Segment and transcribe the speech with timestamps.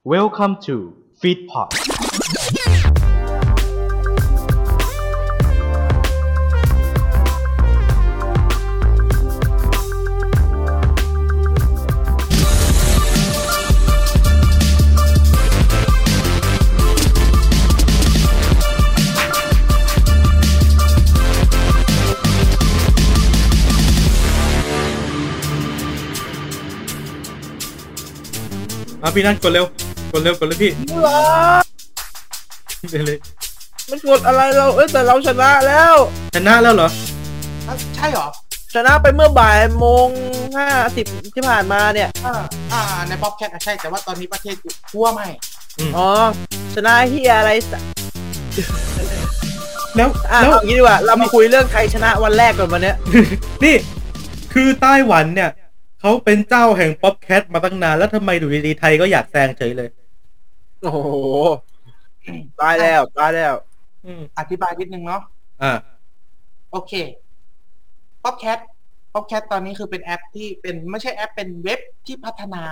[0.00, 1.69] Welcome to Feedpot
[29.03, 29.65] มาพี่นั่นกดเร็ว
[30.11, 30.71] กดเร็วกดเลยพี่
[32.91, 33.17] เดี๋ยวเลย
[33.89, 35.95] มันกดอะไรเราเอ้ยแต่เราชนะแล้ว
[36.35, 36.89] ชนะแล้วเหรอ
[37.95, 38.27] ใช่เหรอ
[38.73, 40.07] ชนะไปเมื่อบ่ายโมง
[40.57, 41.05] ห้าสิบ
[41.35, 42.33] ที่ผ่านมาเนี่ยอ่า
[42.73, 45.27] อ่าในป๊อปแคทใช่แต่ว่าตอนนี้ประเทศกูกลัวไม่
[45.97, 46.07] อ๋อ
[46.75, 47.81] ชนะเฮียอะไรสัก
[49.95, 52.95] แล้วอะแล้วเอางี้ดีกว่าเรามาคุยเรื่องใครชนะวันแรกก่อนวันเนี้ย
[53.63, 53.75] นี่
[54.53, 55.49] คือไต้หวันเนี่ย
[56.01, 59.89] เขาเป็นเจ้าแห่ง Popcat มาตั้งนานแล้วทำไมดูดีๆไทยก็อยากแซงเฉยเลย
[60.81, 60.99] โอ้โห
[62.61, 63.55] ตายแล้วตายแล้ว
[64.05, 65.21] อืมอธิบายนิดนึงเนาะ
[65.63, 65.73] อ่า
[66.71, 66.93] โอเค
[68.23, 68.59] Popcat
[69.13, 72.65] Popcat ตอนนี้คือเป็นแอปที่เป็นไม่ใช่แอปเป็นเว็บที่พัฒนา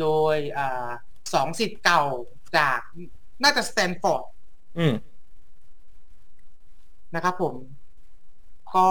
[0.00, 0.88] โดยอ่า
[1.34, 2.02] สองศิษย์เก่า
[2.56, 2.80] จาก
[3.42, 4.24] น่าจะสแตนฟอร์ด
[4.78, 4.94] อืม
[7.14, 7.54] นะครับผม
[8.74, 8.86] ก็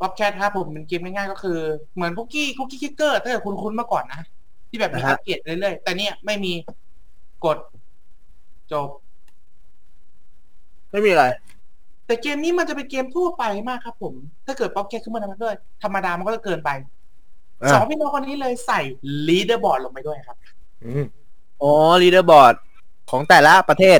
[0.00, 1.58] Popcat ครับผมเป็นเกมง่ายๆก็คือ
[1.94, 4.20] เหมือน Cookie Cookie Clicker ถ้าเกิดคุณคุ้นๆมาก่อนนะ
[4.68, 6.52] ที่แบบมีอ่าฮะอัปเกรดเรื่อยๆ แต่เนี่ยไม่มี
[7.44, 7.58] กด
[8.72, 8.88] จบ
[10.90, 11.24] ไม่มีอะไร
[12.06, 14.14] แต่เกมนี้มันจะเป็นเกมทั่วไปมากครับผม
[14.46, 16.70] ถ้าเกิด Popcat ขึ้นมาทำมันด้วยธรรมดามันก็จะเกินไป
[17.62, 18.80] อะ สองพี่น้องคนนี้เลยใส่
[19.28, 20.36] leaderboard ลงไปด้วยครับ
[20.84, 21.04] อืม
[21.62, 22.54] อ๋อ leaderboard
[23.10, 23.98] ของแต่ละประเทศ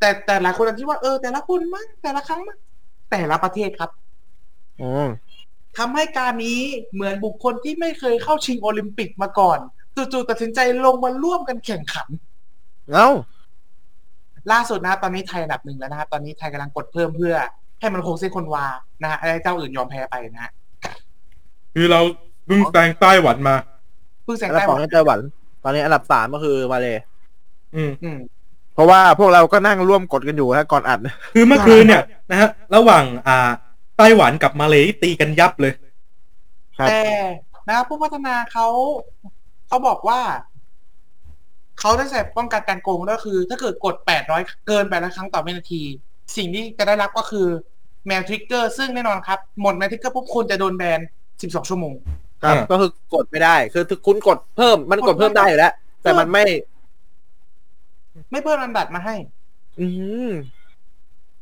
[0.00, 2.58] แต่แต่หลายคนอาจจะคิดว่าเออแต่ละคนมั้งแต่ละครั้งมั้ง
[3.10, 3.90] แต่ละประเทศครับ
[4.82, 5.08] อืม
[5.78, 6.60] ทำให้การนี้
[6.92, 9.58] เหมือนบุคคลที่ไม่เคยเข้าชิงโอลิมปิกมาก่อน
[9.96, 12.08] จู่ๆตัดสินใจลงมาร่วมกันแข่งขัน
[12.92, 13.08] เอ้า
[14.52, 17.34] ล่าสุดนะครับตอนนี้ไทยอันดับหนึ่งแล้วนะครับตอนนี้ไทยกำลังกดเพิ่มเพื่อ
[17.80, 18.66] ให้มันคงเส้นคนวา
[19.02, 20.52] นะฮะให้เจ้าอื่นยอมแพ้ไปนะฮะ
[21.74, 22.00] คือเรา
[22.46, 23.56] เพิ่งแซงไต้หวันมา
[24.24, 25.18] เพิ่งแซอังนดับไต้หสอวังนในไต้หวัน
[25.64, 26.96] ตอนนี้อันดับสามก็คือมาเลย
[27.76, 28.18] อืม อืม
[28.74, 30.98] เพราะว่าพวกเราก็นั่งร่วมกดกันอยู่ฮะก่อนอัด
[31.34, 33.50] คือเมื่อคืนเนี่ยนะฮะระหว่างอ่า
[33.98, 35.72] ไต้หวันกับมาเลย์ตีกันยับเลย
[36.78, 37.02] ครับ แต่
[37.66, 38.66] นะครับผู้พัฒนาเขา
[39.68, 40.20] เขาบอกว่า
[41.80, 43.94] เขาได้ใส่ป้องกันการโกงก็คือ ถ้าเกิดกด
[44.30, 45.82] 800 เกินไปละครั้งต่อวินาที
[46.36, 47.46] สิ่งที่จะได้รับก็คือ
[48.06, 51.00] แมวทริกเกอร์ซึ่งแน่นอนครับ หมดแมวทริกเกอร์ปุ๊บคุณจะโดนแบน
[51.34, 51.94] 12 ชั่วโมง
[52.42, 56.44] ครับอ่าก็คือกดไม่ได้ คือคุณกดเพิ่มมันกดเพิ่มได้อยู่แล้ว แต่มันไม่
[58.30, 59.14] ไม่เพิ่มอันดับมาให้
[59.80, 59.86] อื
[60.28, 60.30] ม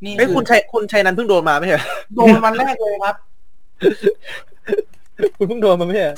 [0.04, 3.16] นี่เอ้ยคือคุณชัยคุณชัยนันเพิ่งโดนมาไม่ใช่เหรอโดนวันแรกเลยครับ
[5.36, 6.16] คุณเพิ่งโดนมาไม่ใช่เหรอ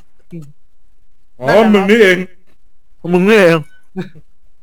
[1.41, 2.19] อ๋อมึงนี่เอง
[3.14, 3.58] มึงนี่เอง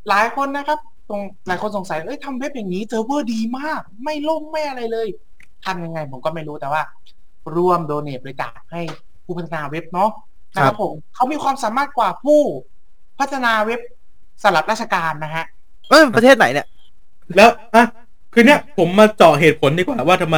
[0.09, 5.07] หลายคนนะครับ ตรงหลายคนสงสัยเอ้ยทำเว็บอย่างนี้เซิร์ฟเวอร์ดีมาก ไม่ล่มไม่อะไรเลย
[5.65, 6.81] ทำยังไงผมก็ไม่รู้แต่ว่า
[7.55, 8.81] ร่วมโดเนทบริจาคให้
[9.25, 10.11] ผู้พัฒนาเว็บเนาะ
[10.55, 12.41] นะครับผมเขามีความสามารถกว่าผู้
[13.19, 13.79] พัฒนาเว็บ
[14.43, 15.45] สำหรับราชการนะฮะ
[15.89, 16.67] เอ้ยประเทศไหนเนี่ย
[17.35, 17.85] แล้วอะ
[18.33, 20.37] คือเนี่ยผมมาเจาะเหตุผลดีกว่าว่าทำไม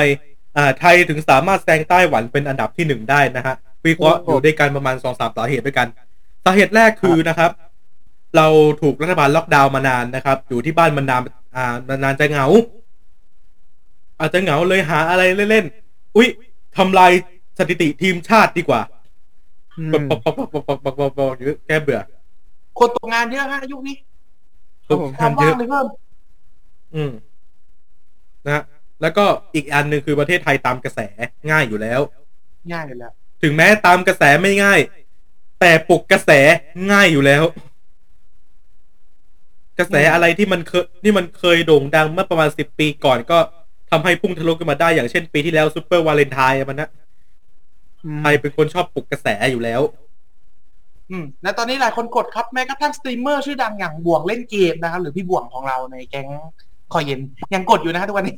[0.57, 3.55] อ่า ไทยถึงสามารถแซงไต้หวันเป็นอันดับที่หนึ่งได้นะฮะ
[3.85, 5.87] วิเคราะห์อยู่ด้วยกันประมาณสองสามสาเหตุด้วยกัน
[6.45, 7.51] สาเหตุแรกคือนะครับ
[8.37, 8.47] เรา
[8.81, 11.21] ถูกรัฐบาลล็อกดาวน์มานานนะครับ อยู่ที่บ้านมันาน
[11.55, 12.47] อ่ามานานจะเหงา
[14.19, 16.27] อาจจะเหงาเลยหาอะไรเล่นๆอุ๊ย
[16.77, 17.11] ทำลาย
[17.57, 18.81] สถิติทีมชาติดีกว่า
[19.79, 21.99] อืมปอกปอกปอกปอกปอกปอกปอกปอกเยอะแก้เบื่อ
[22.79, 23.95] คนตกงานเยอะฮะยุคนี้
[24.87, 25.85] ครับผมความทำเยอะเลยเพิ่ม
[26.95, 27.11] อืม
[28.45, 28.63] นะ
[29.01, 30.99] แล้วก็อีกอันหนึ่งคือประเทศไทยตามกระแส
[31.51, 32.01] ง่ายอยู่แล้ว
[32.73, 33.11] ง่ายเลยแล้ว
[33.43, 34.79] ถึงแม้ตามกระแสไม่ง่าย
[35.59, 36.31] แต่ปลุกกระแส
[36.91, 37.43] ง่ายอยู่แล้ว
[39.79, 43.37] กระแสอะไรที่มันเคยที่มันเคยโด่งดังเมื่อประมาณสิบปีก่อนก็
[43.91, 46.89] ทำให้พุ่งทะลุขึ้นมาได้อย่างเช่นปีที่แล้ว Super Valentine มันนะ
[48.21, 49.81] ไทยเป็นคนชอบปลุกกระแสอยู่แล้ว
[51.11, 56.27] อืมและตอนนี้หลายคนกดครับแม้กระทั่งสตรีมเมอร์ชื่อดังอย่างบ่วงเล่นเกมนะครับ หรือพี่บ่วงของเราในแก๊ง
[56.93, 57.19] คอยเย็น
[57.53, 58.35] ยังกดอยู่นะฮะทุกวันนี้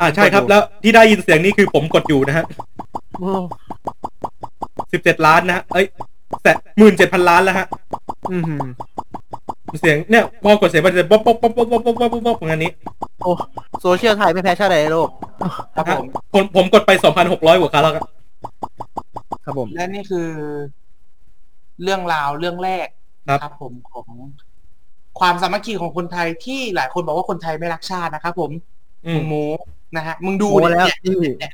[0.00, 2.44] อ่าใช่ครับ แล้วที่ได้ยินเสียงนี้คือผมกดอยู่นะฮะ
[3.18, 3.30] โอ้
[4.92, 5.86] สิบเจ็ดล้านนะฮะเอ้ย
[6.42, 7.66] แต่หมื่นเจ็ดพันล้านแล้วฮะ
[8.32, 8.42] อืม
[9.80, 12.72] เสียงเนี่ยพอกดเสียงมันจะป๊อปป๊อปป๊อปป๊อปป๊อปป๊อปป๊อปป๊อปอย่างนี้
[13.22, 13.32] โอ้
[13.82, 15.08] โซเชียลไทยไม่แพ้ชาติใดในโลก
[15.76, 18.04] ครับผมผมผมกดไปสองพันหกร้อยกว่าครั้งแล้วครับ
[19.44, 20.28] ครับผม และนี่คือ
[21.82, 22.86] เรื่องราวเรื่องแรก
[23.42, 24.08] ครับผมของ
[25.20, 28.50] ความสามัคคีของคนไทยที่หลายคนบอกว่าคนไทยไม่รักชาตินะครับผม
[29.06, 29.34] อืมึงโม
[29.96, 31.52] นะฮะมึงดูเนี่ย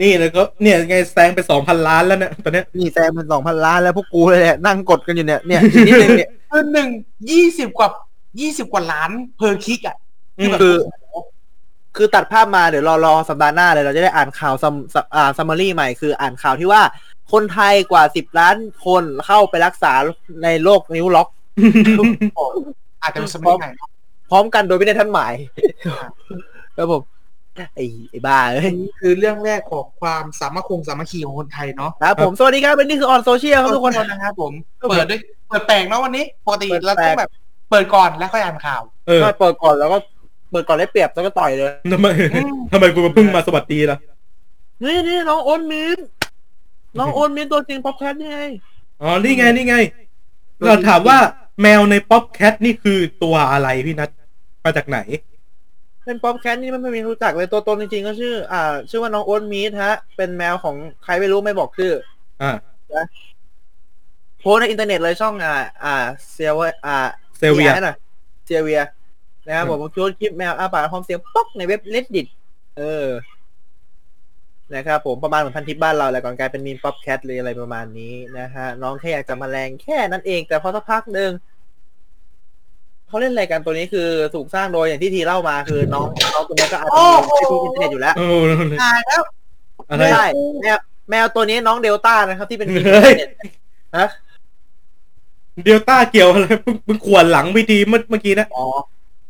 [0.00, 6.88] นี่ยนี่แล้วก็เนี่ยไงแซงไปสองพันล้านแล้วเนี่ยตอนเนี้ยนี่แซงเป็นสองพันล้านแล้วพวกกูเลยแหละนั่งกดกันอยู่เนี่ยเนี่ยอีกนิดนึงเนี่ยคือหนึ่ง
[7.30, 7.88] ยี่สิบกว่า
[8.40, 9.96] ยี่สิบกว่าล้าน per click อะ
[10.38, 10.76] อืมคือ
[11.96, 16.82] คือตัดภาพมาเดี๋ยวรอรอสัปดาห์หน้าเลยเราจะได้อ่านข่าว sum sum อ่า summary ใหม่คืออ่านข่าวที่ว่า
[17.32, 18.56] คนไทยกว่าสิบล้าน
[18.86, 19.92] คนเข้าไปรักษา
[20.42, 21.28] ในโรคนิ้วล็อก
[23.02, 23.66] อาจจะเป็นสมัยไหน
[24.30, 25.34] พร้อมกันโดยไม่ได้ท่านหมาย
[26.76, 27.02] ครับผม
[27.74, 34.52] ไอ้ไอ้บ้าเอ้ยนี่คือเรื่องแรกของความสามัคคงสามัคคีของคนไทยเนาะครับผมสวัสดีครับเป็นนี่คือออนโซเชียลครับทุกคนนะครับผม
[34.90, 37.30] เปิดด้วยเปิดแปลกเนาะวันนี้ปกติเปิดเราแปลต้อกงแบบ
[37.70, 39.98] เปิดก่อนแล้วค่อยอ่านข่าวเออก็เปิดก่อนแล้วก็
[40.50, 43.98] เปิดก่อนได้เปรียบแล้วก็ต่อยเลยทำไมอืมทำไมกูมาเพิ่งมาสวัสดีล่ะ
[44.82, 45.98] นี่นี่น้องโอนมิน
[46.98, 48.40] น้องโอนมินตัวจริงป๊อปแคทนี่ไง
[49.02, 49.76] อ๋อนี่ไงนี่ไง
[50.64, 51.18] เราถามว่า
[51.62, 54.10] แมวในป๊อปแคทนี่คือตัวอะไรพี่นัท
[54.64, 54.98] มาจากไหน
[56.10, 61.92] เป็นป๊อปแคทนี่มันไม่มีรู้จักเลยตัวตนจริงๆก็ชื่อ อ่า ชื่อว่าน้องโอนมินฮะ เป็นแมวของใครไม่รู้ไม่บอกชื่อ
[62.42, 62.52] อ่า
[64.40, 65.94] โพสต์ในอินเทอร์เน็ตเลยช่องอ่า อ่า
[66.32, 66.96] เซียว่าอ่า
[67.38, 67.96] เซเวียหน่อย
[68.44, 68.82] เซียเวีย
[69.46, 72.26] นะครับผมโพสต์คลิปแมวอ้าปากพร้อมเสียงป๊อกในเว็บเลดดิต
[72.78, 73.08] เออ
[74.74, 81.30] นะครับผมประมาณเหมือนพันทิปบ้านเราแหละก่อนกลายเป็นมีม Popcat เลยอะไรประมาณนี้นะฮะน้องแค่อยากจะมาแรงแค่นั้นเอง แต่พอสักพักหนึ่ง
[83.10, 86.04] เขาเล่นอะไรกันตัวนี้คือถูกสร้างโดยอย่างที่ทีเล่ามาคือน้อง
[86.34, 88.26] น้องตัวนี้ก็อาจจะมีในอินเทอร์เน็ตอยู่แล้วโอ้
[88.82, 89.22] ตายแล้ว
[89.90, 90.24] อะไรใช่
[90.62, 90.78] แมว
[91.10, 93.30] แมวตัวนี้น้องเดลต้านะครับ ที่เป็นมีมเฮ้ยอินเทอร์เน็ต
[93.98, 94.08] ฮะ
[95.64, 98.66] เดลต้าเกี่ยวอะไรเพิ่งเพิ่งข่วนหลังไปทีเมื่อเมื่อกี้นะอ๋อ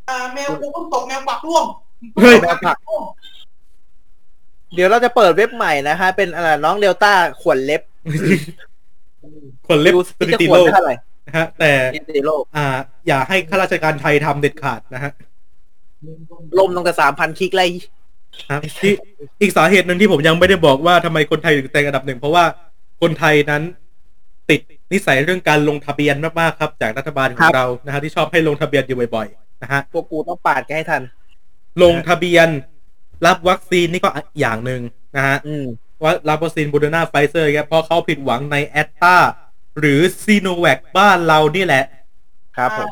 [0.08, 1.64] อ่าแมวกูเพิ่งตกแมวปักร่วง
[2.20, 2.76] เฮ้ยแมวปัก
[4.74, 7.82] เดี๋ยวเราจะเปิดเว็บใหม่นะคะเป็นอะไรน้องเดลต้าขวนเล็บ
[9.66, 10.94] ขวนเล็บดูสสิถิจะติขวนโลกเท่าไหร่
[11.30, 12.66] นะฮะ แต่สถิติโลกอ่า
[13.08, 15.12] อย่าให้ข้าราชการไทยทำเด็ดขาดนะฮะ
[16.58, 17.70] ลมตั้งแต่สามพันคลิกเลย
[18.50, 18.92] ครับที่
[19.40, 22.44] อีกสาเหตุหนึ่งที่ผมยังไม่ได้บอกว่าทำไมคนไทยถึงแซงอันดับหนึ่งเพราะว่า
[23.00, 23.62] คนไทยนั้น
[24.50, 24.60] ติด
[24.92, 31.02] นิสัยเรื่องการลงทะเบียนมากๆครับ จากรัฐบาลขครัองบเรานะฮะที่ชอบให้ลงทะเบียนอยู่บ่อยๆนะฮะพวกกูต้องปาดแกให้ทัน
[31.82, 32.48] ลงทะเบียน
[33.26, 34.10] รับวัคซีนนี่ก็
[34.40, 34.80] อย่างหนึ่ง
[35.16, 35.66] นะฮะอืม
[36.02, 39.16] ว่ารับวัคซีนโมเดอร์นาไฟเซอร์ครับเพราะเขาผิดหวังในแอสตร้า
[39.78, 41.84] หรือซิโนแวคบ้านเรานี่แหละ
[42.56, 42.88] ครับผม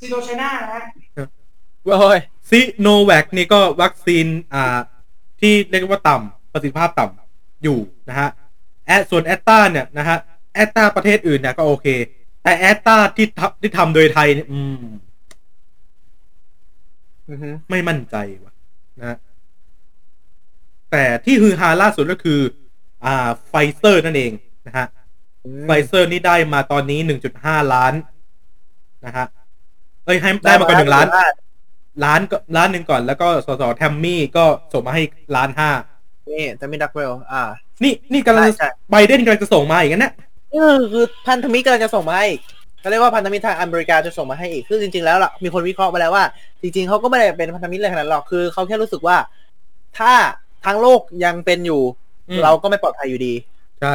[0.00, 0.82] ซิโน China นะฮะ
[1.84, 4.78] โอ้ยซิโนแวคนี่ก็วัคซีนอ่า
[5.40, 7.78] ที่เรียกว่าต่ำประสิทธิภาพต่ำอยู่
[8.08, 8.28] นะฮะ
[8.86, 10.18] แอดส่วนแอสตร้าเนี่ยนะฮะ
[10.54, 11.86] แอสตร้าประเทศอื่นเนี่ยก็โอเค
[12.42, 14.84] แต่แอตตาที่ทำที่ทำโดยไทยเนี่ยอืม
[17.28, 18.52] อือฮึไม่มั่นใจว่ะ
[19.00, 19.16] นะฮะ
[20.90, 22.40] แต่ที่ฮือฮาล่าสุดก็คือ
[23.04, 24.32] อ่าไฟเซอร์นั่นเอง
[24.70, 24.88] นะฮะ
[25.66, 27.94] ไฟเซอร์นี่ได้มาตอนนี้หนึ่งจุดห้าล้าน
[29.06, 29.26] นะฮะ
[30.04, 31.06] เอ้ยให้ได้มาก่อนหนึ่งล้าน
[32.04, 35.02] ล้านก็ล้านหนึ่งก่อน แล้วก็สสแทมมี่ก็ส่งมาให้
[35.36, 35.70] ล้านห้า
[36.30, 37.42] นี่จะไม่ดักเวลอ่า
[37.84, 40.12] นี่นี่กำลังใช่ใช่ไบเดนกำลังจะส่งมาอีกนะเนี่ย
[40.52, 42.42] เออคือพันธมิตรกำลังจะส่งมาให้อีก
[42.80, 46.24] เขาเรียกว่าพันธมิตรทางอเมริกาจะส่งมาให้อีกคือจริง ๆ แล้วล่ะมีคนวิเคราะห์มาแล้วว่า
[46.62, 49.16] จริง ๆเขาก็ไม่ได้เป็นพันธมิตรอะไรขนาดนั้นหรอกคือเขาแค่รู้สึกว่า
[49.98, 50.12] ถ้า
[50.64, 51.82] ทั้งโลกยังเป็นอยู่
[52.28, 53.34] อืมเราก็ไม่ปลอดภัยอยู่ดี
[53.80, 53.94] ใช่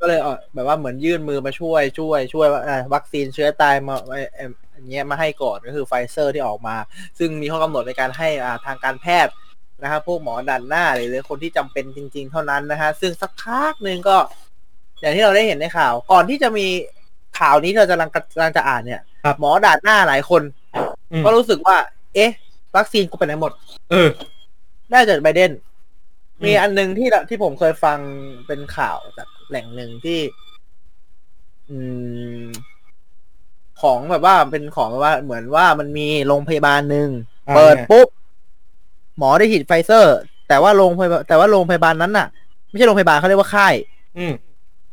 [0.00, 6.76] ก็เลยเออแบบว่าเหมือนยื่นมือมาช่วยช่วยช่วยว่าอ่าวัคซีนเชื้อตายมาเอ่อเอ่ออย่างเงี้ยมาให้ก่อนก็คือไฟเซอร์ที่ออกมา
[7.18, 9.32] ซึ่งมีข้อกำหนดในการให้อ่าทางการแพทย์
[9.82, 14.16] นะครับพวกหมอดันหน้าหรือคนที่จำเป็นจริง ๆ เท่านั้นนะฮะซึ่งสักพักหนึ่งก็
[15.00, 16.66] อย่างที่เราได้เห็นในข่าว ก่อนที่จะมี
[17.38, 20.42] ข่าวนี้ที่เราจะกำลังกำลังจะอ่านเนี่ย ครับ หมอด่านหน้าหลายคน
[21.12, 21.76] อืมก็รู้สึกว่า
[22.14, 22.30] เอ๊ะ
[22.76, 23.52] วัคซีนกูไปไหนหมด
[23.90, 24.08] เออ
[24.90, 25.52] ได้จากไบเดน
[26.38, 27.98] อืม มีอันหนึงที่เราที่ผมเคยฟัง
[28.46, 30.20] เป็นข่าวจาก แหล่งหนึ่งที่
[31.70, 31.78] อื
[32.40, 32.44] ม
[33.82, 37.08] ของแบบว่าเป็นของแบบว่า เหมือนว่ามันมีโรงพยาบาลหนึ่ง
[37.48, 38.08] อ่าเปิดไงปุ๊บ
[39.18, 40.16] หมอได้ฉีดไฟเซอร์
[40.48, 42.26] แต่ว่าโรงพยาบาลแต่ว่าโรงพยาบาลนั้นน่ะ
[42.68, 43.74] ไม่ใช่โรงพยาบาลเขาเรียกว่าค่าย
[44.18, 44.32] อืม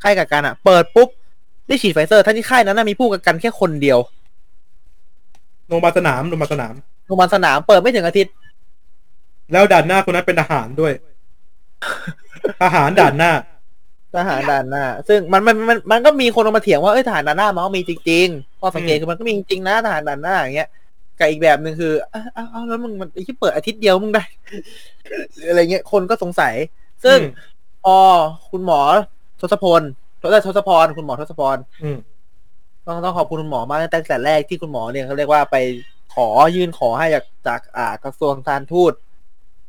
[0.03, 1.09] ค่ายกักกันอะ เปิดปุ๊บ
[1.67, 3.99] ได้ฉีดไฟเซอร์ทั้งที่ค่ายนั้นนะมีผู้กักกันแค่คนเดียว
[5.67, 6.73] โรงพยาบาลสนามโรงพยาบาลสนาม
[7.05, 8.33] โรงพยาบาลสนามเปิดไม่ถึงอาทิตย์
[9.51, 10.93] แล้วด่านหน้าคนนั้นเป็นทหารด้วย
[12.61, 13.31] ทหารด่านหน้า
[14.15, 20.69] ทหารด่านหน้า ซึ่งมันมันมันมันก็มีคนออกมาเถียงว่าเอ้ยทหารด่านหน้ามันก็มีจริงๆข้อสังเกตอืมคือมันก็มีจริงๆนะทหารด่านหน้าอย่างเงี้ย
[21.19, 24.23] กับอีกแบบหนึ่งคืออ้าวอ้าวอ้าวแล้วมึงมันไอ้ที่เปิดอาทิตย์เดียวมึงได้
[25.35, 26.53] หรืออะไรเงี้ยคนก็สงสัย
[27.03, 27.51] ซึ่งอืม
[27.83, 27.97] พอ
[28.51, 28.79] คุณหมอ
[29.41, 29.81] ทศพล
[30.21, 31.97] ทศทศพรคุณหมอทศพรอืม
[32.87, 35.55] ต้องต้องขอบคุณคุณหมอมากตั้งแต่แรกที่คุณหมอเนี่ยเขาเรียกว่าไป
[36.13, 38.93] ขอยื่นขอให้จากจากอ่ากระทรวงการทูต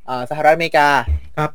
[0.09, 0.89] อ่าสหรัฐอเมริกา
[1.39, 1.51] ครับ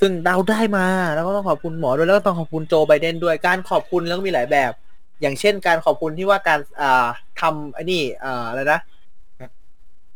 [0.00, 4.72] ซึ่งเราได้มา แล้วก็ต้องขอบคุณหมอด้วยแล้วก็ต้องขอบคุณโจไบเดนด้วยการขอบคุณแล้วก็มีหลายแบบ
[5.20, 7.06] อย่างเช่นการขอบคุณที่ว่าการอ่า
[7.40, 8.80] ทำไอ้นี่อ่าอะไรนะ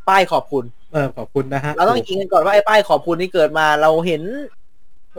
[0.08, 4.22] ป้ายขอบคุณเออขอบคุณนะฮะเราต้องอิงกันก่อนว่าไอ้ป้ายขอบคุณที่เกิดมาเราเห็น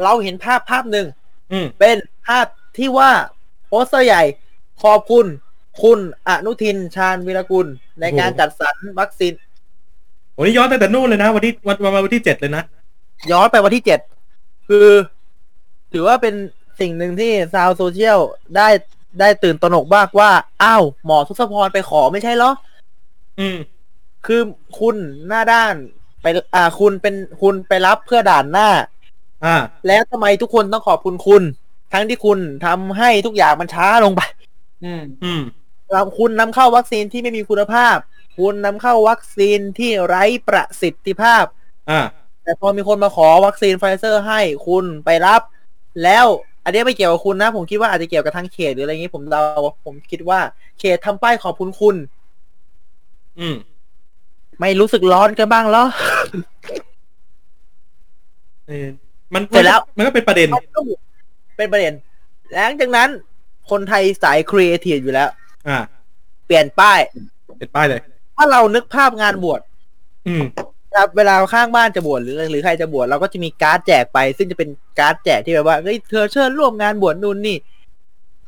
[0.04, 1.08] เราเห็นภาพภาพหนึ่ง
[1.52, 1.96] อืมเป็น
[2.28, 2.46] ภาพ
[2.78, 3.12] ที่ว่า
[3.68, 4.24] โปสเตอร์ใหญ่
[4.84, 5.26] ขอบคุณ
[5.84, 7.68] คุณอนุทินชาญวีรกุล
[8.02, 9.34] ในการจัดสรรวัคซีน
[10.38, 12.64] วันนี้ย้อนตั้งแต่นู่นเลยนะ วันที่วันวันวันที่เจ็ดเลยนะ
[13.32, 14.00] ย้อนไปวันที่เจ็ด
[14.68, 14.88] คือ
[15.92, 16.36] ถือว่าเป็น
[16.80, 18.20] สิ่งหนึ่งที่ชาวโซเชียล
[18.56, 18.68] ได้
[19.20, 20.32] ได้ตื่นตระหนกมากว่า
[20.64, 22.52] อ้าว หมอทศพรไปขอไม่ใช่เหรอ
[23.40, 23.58] อืม
[24.26, 24.42] คือ
[24.80, 24.96] คุณ
[25.28, 25.76] หน้าด้าน
[26.22, 28.70] ไป อ่า คุณเป็นคุณไปรับเพื่อด่านหน้า
[29.46, 29.56] อ่า
[29.88, 31.44] แล้วทำไมทุกคนต้องขอบคุณคุณ
[31.94, 34.22] ทั้งที่คุณทำให้ทุกอย่างมันช้าลงไป
[34.84, 35.42] อืม อืม
[35.92, 37.98] เราคุณนำเข้าวัคซีนที่ไม่มีคุณภาพ
[38.38, 41.44] คุณนำเข้าวัคซีนที่ไร้ประสิทธิภาพ
[41.90, 42.02] อ่า
[42.46, 45.42] แต่พอมีคนมาขอวัคซีนไฟเซอร์ให้คุณไปรับ
[46.04, 46.26] แล้ว
[46.64, 49.42] อันนี้ไม่เกี่ยวกับคุณนะ ผมคิดว่าอาจจะเกี่ยวกับทางเขตหรืออะไรอย่างนี้ผมเดา
[49.86, 50.40] ผมคิดว่า
[50.80, 51.96] เขตทำป้ายขอบคุณคุณ
[53.40, 53.56] อืม
[54.60, 55.84] ไม่รู้สึกร้อนกันบ้างเหรอ
[58.68, 58.88] เออ
[59.34, 60.50] มันเสร็จแล้ว มันก็เป็นประเด็น
[61.58, 61.94] เป็นประเด็น
[62.54, 63.10] หลังจากนั้น
[63.70, 65.30] คนไทยสายครีเอทีฟอยู่แล้ว
[65.68, 65.78] อ่า
[66.46, 67.00] เปลี่ยนป้าย
[67.60, 68.02] เป็นป้ายเลย
[68.36, 69.62] ถ้าเรานึกภาพงานบวช
[70.28, 70.75] อืมครับ
[71.18, 77.58] เวลาข้างบ้านจะบวชหรือหรือใครจะบวชเราก็จะมีการ์ดแจกไป ซึ่งจะเป็นการ์ดแจกที่แบบว่าเฮ้ยเธอเชิญร่วมงานบวชนู่นนี่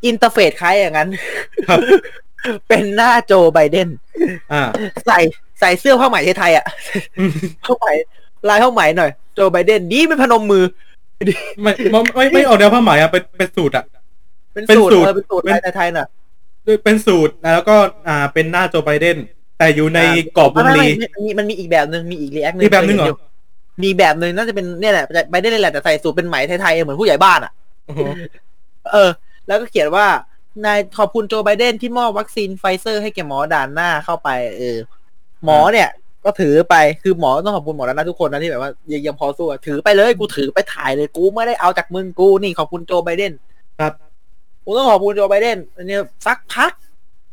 [0.06, 1.10] interface คล้ายอย่างนั้น
[1.68, 1.80] ครับ
[2.68, 3.90] เป็นหน้าโจไบเดน
[4.54, 4.64] อ่า
[5.08, 5.20] ใส่
[5.60, 6.66] ใส่เสื้อผ้าไหมไทยๆอะ
[7.20, 7.32] อืม
[7.66, 7.86] ผ้าไหม
[8.50, 10.64] ลายผ้าไหมหน่อย โจไบเดนดีไม่พนมมือ
[11.62, 13.86] ไม่ไม่ไม่ไม่ออกแนวผ้าไหมอะเป็นเป็นสูทอะ
[14.54, 16.08] เป็นเป็นสูตรสูตรเออเป็นสูตรเป็นลายไทยๆน่ะ
[16.84, 17.76] เป็นสูตรแล้วก็
[18.08, 19.18] อ่าเป็นหน้าโจไบเดน
[19.58, 20.00] แต่อยู่ใน
[20.38, 23.16] กรอบวงไม่รีไม่ไม่มันมีมันมีอีกแบบหนึ่งมีอีก react หนึ่งมีแบบหนึ่งเหรอ
[23.84, 27.52] มีแบบหนึ่งน่าจะเป็นเนี่ยแหละไบเดนนี่แหละแต่ใส่สูทเป็นไหมไทยๆเหมือนผู้ใหญ่บ้านอะ
[27.86, 28.02] โอ้โห
[28.94, 29.10] เออ
[29.48, 30.08] แล้วก็เขียนว่า
[30.66, 34.78] นายขอบคุณโจไบเดนที่มอบวัคซีนไฟเซอร์ให้แก่หมอด่านหน้าเข้าไป เออ
[35.46, 35.90] หมอเนี่ย
[36.26, 43.34] ก็ถือไปคือหมอต้องขอบคุณหมอด่านหน้าทุกคนนะที่แบบว่ายังยังพอสู้อะถือไปเลยกูถือไปถ่ายเลยกูไม่ได้เอาจากมึงกูนี่ขอบคุณโจไบเดน
[43.80, 43.94] ครับ
[44.66, 46.72] กูต้องขอบคุณโจไบเดนอันนี้สักพัก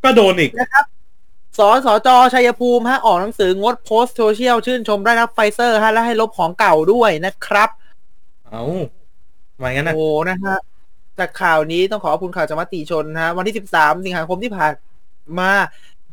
[0.04, 0.84] ก็โดนอีกนะครับ
[1.58, 7.68] สสจชัยภูมิฮะออกหนังสืองดโพสต์โซเชียลชื่นชมได้รับไฟเซอร์ฮะและให้ลบของเก่าด้วยนะครับ
[8.48, 8.64] เอา
[9.58, 10.56] หมายงั้นนะโอ้นะฮะ
[11.18, 14.72] จากข่าวนี้ต้องขอขอบคุณข่าวจากมติชนนะฮะวันที่ 13 สิงหาคมที่ผ่าน
[15.38, 15.50] มา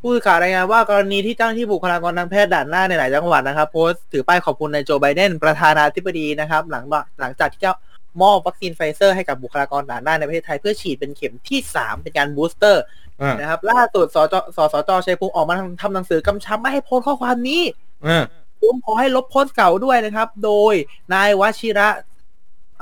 [0.01, 6.83] ผู้สื่อข่าวรายงานว่ากรณีที่เจ้าหน้าที่บุคลากรทางแพทย์ด่านหน้าในหลายจังหวัดนะครับ โพสต์ถือป้ายขอบคุณนายโจไบเดนประธานาธิบดีนะครับ หลัง
[7.19, 7.73] หลังจากที่เจ้า
[8.21, 12.83] มอบวัคซีนไฟเซอร์ให้กับบุคลากรด่านหน้าในประเทศไทย เพื่อฉีดเป็นเข็มที่ 3 เป็นการ booster
[13.21, 17.61] อ่านะครับ ล่าสุดสจสสจชัยภูมิออกมาทำทำหนังสือกำชับไม่ให้โพสต์ข้อความนี้
[18.07, 18.23] อ่า
[18.61, 20.73] ผมขอให้ลบโพสต์เก่าด้วยนะครับ โดย
[21.13, 21.89] นายวชิระ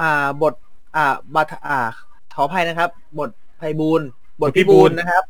[0.02, 0.54] อ่าบท
[0.96, 1.80] อ่าบัตอ่า
[2.36, 4.08] ขออภัยนะครับ บทไพบูลย์
[4.42, 5.24] บทพิบูลย์นะครับ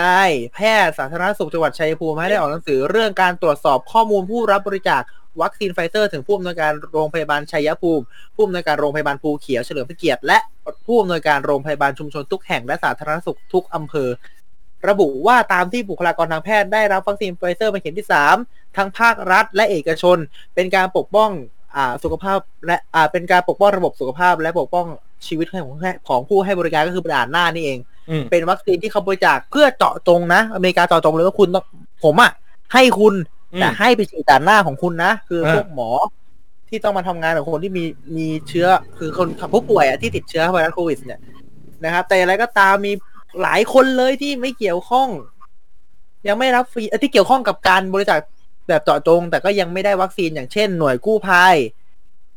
[0.00, 5.02] นายแพทย์สาธารณสุขจังหวัดชัยภูมิให้ได้ออกหนังสือเรื่องการตรวจสอบข้อมูลผู้รับบริจาค
[5.42, 8.04] วัคซีนไฟเซอร์ ถึงผู้อำนวยการโรงพยาบาลชัยภูมิ
[8.34, 10.38] ผู้อำนวยการโรงพยาบาลภูเขียวเฉลิมพระเกียรติและ
[10.86, 14.08] ผู้อำนวยการโรงพยาบาลชุมชนทุกแห่งและสาธารณสุขทุกอำเภอ
[14.88, 18.08] ระบุว่าตามที่บุคลากรทางแพทย์ได้รับวัคซีนไฟเซอร์เป็นเข็มที่
[18.42, 20.18] 3 ทั้งภาครัฐและเอกชน
[20.54, 21.30] เป็นการปกป้อง
[21.76, 24.86] อ่าสุขภาพและอ่าเป็นการปกป้องระบบสุขภาพ และปกป้อง
[25.26, 25.70] ชีวิตของ
[26.08, 27.78] ของผู้ให้บริการก็คือด่านหน้านี่เอง
[28.10, 31.64] อืมเป็นวัคซีนที่เขาบริจาคเพื่อเจาะจงนะ อเมริกาเจาะจงเลยว่าคุณต้อง
[32.04, 32.32] ผมอะ
[32.74, 35.90] ให้คุณอืม แต่ให้ไปฉีดด่านหน้าของคุณนะ คือเออพวกหมอ
[36.68, 37.84] ที่ต้องมาทำงานกับคนที่มี
[38.16, 38.66] มีเชื้อ
[38.98, 41.20] คือคนผู้ป่วยอะที่ติดเชื้อไวรัสโควิด เนี่ย
[41.84, 42.92] นะครับ แต่อะไรก็ตามมี
[43.42, 45.08] หลายคนเลยที่ไม่เกี่ยวข้อง
[46.28, 48.18] ยังไม่รับฟรีเอ่อที่เกี่ยวข้องกับการบริจาค
[48.68, 51.56] แบบเจาะจง แต่ก็ยังไม่ได้วัคซีนอย่างเช่น หน่วยกู้ภัย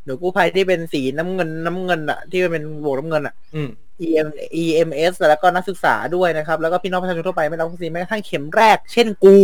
[0.03, 3.70] หน่วยกู้ภัยที่เป็นสีน้ำเงินน้ำเงินอะที่เป็นโบกน้ำเงินอะอืม
[4.06, 4.27] EM
[4.63, 9.38] EMS แล้วก็นักศึกษาด้วยนะครับ แล้วก็พี่น้องประชาชนทั่วไปไม่รับวัคซีนแม้กระทั่งเข็มแรก เช่นกู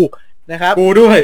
[0.51, 1.17] นะครับ กูด้วย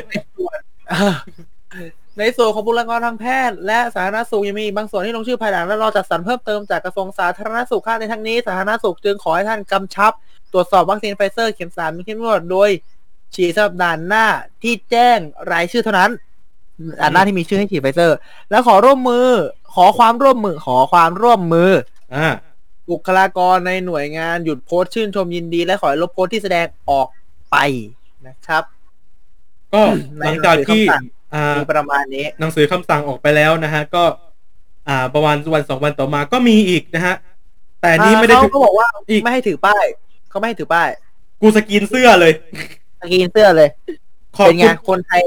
[2.19, 10.11] ในส่วนของบุคลากรทางแพทย์ และสาธารณสุขยังมีบางส่วนที่ลงชื่อภายหลังและรอจัดสรรเพิ่มเติมจากกระทรวงสาธารณสุขค่ะในทั้งนี้สาธารณสุขจึงขอให้ท่านกำชับ
[10.53, 12.69] ตรวจสอบวัคซีนไฟเซอร์เข็มสามมีเข้มงวดโดย
[13.35, 14.25] ฉีดสำหรับด่านหน้า
[14.63, 15.19] ที่แจ้ง
[15.51, 16.11] รายชื่อเท่านั้น
[17.01, 18.17] ด่านหน้าที่มีชื่อให้ฉีดไฟเซอร์
[18.49, 19.27] แล้วขอร่วมมือ
[19.75, 21.71] ขอความร่วมมือขอความร่วมมือ
[22.15, 22.27] อ่า
[22.89, 27.07] บุคลากรในหน่วยงานหยุดโพสต์ชื่นชมยินดี และขอให้ลบโพสต์ที่แสดงออก
[27.51, 27.55] ไป
[28.27, 28.63] นะครับ
[29.73, 29.81] ก็
[30.19, 31.03] หลังจากที่ในหนังสือคำสั่ง
[31.33, 34.03] อ่ามีประมาณนี้หนังสือคำสั่งออกไปแล้วนะฮะ ก็
[34.89, 37.15] อ่า ประมาณวันสองวันต่อมาก็มีอีกนะฮะ
[37.81, 39.85] แต่อันนี้ไม่ได้เขาถือก็บอกว่าอีกไม่ให้ถือป้าย
[40.29, 40.89] เขาไม่ให้ถือป้าย
[41.41, 42.33] กูสกรีนเสื้อเลย
[43.01, 43.69] สกรีนเสื้อเลย
[44.37, 45.21] ขอบเป็นไงคุณคนไทย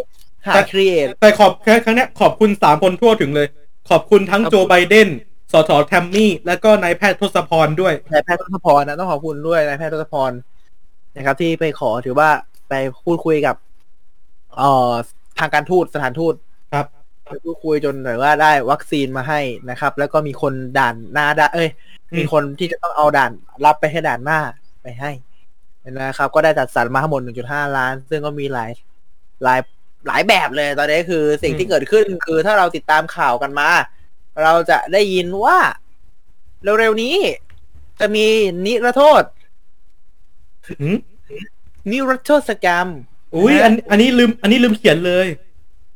[0.46, 3.48] หาแต่ create แต่ขอบแค่ครั้งเนี้ยขอบคุณสามคนทั่วถึงเลย
[3.90, 5.08] ขอบคุณทั้งครับโจไบเดน
[5.52, 10.32] สสแทมมี่ แล้วก็นายแพทย์ทศพรด้วยนายแพทย์ทศพรนะต้องขอบคุณด้วยนายแพทย์ทศพร
[11.16, 12.28] นะครับ ที่ไปขอถือว่า
[12.68, 12.74] ไป
[13.04, 13.56] พูดคุยกับ
[14.58, 14.90] เอ่อ
[15.38, 16.34] ทางการทูตสถานทูต
[16.74, 16.86] ครับ
[17.24, 21.70] ไปพูดคุยจนแบบว่าได้วัคซีนมาให้นะครับ แล้วก็มีคนด่านหน้าได้เอ้ย
[22.10, 23.32] อืมมีคนที่จะต้องเอาด่าน
[23.64, 24.40] รับไปให้ด่านหน้า
[24.82, 25.10] ไปให้
[25.90, 28.70] นะครับ ก็ได้จัดสรรมาทั้งหมด 1.5 ล้าน ซึ่งก็มีหลาย
[29.42, 29.60] หลาย
[30.06, 33.68] หลายแบบเลยตอนนี้คือสิ่งที่เกิดขึ้นคือถ้าเราติดตามข่าวกันมา
[34.42, 35.58] เราจะได้ยินว่า
[36.78, 37.16] เร็วๆนี้
[38.00, 38.26] จะมี
[38.66, 39.22] นิรโทษ
[40.82, 40.98] อืม
[41.90, 42.88] นิรโทษกรรม
[43.34, 45.26] อุ้ยอันอันนี้ลืม อันนี้ลืมเขียนเลย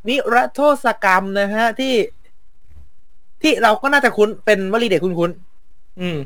[0.09, 1.95] นิรโทษกรรมนะฮะ ที่
[3.43, 6.19] ที่เราก็น่าจะคุ้นเป็นวลีเด็กคุ้นๆอืม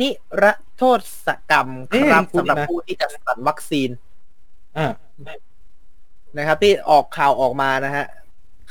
[0.00, 0.08] นิ
[0.42, 0.44] ร
[0.78, 0.84] โท
[1.26, 3.90] ษกรรมเอ๊ะครับคุ้นสำหรับนะผู้ที่จะสั่นวัคซีน
[4.76, 4.86] อ่า
[6.38, 8.06] นะครับ ที่ออกข่าวออกมานะฮะ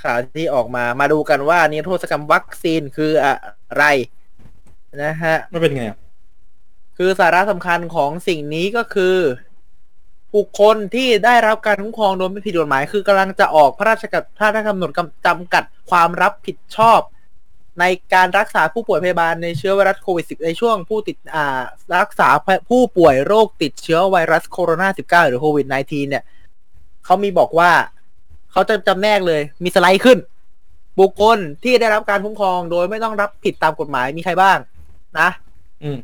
[0.04, 3.34] ข่าวที่ออกมามาดูกันว่านิรโทษกรรมวัคซีนคืออะ
[3.78, 3.86] ไร
[5.04, 5.98] นะฮะมันเป็นไงอะ
[6.98, 9.16] คือสาระสำคัญของสิ่งนี้ก็คือ
[10.36, 17.00] บุคคลที่ได้รับการคุ้มครองโดยไม่ผิดกฎหมาย คือกำลังจะออกพระราชกำพระราชกำหนดกำจำกัดความรับผิดชอบ
[17.80, 17.84] ใน
[18.14, 21.62] การรักษาผู้ป่วยพยาบาลในเชื้อไวรัสโควิด -10 ในช่วงผู้ติดอ่า
[21.98, 22.28] รักษา
[22.70, 26.24] ผู้ป่วยโรคติดเชื้อไวรัสโคโรนา19 หรือโควิด -19 เนี่ย
[27.06, 27.72] เขามีบอกว่า
[28.52, 30.18] เขาจะจำแนกเลยมีสไลด์ขึ้น
[31.00, 34.58] บุคคลที่ได้รับการคุ้มครองโดยไม่ต้องรับผิดตามกฎหมายมีใครบ้าง
[35.20, 35.30] นะ
[35.84, 36.00] อืม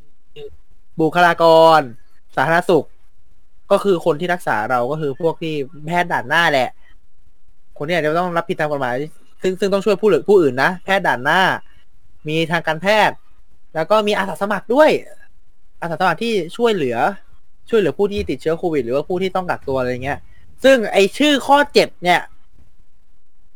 [1.00, 1.46] บุคลาก
[1.78, 1.80] ร
[2.36, 2.86] สาธารณสุข
[3.72, 5.54] ก็คือคนที่รักษาเราก็คือพวกที่
[5.88, 6.70] แพทย์ด่านหน้าแหละ
[7.78, 8.96] คนที่อาจจะต้องรับผิดตามกฎหมาย
[9.42, 11.42] ซึ่งซึ่งต้องช่วยผู้หรือผู้อื่นนะ แพทย์ด่านหน้า
[12.28, 13.16] มีทางการแพทย์
[13.76, 14.90] แล้วก็มีอาสาสมัครด้วย
[15.82, 16.98] อาสาสมัครที่ช่วยเหลือ
[17.70, 20.20] ช่วยเหลือผู้ที่ติดเชื้อโควิด หรือว่าผู้ที่ต้องกักตัวอะไรเงี้ย
[20.64, 22.22] ซึ่งไอชื่อข้อเจ็ดเนี่ย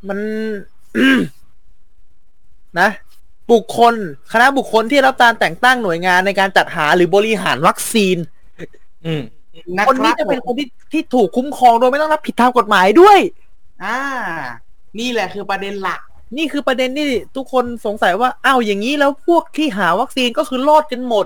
[0.07, 0.19] มัน
[2.79, 2.89] นะ
[3.51, 3.95] บุคคล
[4.31, 8.17] คณะบุคคลที่รับการแต่งตั้งหน่วยงานในการจัดหาหรือบริหารวัคซีน
[9.05, 9.23] อืม
[9.77, 13.19] นะคนครันี้บจะเป็นผคมนที่ที่ถูกคุ้มครองโดยไม่ต้องรับผิดทางกฎหมายด้วย
[13.83, 13.99] อ่า
[14.99, 16.01] นี่แหละคือประเด็นหลัก
[16.37, 21.25] นี่คือประเด็นที่ทุกคนสงสัยว่าอ้าวอย่างนี้แล้วพวกที่หาวัคซีนก็คือรอดกันหมด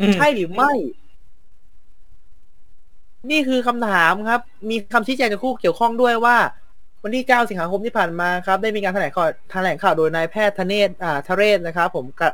[0.00, 0.72] อืมใช่หรือไม่
[3.30, 6.36] นี่คือคำถามครับ มีคำชี้แจงจากผู้เกี่ยวข้องด้วยว่า
[7.02, 12.30] วันที่ 9 สิงหาคมที่ผ่านมาครับ ได้มีการแถลงข่าวแถลงข่าวโดยนายแพทย์ธเนศอ่าทเรศนะครับ ผมกะ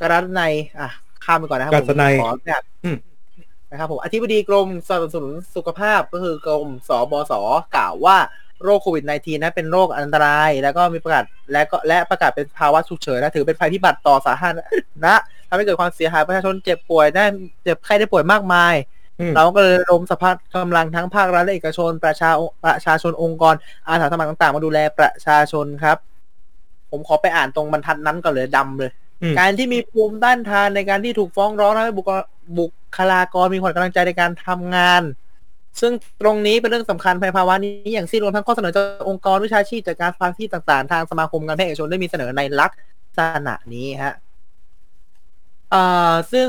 [0.00, 0.88] กรัตนัยอะ
[1.24, 2.96] ข้ามไปก่อนนะครับกัผมศนัยขออนุญาตอืม
[3.72, 7.32] นะครับผมอธิบดีกรมสนับสนุนสุขภาพก็คือกรมสบส
[7.76, 8.16] กล่าวว่า
[8.64, 14.52] โรคโควิด -19 นั้นเป็นโรคอันตราย แล้วก็มีประกาศและก็และประกาศเป็นภาวะฉุกเฉินและถือเป็นภัยพิบัติต่อสาธาร
[15.04, 15.14] ณะ
[15.48, 17.24] ทำให้เกิดความเสียหายประชาชนเจ็บป่วยได้
[17.62, 18.74] เจ็บไข้ได้ป่วยมากมาย
[19.20, 22.30] อืมเราก็เลยระดมสภาพกำลังทั้งภาครัฐและเอกชน ประชา
[22.64, 23.54] ประชาชนองค์กร
[23.88, 25.96] อาสาสมัครต่างๆ มาดูแลประชาชนครับ
[26.90, 28.90] ผมขอไปอ่านตรงบรรทัดนั้นก่อนเลยดำเลย
[29.22, 32.10] อืมการที่มีภูมิต้านทานในการที่ถูกฟ้องร้องทำให้บุค
[32.58, 35.02] บุคลากรมีขวัญกำลังใจในการทำงาน
[35.80, 42.70] ซึ่งตรงนี้เป็นเรื่องสำคัญภายภาวะนี้อย่างสิ้นรวมทั้งข้อเสนอจากองค์กรวิชาชีพจากการฟังที่ต่างๆ ทางสมาคมการแพทย์เอกชนได้มีเสนอในลัก
[43.18, 44.14] ษณะนี้ฮะ
[45.70, 46.48] เอ่อซึ่ง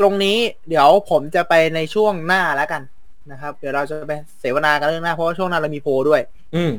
[0.00, 2.82] ตรงนี้เดี๋ยวผมจะไปในช่วงหน้าแล้วกัน
[3.32, 6.20] นะครับ เดี๋ยวเราจะไปเสวนากันเรื่องหน้าเพราะว่าช่วงหน้าเรามีโพลด้วย
[6.54, 6.72] อืม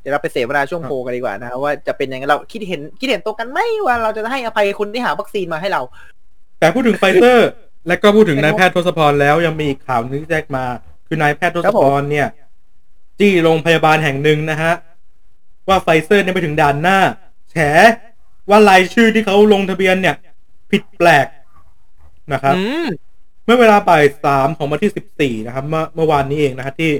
[0.00, 5.82] เดี๋ยวเราไปเสวนาช่วงโพลกันดีกว่านะครับว่าจะเป็นยังไงเราคิดเห็นคิดเห็นตรงกันไหมว่าเราจะให้อภัยคนที่หาวัคซีนมาให้เรา
[6.62, 7.48] แต่พูดถึงไฟเซอร์
[7.88, 10.64] และก็พูดถึงนายแพทย์ทศพรแล้วยังมีอีกข่าวนึงที่แจ้งมา
[11.06, 12.28] คือนายแพทย์ทศพรเนี่ย
[13.18, 14.72] จี้โรงพยาบาลแห่งหนึ่งนะฮะ
[15.68, 16.98] ว่าไฟเซอร์เนี่ยไปถึงด่านหน้า
[17.50, 17.56] แฉ
[18.50, 20.16] ว่ารายชื่อที่เขาลงทะเบียนเนี่ย
[20.70, 21.26] ผิดแปลก
[22.32, 22.86] นะครับอืม
[23.44, 26.92] เมื่อเวลาบ่ายสามของวันที่สิบสี่นะครับ เมื่อเมื่อวานนี้เองนะครับที่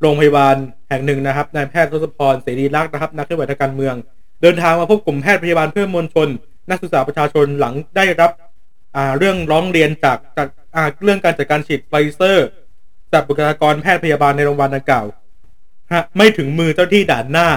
[0.00, 0.54] โรงพยาบาล
[0.88, 3.94] แห่งหนึ่งนะครับนายแพทย์ทศพรเสรีรักษ์นะครับ นักเคลื่อนไหวทางการเมือง
[4.42, 6.28] เดินทางมาพบกลุ่มแพทย์พยาบาลเพื่อมวลชน
[6.70, 8.47] นักศึกษาประชาชนหลังได้รับอ่า
[9.18, 12.48] เรื่องร้องเรียนจากจากอ่าเรื่องการจัดการฉีดไฟเซอร์
[13.12, 15.06] จากบุคลากรแพทย์พยาบาลในโรงพยาบาลดังกล่าว
[15.92, 17.48] ฮะไม่ถึงมือเจ้าที่ด่านหน้า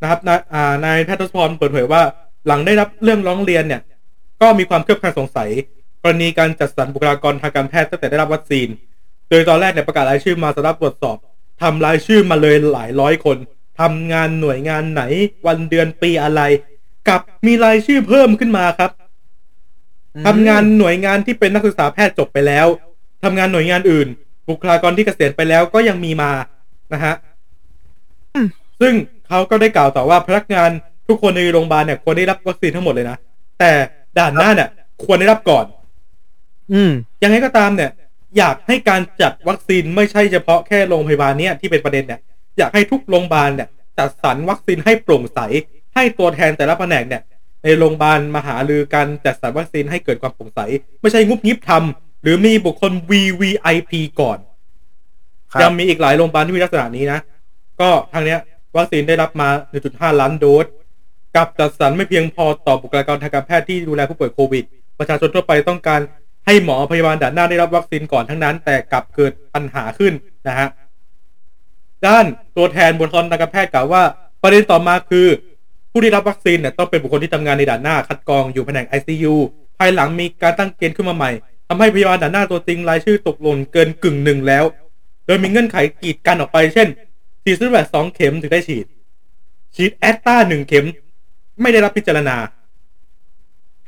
[0.00, 2.02] นะครับนายอ่านายแพทย์ทศพรเปิดเผยว่า
[2.46, 3.82] หลังได้รับเรื่องร้องเรียนเนี่ย
[4.40, 5.50] ก็มีความเคลือบแคลงสงสัย
[6.02, 8.68] กรณีการจัดสรรบุคลากรทางการแพทย์ตั้งแต่ได้รับวัคซีน
[9.28, 11.16] โดยตอนแรกเนี่ยประกาศรายชื่อมาสำหรับตรวจสอบ
[11.62, 13.36] ทำรายชื่อมาเลยหลายร้อยคน
[13.80, 15.02] ทำงานหน่วยงานไหน
[15.46, 16.40] วันเดือนปีอะไร
[17.08, 18.90] กลับมีรายชื่อเพิ่มขึ้นมาครับ
[20.26, 22.66] ทำงานหน่วยงานที่เป็นนักศึกษาแพทย์จบไปแล้ว
[23.24, 24.08] ทำงานหน่วยงานอื่น
[24.48, 26.30] บุคลากรที่เกษียณไปแล้วก็ยังมีมา
[26.92, 27.14] นะฮะ
[28.80, 28.94] ซึ่ง
[29.28, 30.70] เขาก็ได้กล่าวต่อว่าพนักงาน
[31.08, 33.16] ทุกคนในโรงพยาบาลเนี่ยควรได้รับวัคซีนทั้งหมดเลยนะ
[33.58, 33.70] แต่
[34.18, 34.68] ด่านหน้าเนี่ย
[35.04, 35.64] ควรได้รับก่อน
[36.72, 36.90] อืม
[37.22, 37.90] ยังไงก็ตามเนี่ย
[38.38, 42.20] อยากให้การจัดวัคซีนไม่ใช่เฉพาะแค่โรงพยาบาลเนี่ยที่เป็นประเด็นเนี่ย
[42.58, 45.40] อยากให้ทุกโรงพยาบาลเนี่ยจัดสรรวัคซีนให้โปร่งใส
[45.94, 47.22] ให้ตัวแทนแต่ละแผนกเนี่ย
[47.64, 50.60] ในโรงพยาบาลมาหารือการจัดสรรวัคซีนให้เกิดความโปร่งใส
[51.00, 54.38] ไม่ใช่งุบงิบทำหรือมีบุคคล VVIP ก่อน
[55.52, 57.20] ครับยังมีอีกหลายโรงพยาบาลที่มีลักษณะนี้นะ
[57.80, 58.40] ก็ทางเนี้ย
[58.76, 59.48] วัคซีนได้รับมา
[59.84, 60.66] 1.5 ล้านโดส
[61.36, 64.64] กับจัดสรรไม่เพียงพอต่อบุคลากรทางการแพทย์ที่ดูแลผู้ป่วยโควิด
[64.98, 66.00] ประชาชนทั่วไปต้องการ
[66.46, 70.12] ให้หมอพยาบาลด่านหน้าได้รับวัคซีนก่อนทั้งนั้น แต่กลับเกิดปัญหาขึ้น
[70.48, 70.68] นะฮะ
[72.06, 72.24] ด้าน
[72.56, 74.02] ตัวแทนบุคลากรทางการแพทย์กล่าวว่า
[74.42, 75.26] ประเด็นต่อมาคือ
[75.90, 79.34] ผู้ที่รับวัคซีนเนี่ยต้องเป็นบุคคลที่ทำงานในด่านหน้าคัดกรองอยู่แผนก ICU
[79.78, 81.30] ภายหลังมีการตั้งเกณฑ์ขึ้นมาใหม่
[81.68, 84.64] ทำให้พยาบาลด่านหน้าตัวจริงรายชื่อตกหล่นเกินกึ่งหนึ่งแล้ว
[85.26, 86.88] โดยมีเงื่อนไขกีดกันออกไปเช่น
[87.42, 88.86] ฉีดซิโนแวคสองเข็มถึงได้ฉีด
[89.74, 90.86] ฉีดแอสตราหนึ่งเข็ม
[91.60, 92.36] ไม่ได้รับพิจารณา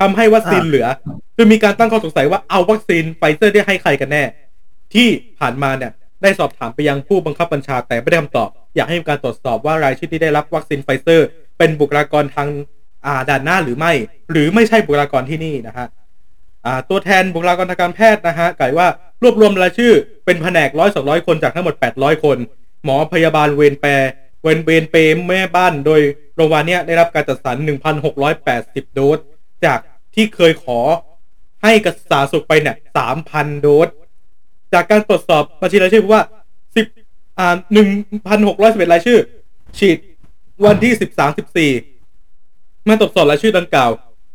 [0.00, 0.86] ทำให้วัคซีนอ่าเหลือ
[1.36, 4.24] จึงมีการตั้งข้อสงสัยว่าเอาวัคซีนไฟเซอร์ได้ให้ใครกันแน่
[4.94, 5.08] ที่
[5.38, 11.26] ผ่านมาเนี่ยได้สอบถามไปยังผู้บังคับบัญชาแต่ไม่ได้คำตอบ อยากให้มีการตรวจสอบว่ารายชื่อที่ได้รับวัคซีนไฟเซอร์
[11.60, 12.48] เป็นบุคลากรทาง
[13.06, 13.92] อ่าด่านหน้าหรือไม่
[14.30, 15.86] หรือไม่ใช่บุคลากรที่นี่นะฮะ
[16.66, 18.88] อ่าตัวแทนบุคลากรทางการแพทย์นะฮะกล่าวว่า
[19.22, 19.92] รวบรวมรายชื่อ
[20.24, 22.36] เป็นแผนกร้อยสองร้อยคนจากทั้งหมดแปดร้อยคน
[22.84, 23.90] หมอพยาบาลเวรเปล
[24.42, 24.96] เวรเวรเปล
[25.28, 26.00] แม่บ้านโดย
[26.36, 27.56] โรงพยาบาลเนี้ยได้รับการจัดสรร
[28.26, 29.18] 1,680 โดส
[29.64, 29.78] จาก
[30.14, 30.80] ที่เคยขอ
[31.62, 32.76] ให้กระสาสุขไปเนี่ย
[33.18, 33.88] 3,000 โดส
[34.72, 36.24] จากการตรวจสอบบัญชีรายชื่อพบว่า
[36.80, 37.56] 10 อ่า
[38.24, 39.18] 1,611 รายชื่อ
[39.78, 39.98] ฉีด
[40.64, 41.36] วันที่ 13
[42.08, 43.90] 14เมื่อตรวจสอบรายชื่อดังกล่าว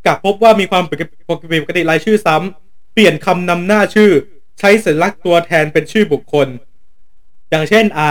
[0.05, 1.31] กลับพบว่ามีความผิดป
[1.67, 4.11] กติรายชื่อซ้ำเปลี่ยนคำนำหน้าชื่อ
[4.59, 6.47] ใช้สัญลักษณ์ตัวแทนเป็นชื่อบุคคล
[7.49, 8.09] อย่างเช่นอ่า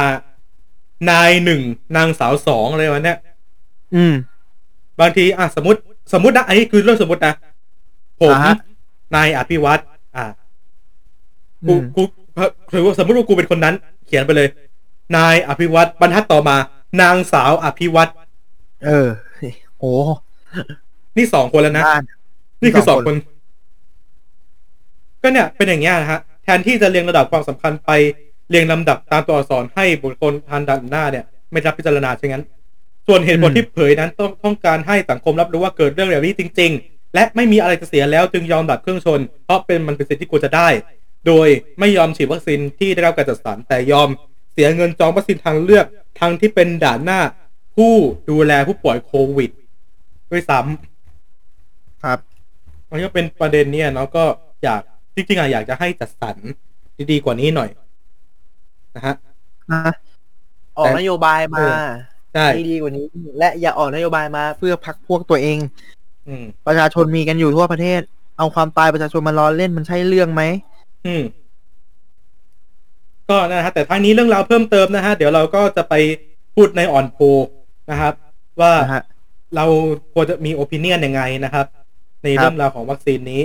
[1.11, 1.61] นายหนึ่ง
[1.97, 3.19] นางสาวสองอะไรวะเนี้ย
[3.95, 4.15] อืม
[5.01, 5.81] บางทีอะสมมติ
[6.13, 7.35] สมมตินะอันนี้คือเรื่องสมมตินะ
[8.21, 8.55] ผมอ่าฮะ
[9.15, 9.83] นายอภิวัตร
[10.17, 10.25] อ่า
[11.67, 12.03] กูอืมกู
[12.73, 13.75] ถือว่าสมมติว่ากูเป็นคนนั้น
[14.07, 14.49] เขียนไปเลย
[15.17, 16.57] นายอภิวัตรบรรทัดต่อมา
[17.01, 18.13] นางสาวอภิวัตร
[18.85, 19.09] เออ
[19.79, 19.93] โอ้
[21.17, 22.03] นี่สองคนแล้วนะบ้าน
[22.63, 23.17] นี่คือสสอองงคคนน
[25.23, 27.91] ก็เนี่ย เป็นอย่างเงี้ยนะฮะ แทนที่จะเรียงระดับความสำคัญไป
[28.51, 32.45] เรียงลำดับตามตัวอักษรให้บุคคลทางด้านหน้าเนี่ย ไม่รับพิจารณาเช่นนั้น
[33.07, 40.69] ส่วนเหตุผลอืมที่เผยนั้นต้องต้องการให้สังคมรับรู้ว่าเกิดเรื่องแบบนี้จริง ๆ และไม่มีอะไรจะเสียแล้วจึงยอมดับเครื่องชน เพราะเป็นมันเป็นสิทธิที่ควรจะได้
[41.27, 41.49] โดย
[41.81, 44.09] ไม่ยอมฉีดวัคซีนที่ได้รับการจัดสรรแต่ยอม
[44.55, 45.87] เสียเงินจองวัคซีนทางเลือก
[46.21, 47.21] ทางที่เป็นด่านหน้า
[47.77, 47.93] ผู้
[48.31, 49.51] ดูแลผู้ป่วยโควิด
[50.31, 52.19] ด้วยซ้ำครับ
[52.91, 54.25] มันก็เป็นประเด็นเนี่ยเนาะก็
[54.65, 54.81] อยาก
[55.15, 56.37] จริงๆอะอยากจะให้จัดสรร
[57.11, 57.71] ดีๆกว่านี้หน่อย
[58.97, 59.15] นะฮะ
[59.73, 59.83] นะ
[60.79, 61.87] ออกนโยบายมาเออ
[62.35, 63.07] ใช่ที่ดีกว่านี้
[63.39, 65.59] และอย่าออกนโยบายมาเพื่อพักพวกตัวเอง
[66.29, 68.01] อืมประชาชนมีกันอยู่ทั่วประเทศ
[68.39, 70.43] เอาความตายประชาชนมาล้อเล่นมันใช่เรื่องไหม
[71.07, 71.23] อืม
[73.31, 75.95] ก็นะฮะแต่ทั้งนี้เรื่องราวเพิ่มเติมนะฮะเดี๋ยวเราก็จะไป
[76.55, 77.25] พูดในอ่อนโพล
[77.91, 78.15] นะครับ
[78.61, 79.03] ว่านะฮะ
[79.57, 79.65] เรา
[80.15, 81.67] ควรจะมีโอปิเนียนยังไงนะครับ
[82.23, 83.43] ในครับเรื่องราวของวัคซีนนี้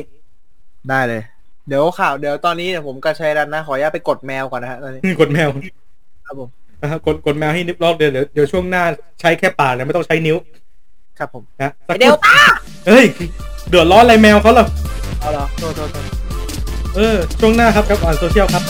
[0.90, 1.22] ได้เลย
[1.68, 5.48] เดี๋ยวข่าวเดี๋ยวตอนนี้เนี่ยผมกับชัยรันนะขออนุญาตไปกดแมวก่อนนะฮะตอนนี้กดแมว
[6.26, 6.50] ครับผม
[6.82, 8.84] นะฮะกดกดแมวให้นิบรอบเดี๋ยวเดี๋ยวเดี๋ยวช่วงหน้า
[9.22, 10.38] ใช้แค่ปากเลยไม่ต้องใช้นิ้ว
[11.20, 12.38] ครับผมนะสักเดลต้า
[12.88, 13.06] เฮ้ย
[13.70, 14.66] เดือดร้อนอะไรแมวเขาเหรอ
[15.20, 16.06] เอาเหรอโทษโทษโทษ
[16.96, 18.64] เออช่วงหน้าครับกับอ่านโซเชียลครับ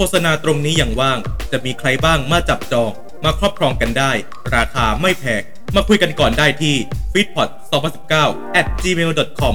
[0.00, 1.18] โฆษณาตรงนี้อย่างว่าง
[1.52, 2.90] จะมีใครบ้างมาจับจอง
[3.24, 4.12] มาครอบครองกันได้
[4.54, 5.42] ราคาไม่แพง
[5.76, 6.74] มาคุยกันก่อนได้ที่
[7.12, 7.48] f e e d p o t
[8.04, 9.54] 2019 at gmail.com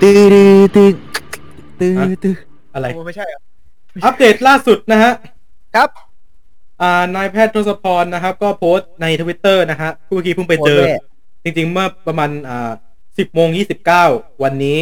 [0.00, 0.90] ตื้อตื้อตื้อ
[1.80, 2.34] ตื้อฮะตื้อ
[2.74, 3.40] อะไร โอ้ไม่ใช่เหรอ
[4.04, 5.12] อัปเดตล่าสุดนะฮะ
[5.76, 5.90] ครับ
[6.82, 12.70] อ่านายแพทย์ทศพรนะครับ ก็โพสต์ในทวิตเตอร์นะฮะเมื่อกี้เพิ่งไปเจอ โพสต์ด้วย จริงๆ เมื่อประมาณอ่า
[13.18, 14.04] สิบโมงยี่สิบเก้า
[14.42, 14.78] วันนี้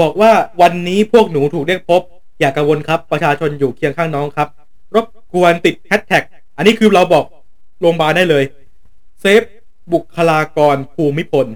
[0.00, 0.32] บอกว่า
[0.62, 2.02] วันนี้พวกหนูถูกเรียกพบ
[2.40, 4.48] อย่ากังวลครับ ประชาชนอยู่เคียงข้างน้องครับ
[4.94, 6.22] รบกวนติดแฮชแท็ก
[6.56, 7.24] อันนี้คือเราบอก
[7.80, 8.44] โรงพยาบาลได้เลย
[9.20, 9.42] save
[9.92, 11.46] บุคลากรภูมิพล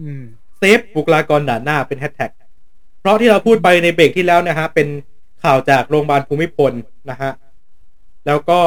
[0.00, 0.22] อืม
[0.58, 2.30] save บุคลากรด่านหน้าเป็นแฮชแท็ก
[3.00, 4.88] เพราะที่เราพูดไปในเบรกที่แล้วนะฮะ เป็น
[5.42, 6.72] ข่าวจากโรงพยาบาลภูมิพล
[7.10, 7.32] นะฮะ
[8.26, 8.60] แล้วก็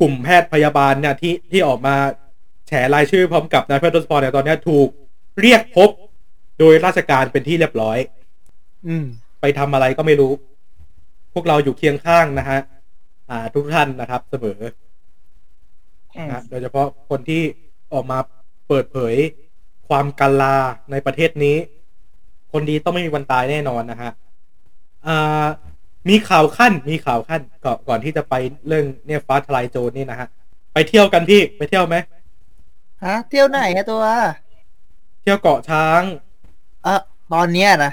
[0.00, 1.94] กลุ่มแพทย์พยาบาลเนี่ยที่ที่ออกมา
[2.68, 4.88] แฉรายชื่อพร้อมกับนายแพทย์ทศพรเนี่ยตอนเนี้ยถูก
[5.40, 5.90] เรียกพบ
[6.58, 7.98] โดยราชการเป็นที่เรียบร้อย
[8.86, 9.04] อืม
[9.40, 10.32] ไปทำอะไรก็ไม่รู้
[11.34, 12.60] พวกเราอยู่เคียงข้างนะฮะ
[13.30, 14.60] อ่า ทุกท่านนะครับ เสมอ
[16.16, 17.42] อืมนะโดยเฉพาะคนที่
[17.92, 18.18] ออกมา
[18.68, 19.14] เปิดเผย
[19.88, 20.56] ความกาลา
[20.90, 21.56] ในประเทศนี้
[22.52, 24.10] คนดีต้องไม่มีวันตายแน่นอนนะฮะ
[25.06, 25.44] อ่า
[26.08, 28.34] มีข่าวคั่น มีข่าวคั่นก่อนก่อนที่จะไป
[28.66, 30.28] เรื่องเนี่ยฟ้าทะลายโจรนี่นะฮะ
[30.72, 31.96] ไปเที่ยวกันพี่ ไปเที่ยวไหม
[33.04, 34.04] ฮะ เที่ยวไหนฮะตัว
[35.22, 36.02] เที่ยวเกาะช้าง
[36.86, 36.94] อ่า
[37.32, 37.92] ตอนเนี้ยนะ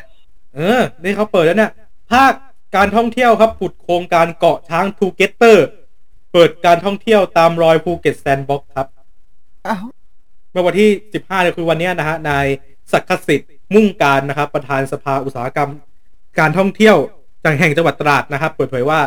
[0.55, 1.71] เออ นี่เขาเปิดแล้วเนี่ย
[2.11, 2.33] ภาค
[2.75, 5.67] การท่องเที่ยวครับผุดโครงการเกาะช้าง Together
[6.33, 8.87] เปิดการท่องเที่ยวตามรอยภูเก็ตแซนด์บ็อกซ์ครับ
[9.67, 9.83] อ้าว
[10.51, 12.45] เมื่อวันที่ 15เนี่ยคือวันเนี้ยนะฮะ นาย
[12.91, 15.69] ศักดิ์สิทธิ์มุ่งการนะครับ ประธานสภาอุตสาหกรรม
[16.39, 16.95] การท่องเที่ยว
[17.43, 18.99] จากแห่งจังหวัดตราดนะครับ เปิดเผยว่า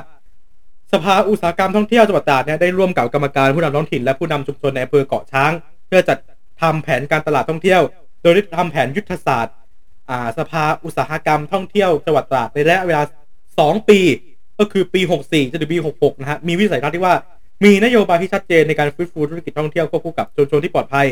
[0.93, 5.53] สภาอุตสาหกรรมท่องเที่ยวจังหวัดตราดเนี่ยได้ร่วมกับกรรมการผู้นำท้องถิ่นและผู้นำชุมชนในอำเภอเกาะช้าง
[5.89, 6.19] เพื่อจัด
[6.63, 7.83] ทำแผนการตลาดท่องเที่ยว
[8.23, 9.55] โดยได้ทำแผนยุทธศาสตร์
[10.39, 13.03] สภาอุตสาหกรรมท่องเที่ยวจังหวัดตราดในระยะเวลา
[13.47, 14.01] 2 ปี
[14.59, 17.15] ก็คือปี 64จนถึงปี 66 นะฮะ มีวิสัยทัศน์ที่ว่า
[17.65, 21.07] มีนโยบายที่ชัดเจนในการฟื้นฟูธุรกิจท่องเที่ยวควบคู่กับชุมชนที่ปลอดภัย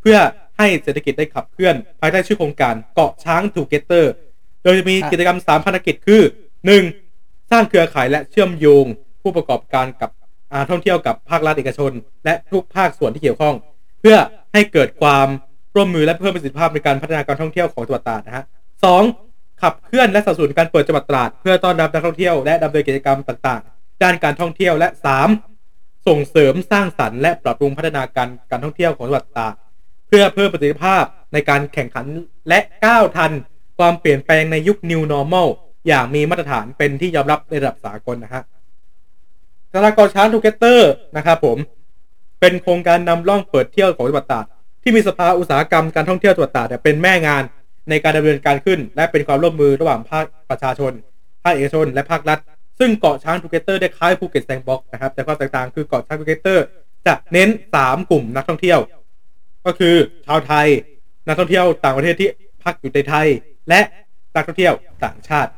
[0.00, 0.18] เพื่อ
[0.58, 4.12] ให้เศรษฐกิจได้ขับเคลื่อน ภายใต้ชื่อโครงการเกาะช้าง Together
[4.62, 6.22] โดยจะมีกิจกรรม3ภารกิจคือ
[6.86, 7.50] 1.
[7.50, 8.84] สร้างเครือข่ายและเชื่อมโยง
[9.22, 10.10] ผู้ประกอบการกับ
[10.70, 11.92] ท่องเที่ยวกับภาครัฐเอกชน
[12.24, 13.54] และทุกภาคส่วนที่เกี่ยวข้อง
[14.00, 14.16] เพื่อ
[14.52, 15.28] ให้เกิดความ
[15.74, 18.44] ร่วมมือและเพิ่มประสิทธิภาพในการพัฒนาการท่องเที่ยวของจังหวัดตราดนะฮะ
[18.84, 19.02] สอง
[19.62, 25.28] ขับเคลื่อนและสนับสนุนการเปิดจังหวัดตราดเพื่อต้อนรับนักท่องเที่ยวและดำเนินกิจกรรมต่างๆ ด้านการท่องเที่ยวและสาม
[26.06, 29.54] ส่งเสริมสร้างสรรค์และปรับปรุงพัฒนาการการท่องเที่ยวของจังหวัดตราด
[30.08, 32.06] เพื่อเพิ่มประสิทธิภาพในการแข่งขัน
[32.48, 33.32] และก้าวทัน
[33.78, 35.48] ความเปลี่ยนแปลงในยุค New Normal
[35.88, 38.42] อย่างมีมาตรฐานเป็นที่ยอมรับในระดับสากลนะฮะ
[39.72, 41.58] สำหรับเกาะช้าง Together นะครับผม
[42.40, 44.46] เป็นโครงการนำร่องเปิดเที่ยวของจังหวัดตราด
[44.82, 47.42] ที่มีสภาอุตสาหกรรมการท่องเที่ยวจังหวัดตราดเนี่ยเป็นแม่งาน
[47.90, 50.92] ในการดำเนินการขึ้น และเป็นความร่วมมือระหว่างภาคประชาชน
[51.42, 52.38] ภาคเอกชน และภาครัฐ
[52.78, 56.64] ซึ่งเกาะช้าง Together ได้คล้ายภูเก็ตแซนด์บ็อกซ์นะครับ แต่ความแตกต่างคือเกาะช้าง Together
[57.06, 57.48] จะเน้น
[57.80, 58.80] 3 กลุ่มนักท่องเที่ยว
[59.66, 59.94] ก็คือ
[60.26, 60.66] ชาวไทย
[61.26, 62.28] นักท่องเที่ยวต่างประเทศที่
[62.64, 63.26] พักอยู่ในไทย
[63.68, 63.80] และ
[64.34, 64.74] นักท่องเที่ยว
[65.04, 65.50] ต่างชาติ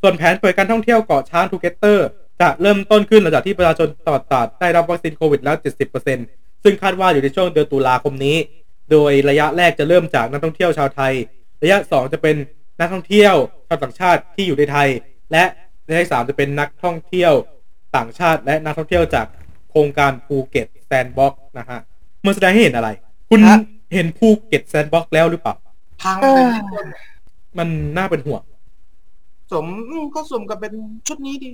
[0.00, 2.06] ส่วนแผนเปิดการท่องเที่ยวเกาะช้าง Together
[2.40, 5.56] จะเริ่มต้นขึ้นหลังจากที่ประชาชนตลอดตราดได้รับวัคซีนโควิดแล้ว
[6.10, 8.36] 70%ซึ่งคาดว่าอยู่ในช่วงเดือนตุลาคมนี้
[8.90, 11.12] โดยระยะแรกจะเริ่มจากนักท่องเที่ยวชาวไทย
[11.62, 12.36] ระยะ 2 จะเป็น
[12.80, 13.34] นักท่องเที่ยว
[13.68, 14.88] ชาวต่างชาติที่อยู่ในไทย
[15.32, 15.44] และ
[15.88, 17.32] ระยะที่3จะเป็นนักท่องเที่ยว
[17.96, 19.26] ต่างชาติ และนักท่องเที่ยวจาก
[19.70, 21.80] โครงการภูเก็ตแซนด์บ็อกซ์นะฮะ
[22.26, 22.88] มันแสดงให้เห็นอะไร
[23.30, 23.58] คุณฮะ
[23.94, 25.54] เห็นภูเก็ตแซนด์บ็อกซ์แล้วหรือเปล่า
[26.02, 26.86] พังเอไปอทุกคน
[27.58, 28.42] มันน่าเป็นห่วง
[29.52, 30.72] สมอืมก็สมกับเป็น
[31.06, 31.50] ชุดนี้ดี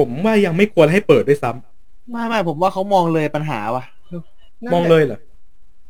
[0.00, 3.84] ผมว่ายังไม่ควรให้เปิดด้วยซ้ำไม่ไม่ผมว่าเขามองเลยปัญหาว่ะ
[4.72, 5.20] มองเลยเหรอ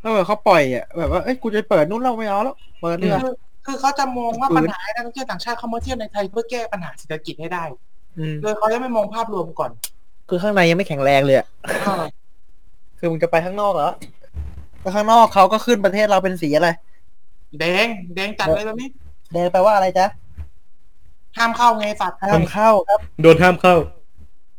[0.03, 3.35] ถ้าแบบเขาปล่อยอะแบบว่าเอ้ยกูจะเปิดนู่นเราไม่เอาแล้วเปิดเนื้อคือ
[3.67, 7.65] คือเขาจะมองว่าปัญหาให้นักท่องเที่ยวต่างชาติเข้ามาเที่ยวในไทยเพื่อแก้ปัญหาเศรษฐกิจให้ได้
[8.19, 9.71] อืมโดยเขาจะไม่มองภาพรวมก่อน
[10.29, 11.47] คือข้างในยังไม่แข็งแรงเลยอะ
[11.87, 12.05] อ้าว
[12.99, 13.91] คือมึงจะไปข้างนอกเหรอ
[14.81, 16.69] แล้วข้างนอกเขาก็ขึ้นประเทศเราเป็นสีอะไร
[17.59, 18.89] แดงแดงจัดเลยตอนนี้
[19.33, 20.07] แดงแปลว่าอะไรจ๊ะ
[21.37, 23.75] ห้ามเข้าไงสัตว์ห้ามเข้าครับโดนห้ามเข้า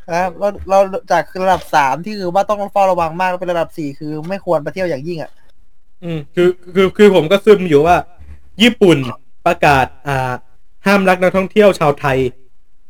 [0.10, 0.80] ครับเราเรา
[1.12, 5.32] จากระดับสามที่คือว่าต้องเฝ้าระวังมากแล้วเป็นระดับสี่คือไม่ควรไปเที่ยวอย่างยิ่งอะ
[6.04, 7.98] อืมคือคือคือผมก็ซึมอยู่ว่า
[8.62, 8.98] ญี่ปุ่น
[9.46, 10.32] ประกาศ อ่า
[10.86, 12.18] ห้ามรักนักท่องเที่ยวชาวไทย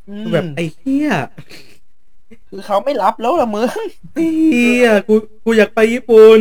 [0.10, 1.10] อืมแบบไอ้เหี้ย
[2.50, 3.67] คือเขาไม่รับแล้วละมึง
[4.13, 6.39] ไอ้เหี้ยกูกูอยากไปญี่ปุ่น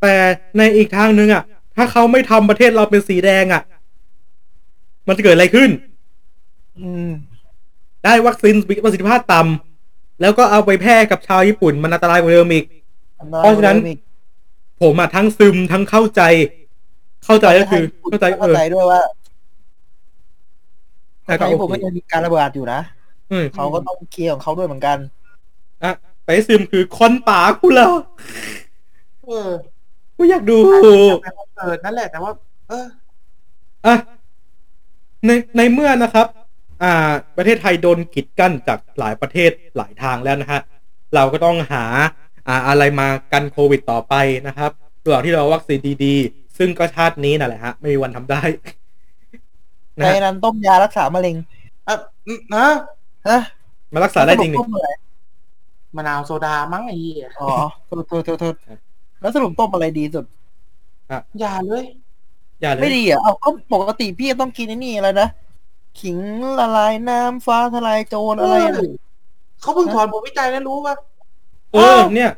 [0.00, 0.14] แต่
[0.58, 1.42] ในอีกทางหนึ่งอะ
[1.76, 3.62] ถ้าเขาไม่ทำประเทศเราเป็นสีแดงอะ
[5.08, 5.70] มันจะเกิดอะไรขึ้น
[6.80, 7.10] อืม
[8.04, 12.64] ได้วัคซีนประสิทธิภาพต่ำแล้วก็เอาไปแพร่กับชาวญี่ปุ่นมันอันตรายกว่าเดิมอีก
[13.38, 13.78] เพราะฉะนั้น
[14.82, 16.22] ผมอะทั้งซึมทั้งเข้าใจ
[17.24, 19.02] เข้าใจก็คือเข้าใจเอเข้าอใจด้วยว่า
[21.24, 22.80] แต่ตก็อนโอนี้ผมเคก็ยังมีการระเบิดอยู่นะ
[23.32, 24.98] อืมเขาก็ต้องเคลียร์ของเขาด้วยเหมือนกัน
[25.82, 25.92] อะ
[26.24, 27.88] แต่ไอ้ซึมคือคอนป่ากูเหรอ
[29.26, 29.50] เออ
[30.16, 32.30] กูอยากดูไปคอนเสิร์ตนั่นแหละแต่ว่า
[32.68, 32.86] เออ
[33.86, 33.94] อะ
[35.26, 36.26] ในในเมื่อนะครับ
[36.82, 40.60] อ่า ประเทศไทยโดนกีดกั้นจากหลายประเทศหลายทางแล้วนะฮะ
[41.14, 41.84] เราก็ต้องหา
[42.48, 44.14] อ่าอะไรมากันโควิดต่อไป
[44.46, 44.70] นะครับ
[45.04, 48.42] ระหว่างที่เราวัคซีนดีๆ ซึ่งก็ชาตินี้นั่นแหละฮะ ไม่มีวันทำได้
[49.98, 51.36] นะในฮะนั้นต้มยารักษามะเร็ง
[51.86, 51.94] เอะ
[52.26, 52.66] อืมนะ
[53.28, 53.38] ฮะ
[53.92, 54.88] มารักษาได้จริงสนี่ต้มอะไร
[55.96, 57.50] มะนาวโซดามั้งไอ้เหี้ยอ๋อ
[57.86, 58.54] โทษโทษโทษโทษ
[59.20, 60.24] แล้วสรุปต้มอะไรดีสุด
[61.40, 61.84] อย่าเลย
[62.60, 65.28] อย่าเลไม่ยดีอะเอาก็ปกติพี่ต้องกินไอ้นี่อะไรนะ
[66.00, 66.18] ขิง
[66.58, 68.92] ละลายน้ำฟ้าทลายโจรอะไรอะเออ
[69.60, 70.94] เขาเพิ่งถอนบทวิจัยแล้วรู้ว่า
[71.72, 72.30] เออเนี่ย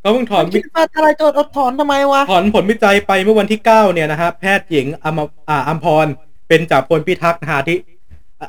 [0.00, 5.18] เขาเพิ่งถอนคิดฟ้าทลายโจรเอาถอนทำไมวะถอนผลวิจัยไปเมื่อวันที่9เนี่ยนะฮะแพทย์หญิงอม
[5.48, 6.06] อ่าอัมพร
[6.48, 7.78] เป็นจ่าพลพิทักษ์นะฮะที่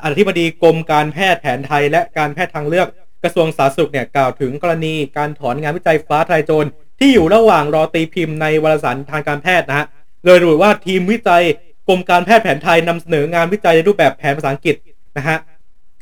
[0.04, 2.88] อธิบดีกรมการแพทย์แผนไทย และการแพทย์ทางเลือก
[3.22, 6.68] กระทรวงสาธารณสุขเนี่ยกล่าวถึงกรณีการถอนงานวิจัยฟ้าทลายโจร
[6.98, 9.86] ที่อยู่ระหว่างรอตีพิมพ์ในวารสารทางการแพทย์นะฮะ
[10.24, 11.42] โดยระบุว่าทีมวิจัย
[11.88, 14.76] กรมการแพทย์แผนไทยนำเสนองานวิจัยในรูปแบบแผนภาษาอังกฤษ
[15.16, 15.38] นะฮะ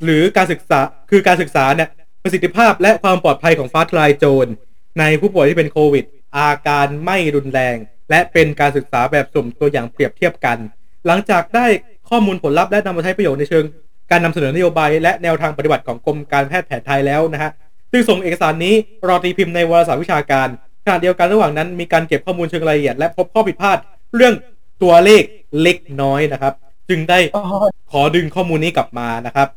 [0.05, 1.89] หรือการศึกษาคือการศึกษาเนี่ย
[2.23, 4.51] ประสิทธิภาพและความปลอดภัยของฟ้าทลายโจร
[4.99, 6.05] ในผู้ป่วยที่เป็นโควิด
[6.37, 7.77] อาการไม่รุนแรง
[8.11, 10.59] และเป็นการศึกษาแบบสุ่มตัวอย่างเปรียบเทียบกัน
[11.07, 11.67] หลังจากได้
[12.11, 13.65] ข้อมูลผลลัพธ์และนำมาใช้ประโยชน์ในเชิง
[14.11, 17.51] การนำเสนอนโยบายและแนวทางปฏิบัติของกรมการแพทย์แผนไทยแล้วนะฮะ
[17.93, 18.75] ซึ่งส่งเอกสารนี้
[19.09, 20.49] รอตีพิมพ์ในวารสารวิชาการ
[20.85, 23.79] ขณะเดียวกันระหว่างนั้นมีการเก็บข้อมูลเชิงรายละเอียดและพบข้อผิดพลาด
[24.17, 24.35] เรื่อง
[24.83, 25.23] ตัวเลข
[25.63, 26.55] เล็กน้อยนะครับ
[26.89, 29.49] จึงได้โอ้ยขอดึงข้อมูลนี้กลับมานะครับ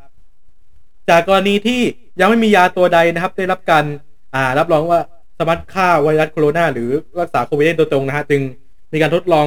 [1.09, 1.81] จากกรณีที่
[2.19, 3.85] ยังไม่มียาตัวใดนะครับ ได้รับการ
[4.35, 4.99] อ่ารับรองว่า
[5.37, 8.41] สามารถฆ่าไวรัสโคโรนาหรือรักษาโควิดได้โดยตรงนะฮะจึง
[8.93, 9.45] มีการทดลอง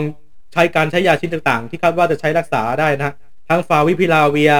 [0.52, 3.14] ใช้การใช้ยาชิ้นต่างๆ ที่คาดว่าจะใช้รักษาได้นะฮะ
[3.48, 4.52] ทั้งฟาวิพิลาเวีย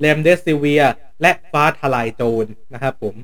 [0.00, 0.82] เลมเดซิเวีย
[1.22, 3.14] และฟ้าทลายโจรนะครับผม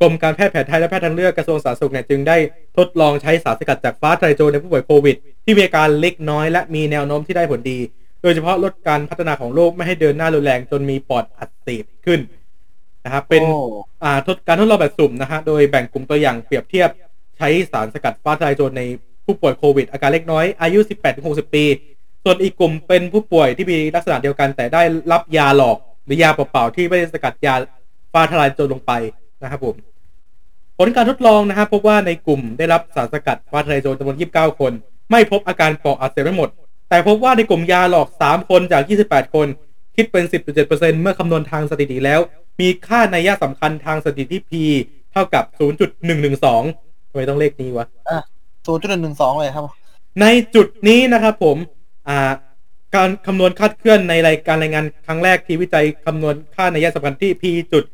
[0.00, 2.36] กรมการแพทย์แผนไทยและแพทย์ทางเลือกกระทรวงสาธารณสุขเนี่ยจึงได้
[2.76, 5.16] ทดลองใช้สารสกัดจากฟ้าทลายโจรในผู้ป่วยโควิด
[5.48, 7.78] ที่มีอาการเล็กน้อยและมีแนวโน้มที่ได้ผลดี
[8.22, 12.20] โดยเฉพาะลดการพัฒนาของโรคไม่ให้เดินหน้ารุนแรงจนมีปอดอักเสบขึ้น
[13.04, 13.60] นะครับเป็นโอ้
[14.04, 16.90] อ่าทดการทดลองแบบสุ่มนะฮะโดยแบ่งกลุ่มตัวอย่างเปรียบเทียบ
[17.38, 18.82] ใช้สารสกัดฟ้าทลายโจรใน
[19.24, 20.78] ผู้ป่วยโควิด อาการเล็กน้อยอายุ
[21.16, 21.64] 18-60 ปี
[22.24, 24.82] ส่วนอีกกลุ่มเป็นผู้ป่วยที่มีลักษณะเดียวกันแต่ได้
[25.12, 27.54] รับยาหลอกหรือยาเปล่าๆที่ไม่ได้สกัดยา
[28.12, 28.92] ฟ้าทลายโจรลงไป
[29.42, 29.74] นะครับผม
[30.78, 34.72] ผลการทดลองนะครับพบว่าในกลุ่มได้รับสารสกัดฟ้าทลายโจรจำนวน 29 คน
[35.10, 36.48] ไม่พบอาการปอดอักเสบทั้งหมด
[36.88, 39.46] แต่พบว่าในกลุ่มยาหลอก 3 คนจาก 28 คน
[39.96, 40.24] คิดเป็น
[40.62, 42.20] 10.7%เมื่อคำนวณทางสถิติแล้ว
[42.60, 44.52] มีค่านัยยะสำคัญทางสถิติที่ P
[45.12, 45.44] เท่ากับ
[46.08, 47.86] 0.112ทำไมต้องเลขนี้วะ
[48.66, 49.64] ศูนย์จุดหนึ่งสองเลยครับ
[50.20, 51.56] ในจุดนี้นะครับผม
[52.08, 52.32] อ่า
[52.94, 57.84] การคำนวณคาดเคลื่อนในรายการรายงานครั้งแรกที่วิจัยคำนวณค่านัยยะสำคัญที่ P จุด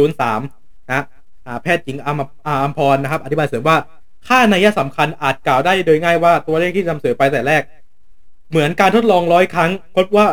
[0.00, 1.04] 0.03 นะ
[1.46, 3.76] อ่า แพทย์หญิงอามอ่าอัมพรนะครับ อธิบายเสริมว่า
[4.28, 7.62] ค่านัยยะสำคัญอาจกล่าวได้โดยง่ายว่าตัวเลขที่นำเสนอไปแต่แรก
[8.50, 10.26] เหมือนการทดลองร้อยครั้งพบว่า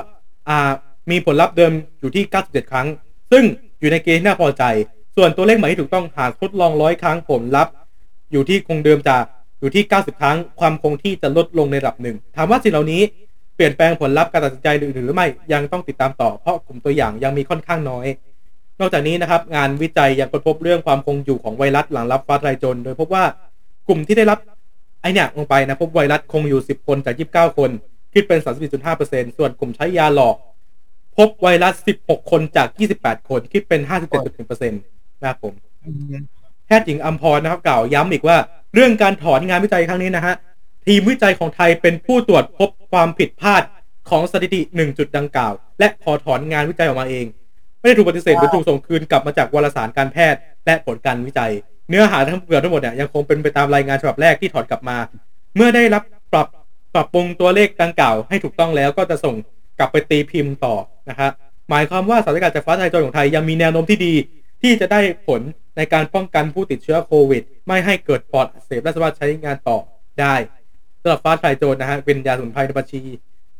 [0.50, 0.72] อ่า
[1.12, 2.88] มีผลลัพธ์เดิมอยู่ที่ 97 ครั้ง
[3.32, 3.44] ซึ่ง
[3.80, 4.64] อยู่ในเกณฑ์ที่น่าพอใจ
[5.16, 7.74] ส่วนตัวเลขใหม่ที่ถูกต้องหากทดลองร้อยครั้งผลลัพธ์
[8.32, 9.16] อยู่ที่คงเดิมจะ
[9.60, 13.02] อยู่ที่ 90 ครั้ง ความคงที่จะลดลงในระดับหนึ่ง ถามว่าสิ่งเหล่านี้
[13.56, 18.06] เปลี่ยนแปลงผลลัพธ์การตัดสินใจหรือไม่ยังต้องติดตามต่อเพราะกลุ่มตัวอย่างยังมีค่อนข้างน้อย
[18.80, 23.24] นอกจากนี้นะครับงานวิจัยยังค้นพบเรื่องความคงอยู่ของไวรัสหลังรับฟ้าทลายโจรโดยพบว่า
[23.92, 24.40] ลุ่มที่ได้รับ
[25.02, 27.70] ไอเนี่ยลงไปนะพบไวรัสคงอยู่ 10 คนจาก 29 คน
[28.14, 28.40] คิดเป็น
[28.86, 30.36] 34.5%ส่วนกลุ่มใช้ยาหลอก
[31.18, 31.74] พบไวรัส
[32.04, 32.68] 16 คนจาก
[33.00, 35.54] 28 คนคิดเป็น 57.1%นะครับผม
[36.66, 38.38] แพทย์หญิงอัมพรนะครับกล่าวย้ำอีกว่า
[38.74, 40.36] เรื่องการถอนงานวิจัยครั้งนี้นะฮะ
[40.86, 43.64] ทีมวิจัยของไทยเป็นผู้ตรวจพบความผิดพลาด
[44.10, 47.26] ของสถิติหนึ่งจุดดังกล่าว และขอถอนงานวิจัยออกมาเอง
[47.80, 51.52] ไม่ได้ถูกปฏิเสธหรือถูกส่งคืนกลับมาจากวารสารการแพทย์ และผลการวิจัย
[51.92, 54.98] เนื้อหาทั้งเกือบทั้งหมดเนี่ยยังคงเป็นไปตามรายงานฉบับแรกที่ถอนกลับมา
[55.56, 56.48] เมื่อได้รับปรับ
[56.94, 59.36] ปรับปรุงตัวเลขดังกล่าวให้ถูกต้องแล้วก็จะส่ง
[59.80, 60.76] กลับไปตีพิมพ์ต่อ
[61.10, 61.32] นะครับ
[61.70, 64.14] หมายความว่าสถานการณ์จากฟ้าทลายโจรของไทยยังมีแนวโน้มที่ดี
[64.62, 65.42] ที่จะได้ผล
[65.78, 69.78] ในการป้องกันผู้ติดเชื้อโควิด ไม่ให้เกิดปอดอักเสบและสามารถใช้งานต่อ
[70.20, 70.36] ได้
[71.02, 73.02] สำหรับฟ้าทลายโจรนะฮะเป็นยาสมุนไพรในบัญชี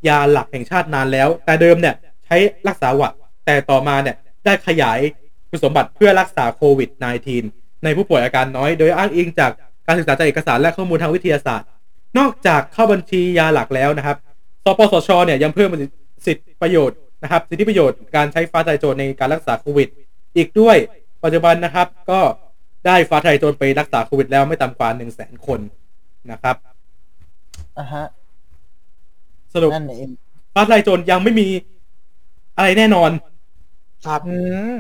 [0.08, 3.14] ยาหลักแห่งชาตินานแล้ว แต่เดิมเนี่ยใช้รักษาหวัด
[3.46, 4.16] แต่ต่อมาเนี่ย
[4.46, 5.00] ได้ขยาย
[5.50, 6.90] คุณสมบัติเพื่อรักษาโควิด
[7.34, 9.52] -19 ในผู้ป่วยอาการน้อย โดยอ้างอิงจาก
[9.88, 11.68] การศึกษาจากเอกสารและข้อมูลทางวิทยาศาสตร์
[12.18, 14.18] นอกจากเข้าบัญชียาหลักแล้วนะครับ
[14.64, 15.70] สปสชเนี่ยยังเพิ่ม
[16.26, 19.90] สิทธิประโยชน์นะครับสิทธิประโยชน์การใช้ฟ้าทลายโจรในการรักษาโควิด
[20.38, 20.78] อีกด้วย
[21.24, 22.20] ปัจจุบันนะครับก็
[22.86, 25.60] ได้ฟ้าทลายโจรไปรักษาโควิดแล้วไม่ต่ำกว่า1 0 0 0 0แสนคน
[26.32, 26.56] นะครับ
[27.78, 28.06] อะฮะ
[29.54, 30.10] สรุปนั่นเอง
[30.54, 31.48] ฟ้าทลายโจรยังไม่มี
[32.58, 33.12] อะไรแน่นอน
[34.06, 34.36] ครับอื
[34.76, 34.78] ม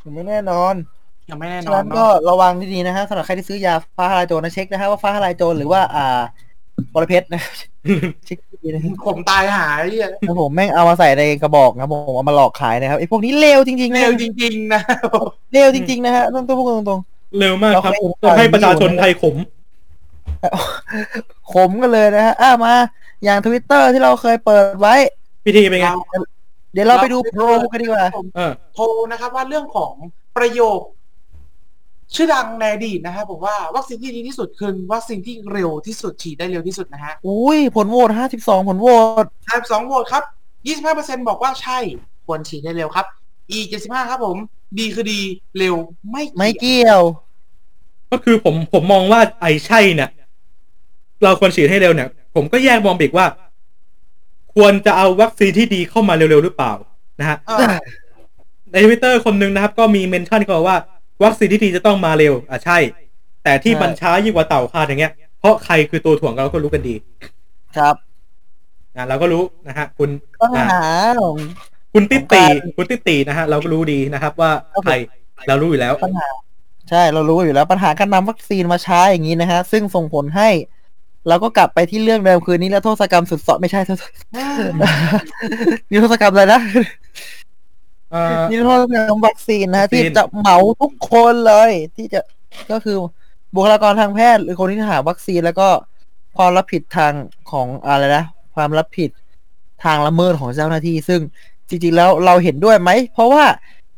[0.00, 0.74] ผมไม่แน่นอน
[1.30, 6.20] ยังไม่แน่นฉะอนนั้นก็เนาะระวังดีๆนะฮะสำหรับใครที่ซื้อยาฟ้าทลายโจรนะเช็คนะฮะว่าฟ้าทลายโจรหรือว่า อ่า
[6.94, 7.52] บริเพชรนะครับ
[8.26, 14.80] เช็คดีๆนะครับผมตายหายเหี้ยแล้วผมแม่งเอามาใส่ในกระบอกนะครับผมเอามาหลอกขายนะครับไอ้พวกนี้เลวจริงๆนะเร็วจริงๆนะ
[15.52, 17.00] เลวจริงๆนะฮะต้องต้องพูดกันตรง
[17.38, 19.36] เร็วมากครับเราเคย ต้องให้ประชาชนไทยขม
[20.24, 22.74] ๆขมกันเลยนะฮะอ่ามา
[23.24, 24.94] อย่างทวิตเตอร์ที่เราเคยเปิดไว้
[25.46, 25.96] พิธีเป็นไงเรา
[26.72, 29.92] เดี๋ยวเราไปดูโปรกันดีกว่าผมเออ โทรนะครับว่าเรื่องของ
[30.36, 30.80] ประโยค
[32.14, 38.88] ชื่อดังในอดีตนะครับผมว่าวัคซีนที่ดีที่สุดคือวัคซีนที่เร็วที่สุดฉีดได้เร็วที่สุดนะฮะอุ้ยผลโหวต52ผลโหว
[39.24, 39.26] ต
[39.58, 40.24] 52โหวตครับ
[40.76, 41.78] 25%บอกว่าใช่
[42.26, 43.06] ควรฉีดได้เร็วครับ
[43.50, 44.36] อี75ครับผม
[44.78, 45.20] ดีคือดี
[45.58, 45.74] เร็ว
[46.10, 47.00] ไม่ไม่เกี่ยว
[48.10, 50.10] เกี่ยว ก็คือผมผมมองว่าไอ้ใช่เนี่ย
[51.22, 53.26] เราควรฉีดให้เร็วเนี่ย ผมก็แยกมองอีกว่า
[54.54, 56.72] ควรจะเอาวัคซีนที่ดีเข้ามาเร็วๆหรือเปล่า
[57.20, 57.74] นะฮะเออ
[58.72, 60.76] ในทวิตเตอร์คนหนึ่งนะครับ ก็มีเมนชั่นเข้ามาว่า
[61.22, 62.78] วัคซีนที่ดีจะต้องมาเร็วอะใช่
[63.44, 66.94] แต่ที่ใช่มันช้ายิ่งกว่าเต่าคาดอย่างเงี้ย เพราะใครคือตัวถ่วงเราก็รู้กันดี
[67.76, 67.94] ครับ
[68.96, 70.10] นะเราก็รู้นะฮะ คุณ
[70.40, 70.82] ปัญอะหา
[71.22, 71.36] ของ
[71.92, 74.94] คุณติ๊ตีของการคุณติ๊ตีนะฮะ เราก็รู้ดีนะครับ ว่าครับผมใคร
[75.48, 76.28] เรารู้อยู่แล้วปัญหา
[76.90, 80.48] ใช่เรารู้อยู่แล้วปัญหาการนำวัคซีนมาใช้อย่างนี้นะฮะ ซึ่งส่งผลให้
[81.28, 84.04] เราก็กลับไปที่เรื่องเดิมคือนิรโทษกรรมสุดเสาะไม่ใช่โทษ
[85.90, 86.84] นิรโทษกรรมอะไรนะเอ่อ
[88.50, 92.20] นิรโทษกรรมวัคซีนนะวัคซีนที่จะเหมาทุกคนเลย ที่จะ
[92.70, 92.96] ก็คือ
[93.54, 95.68] บุคลากรทางแพทย์ หรือคนที่หาวัคซีนแล้วก็
[96.36, 97.12] ความรับผิดทาง
[97.50, 99.10] ของอะไรนะความรับผิด
[99.84, 101.20] ทางละเมิดของเจ้าหน้าที่ ซึ่ง
[101.68, 103.44] จริงๆแล้วเราเห็นด้วยไหม เพราะว่า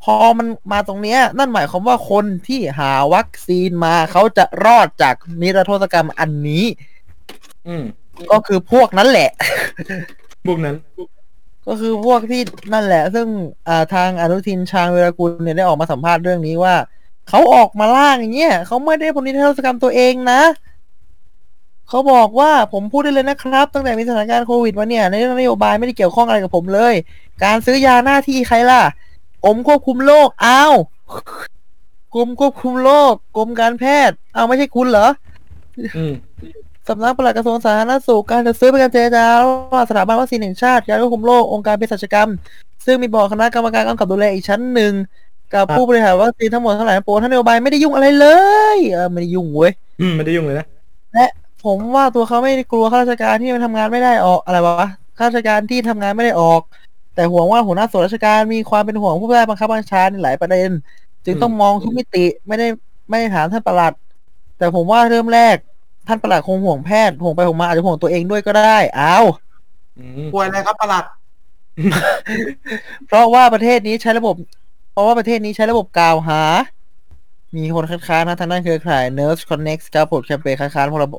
[0.04, 6.64] พอมันมาตรงเนี้ย นั่นหมายความว่าคนที่หาวัคซีนมาเขาจะรอดจากนิรโทษกรรมอันนี้
[7.68, 7.84] อืม
[8.32, 9.30] ก็คือพวกนั้นแหละ
[10.46, 10.76] พวกนั้น
[11.66, 12.42] ก็คือพวกที่
[12.72, 13.26] นั่นแหละ ซึ่ง
[13.68, 16.74] อ่าทางอนุทินชาญเวรกุลเนี่ยได้ออกมาสัมภาษณ์เรื่องนี้ว่า
[17.28, 20.40] เขาออกมาล่างอย่างเงี้ยเขาไม่ได้ผลนิรโทษกรรมตัวเองนะ
[21.88, 26.94] เขาบอกว่าผมพูดได้เลยนะครับ ตั้งแต่มีสถานการณ์โควิดมาเนี่ย ในเรื่องนโยบายไม่ได้เกี่ยวข้องอะไรกับผมเลย
[27.44, 28.82] การซื้อยาหน้าที่ใครล่ะ
[29.44, 30.74] กรมควบคุมโรคอ้าว
[32.14, 35.08] กรมควบคุมโรคกรมการแพทย์ เอาไม่ใช่คุณเหรอ
[35.96, 36.12] อืม
[36.90, 42.30] สำนักปลัดกระทรวงสาธารณสุขการจัดซื้อเป็นการเจรจาระหว่างสถาบันวัคซีนแห่งชาติยาควบคุมโรคองค์การเภสัชกรรม
[42.86, 44.92] ซึ่งมีบอร์ดคณะกรรมการกำกับดูแลอีกชั้นหนึ่ง
[45.54, 48.26] กับครับผู้บริหารวัคซีนทั้งหมดทั้งหลายทั้งปวงท่านนโยบายไม่ได้ยุ่งอะไรเล
[48.76, 50.66] ยเออไม่ได้ยุ่งเว้ยอืมไม่ได้ยุ่งเลยนะ
[51.64, 54.88] ผมว่าตัวเขาไม่ได้กลัวข้าราชการที่มันทำงานไม่ได้ออกอะไรวะ
[55.18, 56.60] ข้าราชการที่ทำงานไม่ได้ออก
[57.14, 60.70] แต่ห่วงว่าหัวหน้าส่วนราชการมีความเป็นห่วงผู้ใต้บังคับบัญชาในหลายประเด็น
[61.24, 62.66] จึงต้องมองทุกมิติไม่ได้
[63.08, 63.92] ไม่ได้ถามท่านประหลัด
[64.58, 65.56] แต่ผมว่าเริ่มแรก
[66.06, 69.24] ท่านประหลัดคงห่วงแพทย์ห่วงไปห่วงมาอาจจะห่วงตัวเองด้วยก็ได้อ้าว
[69.98, 71.04] อืมป่วยอะไรครับประหลัด
[73.08, 74.34] เพราะว่าประเทศนี้ใช้ระบบ
[74.92, 76.42] เพราะว่าประเทศนี้ใช้ระบบกล่าวหา
[77.56, 81.14] มีคนคัดค้านนะทางด้านเครือข่าย Nurse Connect ครับผมแคมเปญคัดค้านพรบ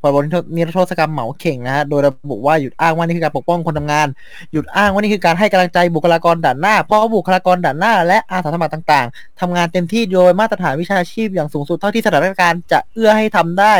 [0.00, 0.18] พรบ
[0.56, 4.06] นิรโทษกรรมเหมาเข่งนะฮะ โดยระบุว่าหยุดอ้างว่านี่คือการปกป้องคนทำงาน
[4.52, 13.74] หยุดอ้างว่านี่คือการให้กำลังใจบุคลากรด่านหน้า เพราะว่าบุคลากรด่านหน้า และอาสาสมัครต่าง ๆทำงานเต็มที่โดยมาตรฐานวิชาชีพอย่างสูงสุดเท่าที่สถานการณ์จะเอื้อให้ทำได้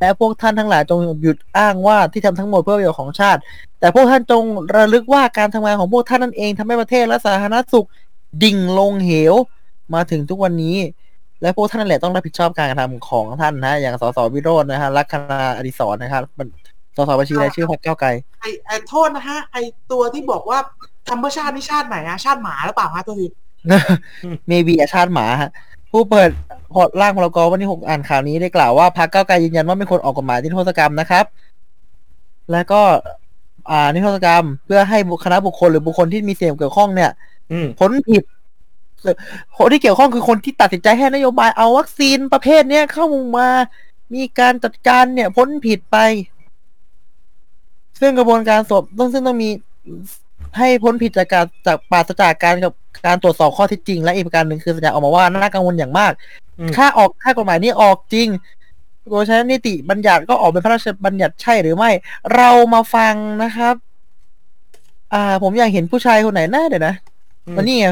[0.00, 3.40] และพวกท่านทั้งหลายจงหยุดอ้างว่าที่ทำทั้งหมดเพื่อประโยชน์ของชาติ
[3.80, 4.42] แต่พวกท่านจง
[4.76, 7.86] ระลึกว่าการทำงานของพวกท่านนั่นเองทำให้ประเทศและสาธารณสุข
[8.42, 9.34] ดิ่งลงเหว
[9.94, 10.76] มาถึงทุกวันนี้
[11.44, 16.22] และพวกท่านนั่นแหละต้องรับผิดชอบการกระทำของท่านนะอย่างสสวิโรจน์นะฮะลัคนาอดิศรนะครับ
[16.96, 18.08] สสบัญชีรายชื่อพรรคก้าวไกล
[18.40, 19.56] ไอไอโทษนะฮะไอ
[19.92, 20.58] ตัวที่บอกว่า
[21.08, 23.26] ทำเพื่อชาตินี่ชาติไหนอะชาติหมาหรือเปล่าฮะตัวที
[24.48, 25.50] เมบีอาชาติหมาฮะ
[25.90, 26.30] ผู้เปิด
[26.74, 31.24] พอร์ตร่างพรกวันที่หกอ่านข่าวนี้ได้กล่าวว่าพรรคก้าวไกลยืนยันว่าไม่ควรออกกฎหมายนิรโทษกรรมนะครับ
[32.52, 32.80] แล้วก็
[33.70, 37.10] อ่านิรโทษกรรมเพื่อให้บุคคณะบุคคลหรือบุคคลที่มีเสี่ยงเกี่ยวข้องเนี่ย
[37.52, 38.22] อืมพ้นผิด
[39.58, 43.48] คนที่เกี่ยวข้องคือคนที่ตัดสินใจให้นโยบายเอาวัคซีนประเภทเนี้ยเข้ามา
[44.14, 45.96] มีการจัดการเนี่ยพ้นผิดไป
[48.00, 49.48] ซึ่งกระบวนการสอบต้องซึ่งต้องมี
[50.58, 52.72] ให้พ้นผิดจากการจากปราศจากการกับ
[53.06, 56.12] การตรวจสอบข้อเท็จจริง และอีกประการหนึ่งคือสัญญาออกมาว่าน่ากังวลอย่างมาก
[56.58, 58.28] อืมถ้าออกถ้ากฎหมายนี้ออกจริง
[59.10, 61.90] โดยใช้นิติบัญญัติก็ออกเป็นพระราชบัญญัติใช่หรือไม่
[62.34, 63.74] เรามาฟังนะครับ
[65.12, 66.94] อ่า ผมอยากเห็นผู้ชายคนไหนหน้าเดี๋ยวนะ
[67.46, 67.86] อืมวันนี้ไง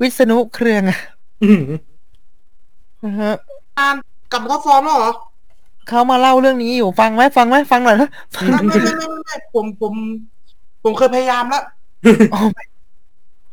[0.00, 0.98] วันนี้วิษณุเครืองอะ
[1.42, 1.62] อืม
[3.04, 3.32] นะฮะ
[3.78, 3.94] การ
[4.32, 5.12] กลับมาท็อปฟอร์มแล้วเหรอ
[5.88, 9.92] เขามาเล่าเรื่องนี้อยู่ฟังไหมฟังไหมฟังหน่อยนะไม่ไม่ไม่ไม่ไม่ผมผม
[10.82, 11.62] ผมเคยพยายามแล้ว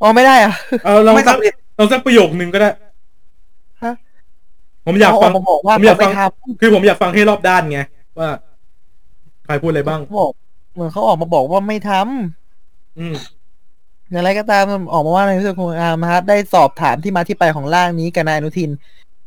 [0.01, 0.53] อ๋อไม่ได้อะ
[0.85, 2.69] เอาลองไม่สักสำเร็จลองสักประโยคนึงก็ได้
[3.83, 3.93] ฮะ
[4.85, 7.79] ผมอยากฟังเขมาบอกว่าผมอยากฟังเขไปทคือผมอยากฟังให้รอบด้านไง
[8.19, 8.29] ว่า
[9.45, 10.31] ใครพูดอะไรบ้างำเขาบอก
[10.73, 13.15] เหมือนเขาออกมาบอกว่าไม่ทำอืม
[14.11, 18.71] อย่างไรก็ตามออกมาว่าในที่สุดคุณอาร์มฮัทได้สอบถามที่มาที่ไปของร่างนี้กับนายอนุทิน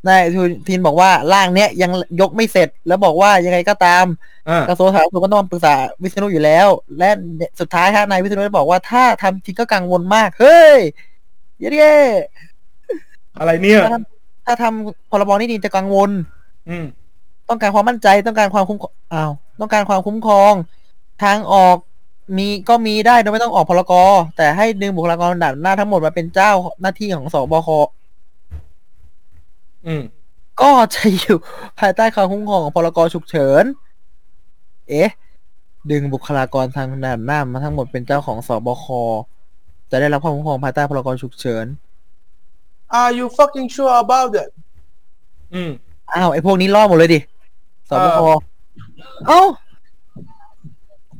[0.08, 4.04] นายอนุทินบอกว่าร่างเนี้ยยังยกไม่เสร็จ แล้วบอกว่ายังไงก็ตาม
[4.48, 6.66] อ่ากระทรวงสาธารณสุขก็ต้องปรึกษาวิษณุอยู่แล้ว
[6.98, 7.10] และ
[7.60, 10.78] สุดท้ายฮะนายวิษณุได้บอกว่าถ้าทำจริงก็กังวลมาก เฮ้ย
[11.60, 11.96] เย้
[13.38, 16.10] อะไรเนี่ย ถ้าทำถ้าทำพรบนี้ดีจะกังวล
[16.68, 16.84] อืม
[17.48, 20.52] ต้องการความมั่นใจต้องการความคุ้มครองอ้าวต้องการความคุ้มครอง
[21.22, 21.76] ทางออก
[22.36, 23.92] มีก็มีได้โดยไม่ต้องออกพรก
[24.36, 27.68] แต่ให้ดึงบุคลากรด่านหน้าทั้งหมดมาเป็นเจ้าหน้าที่ของสบค
[29.86, 30.02] อืม
[30.60, 31.36] ก็จะอยู่
[31.78, 33.64] ภายใต้ความคุ้มครองของพรกฉุกเฉิน
[34.88, 35.10] เอ๊ะ
[35.90, 38.86] ดึงบุคลากรทางด่านหน้ามาทั้งหมดเป็นเจ้าของสบค
[39.90, 41.66] จะได้รับความคุ้มครองภายใต้พรกฉุกเฉิน
[43.00, 44.50] Are you fucking sure about it
[45.54, 45.70] อืม
[46.14, 47.20] อ้าวไอ้พวกนี้รอดหมดเลยดิ
[47.88, 48.20] สบค
[49.26, 49.40] เอ้า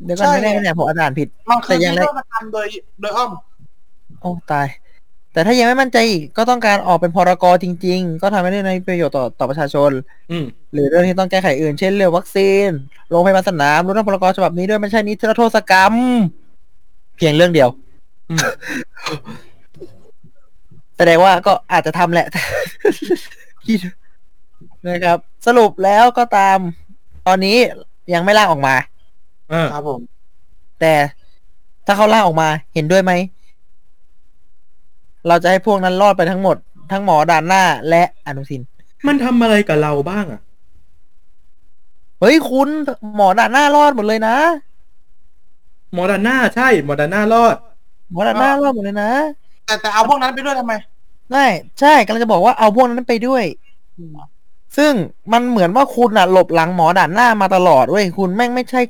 [0.04, 2.66] เดี๋ยวก่อนใช่ไม่ได้ไม่ได้ผมอ่านผิด มันคือแต่ยังที่ไงว่ามาทำโดย
[3.00, 3.30] โดยอ้อม
[4.20, 4.68] โอ้ตาย
[5.32, 9.90] แต่ถ้ายังไม่มั่นใจอีกก็ต้องการออกเป็นพรกจริง ๆ ก็ทำให้ได้ในประโยชน์ต่อต่อประชาชน
[10.30, 12.70] อืม หรือเรื่องที่ต้องแก้ไขอื่นเช่นเรื่องวัคซีน
[13.10, 15.94] โรงพยาบาลสนามรวมทั้งพรกฉบับนี้ด้วยไม่ใช่นิรโทษกรรม
[17.16, 17.68] เพียงเรื่องเดียว
[18.30, 18.38] อืม
[20.96, 22.26] แสดงว่าก็อาจจะทำแหละ
[23.66, 23.80] คิด
[24.88, 26.58] นะครับ สรุปแล้วก็ตาม
[27.26, 27.56] ตตอนนี้
[28.14, 28.74] ยังไม่ล่างออกมา
[29.50, 30.00] เออครับผม
[30.80, 30.94] แต่
[31.86, 33.12] ถ้าเขาล่างออกมาเห็นด้วยไหม
[35.28, 36.56] เราจะให้พวกนั้นรอดไปทั้งหมด
[36.92, 38.60] ทั้งหมอด่านหน้าและอนุสิน
[39.06, 40.40] มันทำอะไรกับเราบ้างอะ
[42.20, 42.68] เฮ้ยคุณ
[43.16, 44.36] หมอด่านหน้ารอดหมดเลยนะ
[45.92, 47.56] หมอดาน่าใช่ หมอดาน่ารอด
[48.12, 49.10] หมอด่านหน้ารอดหมดเลยนะ
[49.66, 50.72] แต่แต่เอาพวกนั้นไปด้วยทำไม
[51.32, 51.44] ใช่
[51.80, 53.44] ใช่กำลังจะบอกว่าเอาพวกนั้นไปด้วย
[54.76, 54.92] ซึ่ง
[55.32, 58.80] มันเหมือนว่าคุณอะหลบหลังหมอด่านหน้ามาตลอดเว้ยคุณแม่งไม่ใช่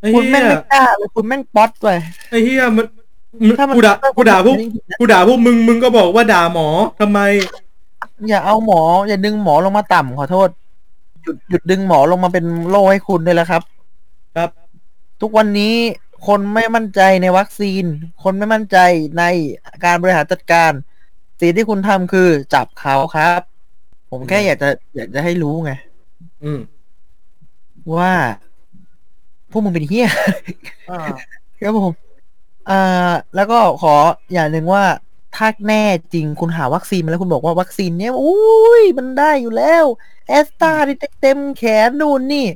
[0.00, 1.88] ไอ้คุณเหี้แม่งยไม่กล้าเลยคุณแม่งป๊อตไป
[2.30, 2.86] ไอ้เหี้ยมัน
[3.46, 4.56] มันถ้ามันกูด่ากูด่าพวก
[5.00, 6.68] กูด่าพวกมึงมึงก็บอกว่าด่าหมอ
[7.00, 7.20] ทำไม
[8.28, 10.48] อย่าเอาหมอ อย่าดึงหมอลงมาต่ำขอโทษ
[11.22, 13.62] หยุดหยุดดึงหมอลงมาเป็นโล่ให้คุณได้แล้วครับ
[14.36, 14.50] ครับ
[15.20, 15.74] ทุกวันนี้
[16.26, 17.84] คนไม่มั่นใจในวัคซีน
[18.22, 18.78] คนไม่มั่นใจ
[19.18, 19.22] ใน
[19.84, 20.72] การบริหารจัดการ
[21.40, 23.40] สิ่งที่คุณทำคือจับเขาครับ
[24.10, 25.72] ผมแค่อยากจะอยากจะให้รู้ไง
[26.44, 26.60] อืม
[27.96, 28.12] ว่า
[29.50, 30.08] พวกมึงเป็นเฮี้ย
[30.90, 31.00] อ่า
[31.60, 31.92] ครับผม
[32.70, 33.94] อ่าแล้วก็ขอ
[34.32, 34.84] อย่างหนึ่งว่า
[35.36, 35.82] ถ้าแน่
[36.14, 39.84] จริงคุณหาวัคซีนมาแล้วคุณบอกว่าวัคซีนเนี้ยอุ้ยมันได้อยู่แล้ว
[40.28, 42.46] แอสตราดิเต็มแขนนู่นนี่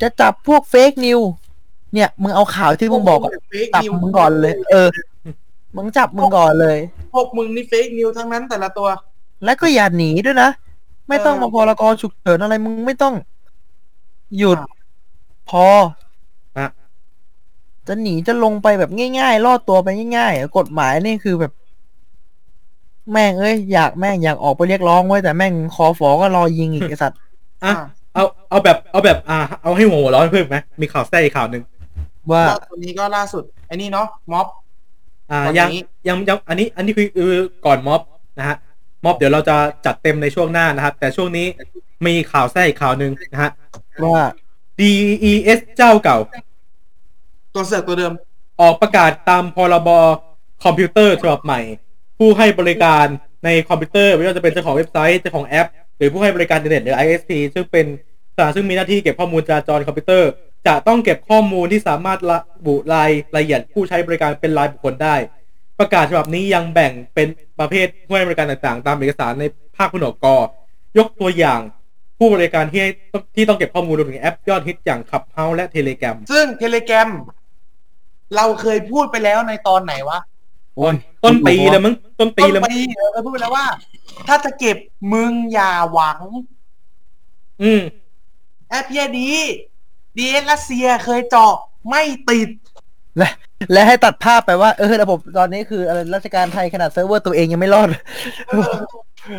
[0.00, 1.20] จะจับพวก fake news
[1.94, 4.88] เนี่ย มึงเอาข่าวที่มึงบอกอะ fake จับ news มึงก่อนเลย เออ
[5.76, 6.78] มึงจับมึงก่อนเลย
[7.12, 8.88] พวกมึงนี่ fake news ทั้งนั้นแต่ละตัว
[9.44, 10.50] แล้วก็อย่าหนีด้วยนะ
[11.12, 13.14] ไม่ต้องเออมาพรกฉุกเฉินอะไรมึงไม่ต้อง
[14.38, 14.68] หยุดอะ
[15.50, 15.66] พอ
[16.58, 16.68] อะ
[17.88, 21.52] จะหนีจะลงไปแบบง่ายๆรอดตัวไปง่ายๆอะกฎหมายนี่คือแบบ
[23.12, 27.18] แม่งเอ้ยอยากแม่งอยากออกไปเรียกร้องไว้แต่แม่งคอฝอก็รอยิงอีกไอสัตว์
[27.64, 27.72] อะ
[28.14, 31.62] เอาเอาแบบเอาแบบ อ่า เอาให้หัวร้อนเพิ่มไหมมีข่าวแทรกอีกข่าวหนึ่ง
[32.30, 34.46] ว่าก็ตัวนี้ก็ล่าสุดไอ้นี่เนาะม็อบ
[35.30, 37.32] อ่าวันยังนี้ยังยังอันนี้ อันนี้คือคือ
[37.66, 38.00] ก่อนม็อบ
[38.38, 38.56] นะฮะ
[39.04, 41.46] ม็อบเดี๋ยวเราจะจัดเต็มในช่วงหน้านะครับ แต่ช่วงนี้
[42.06, 43.50] มีข่าวแทรกอีกข่าวหนึ่งนะฮะ
[44.04, 44.24] ว่า
[44.78, 46.18] DES เจ้าเก่า
[47.54, 48.12] ตัวเสือกตัวเดิม
[48.60, 49.88] ออกประกาศตามพรบ
[50.64, 51.60] คอมพิวเตอร์ฉบับใหม่
[52.18, 53.06] ผู้ให้บริการ
[53.44, 57.86] ในคอมพิวเตอร์ไม่ว่าจะเป็นเจ้าของเว็บไซต์เจ้าของแอป หรือผู้ให้บริการอินเทอร์เน็ตหรือ ISP ซึ่งเป็น
[58.34, 60.30] สถานซึ่งมีหน้าที่เก็บข้อมูลจราจรคอมพิวเตอร์
[60.66, 65.16] จะต้องเก็บข้อมูลที่สามารถระบุรายละเอียดผู้ใช้บริการเป็นรายบุคคลได้
[65.78, 69.44] ประกาศฉบับนี้ยังแบ่งเป็นประเภทผู้ให้บริการต่างๆ ตามเอกสารใน
[69.76, 70.26] ภาคผนวกก
[70.98, 71.60] ยกตัวอย่าง
[72.18, 72.90] ผู้บริการที่ให้
[73.36, 77.08] ที่ต้องเก็บข้อมูลรวมถึงแอปยอดฮิตอย่าง Clubhouse และเทเลแกรมซึ่งเทเลแกรม
[78.36, 80.18] เราเคยพูดไปแล้วในตอนไหนวะ
[80.76, 80.94] โอ้ย
[81.24, 83.66] ต้นปีเลยมั้งต้นปีต้นเลยมั้งปีเออเราพูดไปแล้วว่า
[84.28, 84.76] ถ้าจะเก็บ
[85.12, 86.20] มึงอย่าหวัง
[87.62, 87.82] อืม
[88.68, 89.28] แอปเพียดี
[90.16, 91.54] ดีเอสรัสเซียเคยเจาะ
[91.90, 92.48] ไม่ติด
[93.18, 93.30] และ
[93.72, 97.88] และให้ตัดภาพไปว่า เออระบบตอนนี้คืออะไรราชการไทยขนาดเซิร์ฟเวอร์ตัวเองยังไม่รอด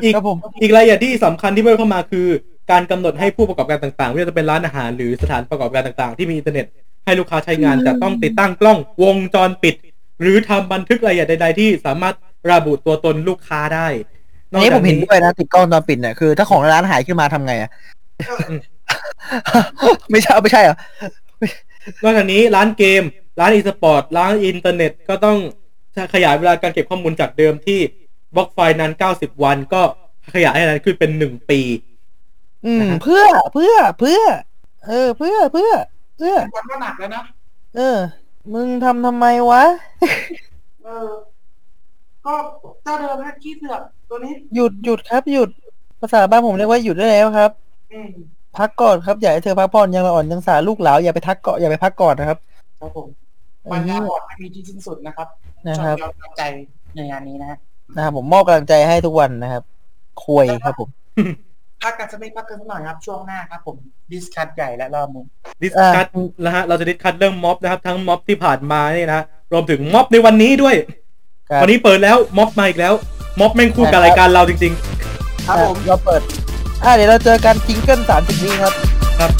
[0.03, 2.27] อีกครับผม อีกรายละเอียดที่สำคัญที่เพิ่มเข้ามาคือ
[2.71, 6.65] การกำหนดให้ผู้ประกอบการต่างๆไม่ว่าจะเป็นร้านอาหารหรือสถานประกอบการต่างๆ ที่มีอินเทอร์เน็ต
[7.05, 9.75] ให้ลูกค้าใช้งานจะต้องติดตั้งกล้องวงจรปิด
[10.21, 12.15] หรือทำบันทึกรายละเอียดใด ๆ ที่สามารถ
[12.51, 13.87] ระบุตัวตนลูกค้าได้
[14.51, 17.69] อันนี้ผมเห็นด้วยนะติดกล้องวงจรปิดเนี่ยคือถ้าของในร้านหายขึ้นมาทำไงอะ
[20.11, 20.77] ไม่ใช่ไม่ใช่เหรอ
[22.03, 23.03] นอกจากนี้ร้านเกม
[23.39, 25.37] ร้านอีสปอร์ต ร้านอินเทอร์เน็ต ก็ต้อง
[26.13, 27.79] ขยายเวลาการเก็บข้อมูลจากเดิมที่
[28.35, 29.81] log file นั้น 90 วันก็
[30.33, 31.61] ขยายให้นั้นขึ้นเป็น1ปี
[32.65, 34.21] อืมนะฮะเพื่อเพื่อเพื่อ
[34.87, 35.71] เออ เพื่อเพื่อ
[36.17, 37.23] เพื่อวันก็หนักแล้วนะ
[37.75, 37.97] เออ
[38.53, 39.63] มึงทำทำไมวะ
[40.83, 41.09] เออ
[42.25, 42.33] ก็
[42.83, 45.49] เจ้าเดิมนะขี้เสือกตัวนี้ หยุดหยุดครับ หยุด
[46.01, 47.51] ภาษาบ้านผมเรียกว่าหยุดได้แล้วครับ
[47.93, 48.09] อืม
[48.57, 52.37] พักก่อนครับอย่าให้เธอพักผ่อนยังละอ่อนยังสาลูกหลาวอย่าไปทักเกาะอย่าไปพักก่อนนะครับ
[52.79, 53.07] ครับผม
[53.71, 55.27] ปัญญาอ่อนไม่มีที่สิ้นสุดนะครับ
[55.67, 56.43] นะครับยอมรับใจ
[56.95, 57.57] ในงานนี้นะฮะ
[57.95, 59.63] นะครับผมมอบกำลังใจให้ทุกวันนะครับ
[60.25, 60.89] คุยครับผม
[61.83, 63.75] พักกันสักนิดพักกันสักหน่อยครับ ช่วงหน้าครับผม
[64.11, 65.25] discuss ใหญ่และรอบนึง
[65.61, 66.07] discuss
[66.45, 70.75] นะฮะเราจะ discuss เรื่องม็อบนะครับ ทั้งม็อบที่ผ่านมานี่นะฮะรวมถึงม็อบในวันนี้ด้วย
[71.49, 72.93] ครับวันนี้เปิดแล้วม็อบมาอีกแล้ว
[73.39, 74.73] ม็อบแม่งคู่กับรายการเราจริง
[75.47, 76.21] ครับผมเราเปิด
[76.85, 78.73] อ่าเดี๋ยวเราเจอกันจิงเกิลสามสิบวิครับ
[79.19, 79.31] ครับ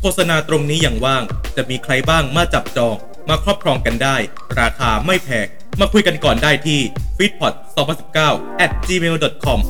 [0.00, 1.22] โฆษณาตรงนี้อย่างว่าง
[1.56, 2.96] จะมีใครบ้างมาจับจอง
[3.28, 4.16] มาครอบครองกันได้
[4.60, 5.46] ราคาไม่แพง
[5.80, 6.80] มาคุยกันก่อนได้ที่
[7.16, 7.54] f e e d p o t
[8.08, 9.60] 2019 at gmail.com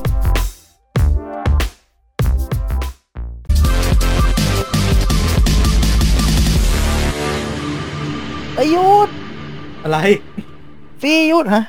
[8.57, 9.09] ไอยหยุด
[9.83, 9.99] อะไร
[11.01, 11.65] ฟรีหยุดฮะ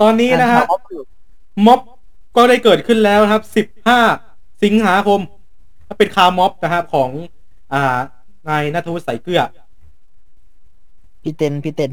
[0.00, 0.62] ตอนนี้นะฮะ
[1.66, 1.80] ม็อบ
[2.36, 3.42] ก็ได้เกิดขึ้นแล้วนะครับ
[4.02, 5.20] 15 สิงหาคม
[5.98, 7.10] เป็นคาร์ม็อบนะครับของ
[7.72, 7.98] อ่า
[8.48, 9.40] นายณัฐวุฒิใสยเกื้อ
[11.22, 11.92] พี่เต้นพี่เต้น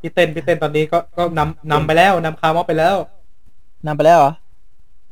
[0.00, 2.96] พี่เต้นพี่เต้นตอนนี้ก็ก็นำนำไปแล้วนำ car mob ไปแล้ว
[3.86, 4.32] นำไปแล้วเหรอ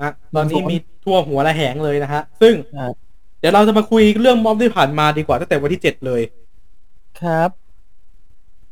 [0.00, 2.90] อะตอนนี้มีทั่วหัวระแหงเลยนะฮะ ซึ่ง อ่า
[3.40, 6.20] เดี๋ยวเราจะมาคุยเรื่องม็อบที่ผ่านมาดีกว่าตั้งแต่วันที่เจ็ดเลย
[7.20, 7.50] ครับ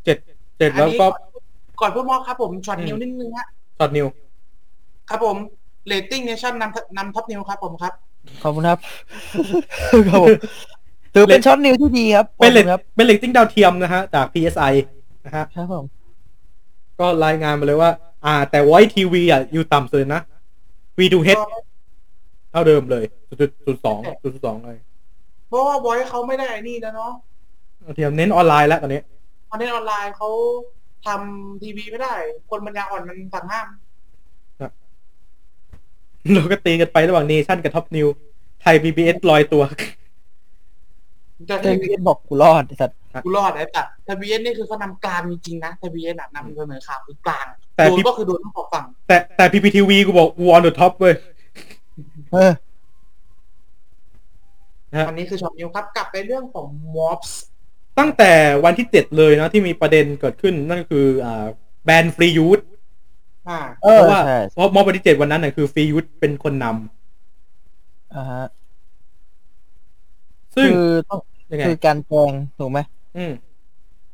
[0.05, 0.17] เจ็ด
[0.59, 1.07] เจ็ดอันแล้วนี้ก็
[1.81, 3.47] ก่อนพูดมอครับผม short อืม news นิดนึงฮะ
[3.79, 4.07] short news
[5.11, 5.37] ครับผม
[5.87, 7.93] เรตติ้งเนชั่นนำนำ Top News ครับผมครับ
[8.43, 8.79] ขอบคุณครับ
[10.09, 10.29] ครับผม
[11.15, 14.73] ถือเป็น short news ที่ดีครับ เป็นเลขตอบคุณครับเป็นเรตติ้งดาวเทียมนะฮะ จาก PSI
[15.25, 15.85] นะฮะครับผม
[17.01, 17.91] ก็รายงานมาเลยว่า
[18.27, 20.21] อ่า แต่ Voice TV อะ อยู่ต่ำสุดเลยนะ
[20.99, 21.43] V ดู H
[22.51, 24.79] เท่าเดิมเลยจุดจุดสองจุดสองเลย
[25.49, 27.13] เพราะว่า Voice เขาไม่ได้ไอ้นี่แล้วเนาะ
[27.83, 29.14] ดาวเทียมเน้นออนไลน์แล้วตอนนี้ค
[29.55, 30.31] อนเทนต์ออนไลน์เขา
[31.07, 32.15] ทำทีวีไม่ได้
[32.51, 33.67] คนปัญญาอ่อนมันสั่งห้าม
[36.33, 38.07] เราก็ตีกันไประหว่างเนชั่นกับ Top News
[38.63, 39.63] ไทย PBS ลอยตัว
[41.47, 47.47] แต่เต้นพี่บอกกูรอดไอ้สัตว์กูรอดไอ้แต่ทะเบียนนี่คือเขานำกลางจริงๆนะทะเบียนอะนำเสนอข่าวคือกลาง
[47.77, 51.15] แต่โดนพี่ก็คือโดนทั้งสองฝั่ง แต่แต่ PPTV กูบอกกู on the top เว้ย
[52.33, 52.53] เออ
[54.97, 57.43] ฮะอันนี้คือ short news ครับ กลับไปเรื่องของม็อบส์
[57.99, 58.33] ตั้งแต่
[58.65, 61.45] วันที่เจ็ดเลยนะที่มีประเด็นเกิดขึ้นนั่นก็คืออ่า
[61.85, 62.61] แบนฟรียูธ
[63.49, 68.45] อ่าเอเพอราะว่าใช่เพราะมอบวันที่เจ็ดวันนั้นน่ะคือฟรียูธเป็นคนนำอ่าฮะ
[70.57, 71.21] ซึ่งคือต้อง
[71.51, 72.79] ยังไงคือการแกงถูกไหม
[73.17, 73.33] อืม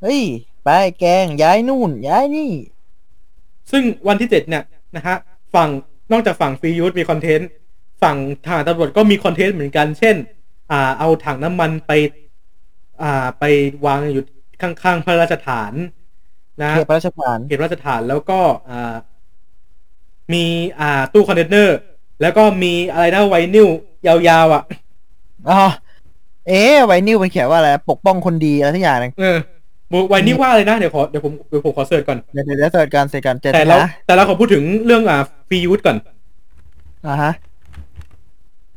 [0.03, 0.21] เฮ้ย
[0.65, 0.69] ไป
[0.99, 2.51] แกงย้ายนู่น ย้ายนี่
[3.71, 4.65] ซึ่งวันที่เจ็ดเนี่ย
[4.97, 5.17] นะฮะ
[5.55, 5.69] ฝั่ง
[6.13, 7.49] นอกจากฝั่งฟรียูธมีคอนเทนต์
[8.03, 10.17] ฝั่งทหารตำรวจก็มีคอนเทนต์เหมือนกัน เช่น
[10.71, 11.93] อ่า เอาถังน้ำมันไป
[13.03, 13.45] อ่าไป
[13.87, 14.25] วางอยู่
[14.63, 15.73] ข้างๆพระราชฐาน
[16.63, 18.41] นะเขตพระราชฐานเขตพระราชฐานแล้วก็
[18.71, 18.95] อ่า
[20.33, 20.45] มี
[20.81, 21.79] อ่าตู้คอนเทนเนอร์
[22.21, 23.69] แล้วก็มีอะไรนะไวนิล
[24.07, 24.63] ยาวๆอะ
[25.49, 25.61] อ๋อ
[26.49, 29.37] เอ๊ะไวนิลมันเขียนว่าอะไรปกป้องคนดีอะไรทุกอย่างหนึงเออ
[30.09, 35.97] ไวนิลว่าเลยนะเดี๋ยวขอเดี๋ยวผมเดี๋ยวผมขอ search ก่อนเดี๋ยวเดี๋ยวเดี๋ยว search การ search การเจอแต่เรานะแต่เราขอพูดถึงเรื่องอ่า Free Youth ก่อน
[37.07, 37.33] อ่าฮะ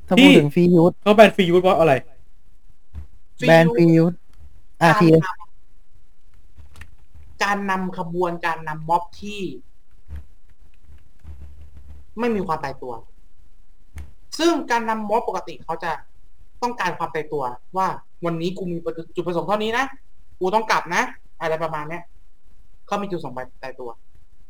[0.08, 1.94] ถ้าที่พูดถึงฟรียูธเขาแบนฟรียูธเพราะอะไร
[3.48, 4.14] แบนฟรียูธ
[4.82, 5.24] อะทีเลย
[7.44, 9.42] การนำขบวนการนำม็อบที่
[12.20, 12.94] ไม่มีความตายตัว
[14.40, 15.92] ซึ่งการนำม็อบปกติเขาจะ
[16.62, 17.44] ต้องการความตายตัว
[17.78, 17.88] ว่า
[18.26, 18.78] วันนี้กูมี
[19.16, 19.86] จุดประสงค์เท่านี้นะ
[20.40, 21.04] กูต้องกลับนะ
[21.42, 22.04] อะไรประมาณเนี้ย
[22.88, 23.90] เขามีจุดประสงค์ตายตัว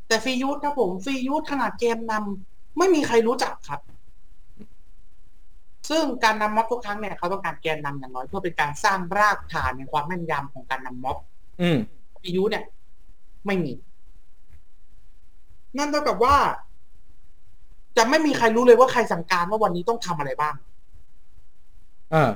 [0.08, 3.80] แต่ฟรียูธครับผมฟรียูธขนาดเกมนำไม่มีใครรู้จักครับ
[5.90, 11.18] ซึ่งการนำม็อบทุกครั้งเนี่ยเขาต้องการแกนนำอย่างน้อยเพื่อเป็นการสร้างรากฐานในความแม่นยำของการนำม็อบ
[11.62, 11.78] อืม
[12.24, 12.64] อายุเนี่ย
[13.46, 13.74] ไม่มี
[15.78, 16.36] นั่นเท่ากับว่า
[17.98, 20.56] จะไม่มีใครรู้เลยว่าใครสั่งการว่าวันนี้ต้องทำอะไรบ้าง
[22.14, 22.32] อ่า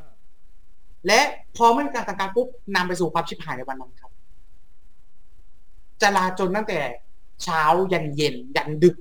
[1.08, 1.22] และ
[1.56, 4.12] พอไม่มีการสั่งการปุ๊บนำไปสู่ความชิบหายในวันนั้นครับ
[6.02, 6.80] จลาจลตั้งแต่
[7.44, 8.96] เช้ายันเย็น ยันดึก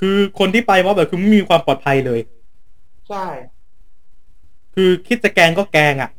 [0.00, 2.20] คือคนที่ไปม็อบแบบคือไม่มีความปลอดภัยเลย
[3.08, 3.26] ใช่
[4.74, 6.10] คือคิดจะแกงก็แกงอะ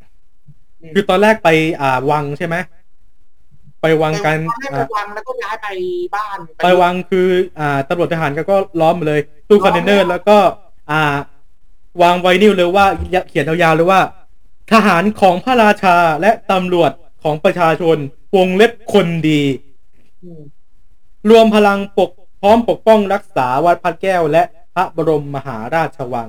[0.80, 1.48] อืมคือตอนแรกไป
[1.80, 2.56] อ่าวังใช่ไหม
[3.82, 5.66] ไปวังกันให้ไปอ่าวังแล้วก็ย้ายไป
[6.14, 7.28] บ้าน ไปวังคือ
[7.58, 10.38] อ่าตำรวจทหารก็ก็ล้อมมาเลย ตู้คอนเทนเนอร์แล้วก็
[10.90, 11.14] อ่า
[12.02, 12.86] วางไวนิลเลยว่า
[13.28, 14.00] เขียนยาวๆเลยว่า
[14.72, 17.96] ทหารของพระราชาและตำรวจของประชาชน
[18.36, 19.42] วงเล็บคนดี
[20.24, 20.42] อืม
[21.30, 22.10] รวมพลังปก
[22.42, 24.42] พร้อมปกป้องรักษาวัดพระแก้วและ
[24.74, 26.28] พระบรมมหาราชวัง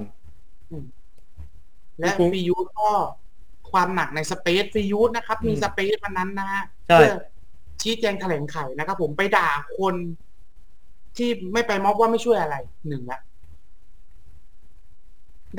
[2.00, 2.92] และปุ๊บฟรียูธก็
[3.72, 7.14] ความหนักในสเปซฟรียูธนะครับ มีอืมสเปซวันนั้นนะฮะใช่เพื่อ
[7.82, 9.96] ชี้แจงแถลงไขนะครับผมไปด่าคน
[11.18, 12.56] ที่ไม่ไปม็อบว่าไม่ช่วยอะไร
[12.88, 13.20] หนึ่งละ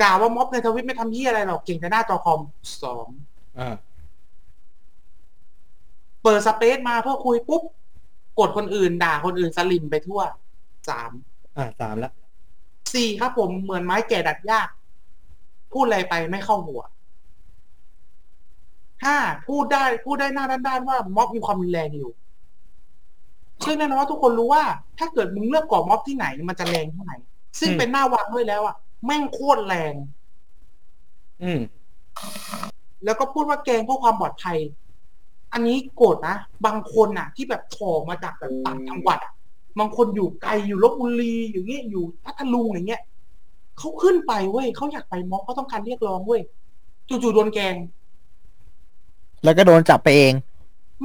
[0.01, 2.41] ด่าว่าม็อบในทวิตไม่ทำยี่อะไรหรอกเก่งแต่หน้าจอคอม
[2.83, 3.07] สอง
[3.59, 3.75] อ่า
[6.23, 7.63] เปิดสเปซมาเพื่อคุยปุ๊บ
[8.39, 10.21] กดคนอื่น ด่าคนอื่นสลิมไปทั่ว
[10.89, 11.11] สาม
[11.57, 12.11] อ่าสามละ
[12.93, 14.69] สี่ครับผมเหมือนไม้แก่ดัดยาก
[15.73, 16.81] พูดอะไรไปไม่เข้าหัว
[19.05, 19.17] ห้า
[19.47, 22.11] พูดได้พูดได้หน้าด้านๆว่าม็อบมีความรุนแรงอยู่
[23.65, 24.63] ซึ่งแน่นอนว่าทุกคนรู้ว่า
[24.99, 27.17] ถ้าเกิดมึงเลือกก่อม็อบที่ไหน มันจะแรงเท่าไหร่
[27.59, 28.75] ซึ่งอืมเป็นหน้าวางด้วยแล้วอะ
[29.05, 29.93] แม่งโคตรแรง
[31.43, 31.59] อืม
[33.05, 34.57] แล้วก็พูดว่าแกงเพื่อความปลอดภัย
[35.53, 39.33] อันนี้โกรธนะ บางคนน่ะ ที่แบบถอมาจากแบบต่างจังหวัดอะ
[39.79, 43.01] บางคนอยู่ไกลอยู่ลบบุรีอยู่เงี้ยอยู่พัทลุงอย่างเงี้ย
[43.77, 46.41] เขาขึ้นไปเว้ยเขาอยากไปม็อบเขาต้องการเรียกร้องเว้ย
[47.07, 47.75] จู่ๆโดนแกง
[49.43, 50.33] แล้วก็โดนจับไปเอง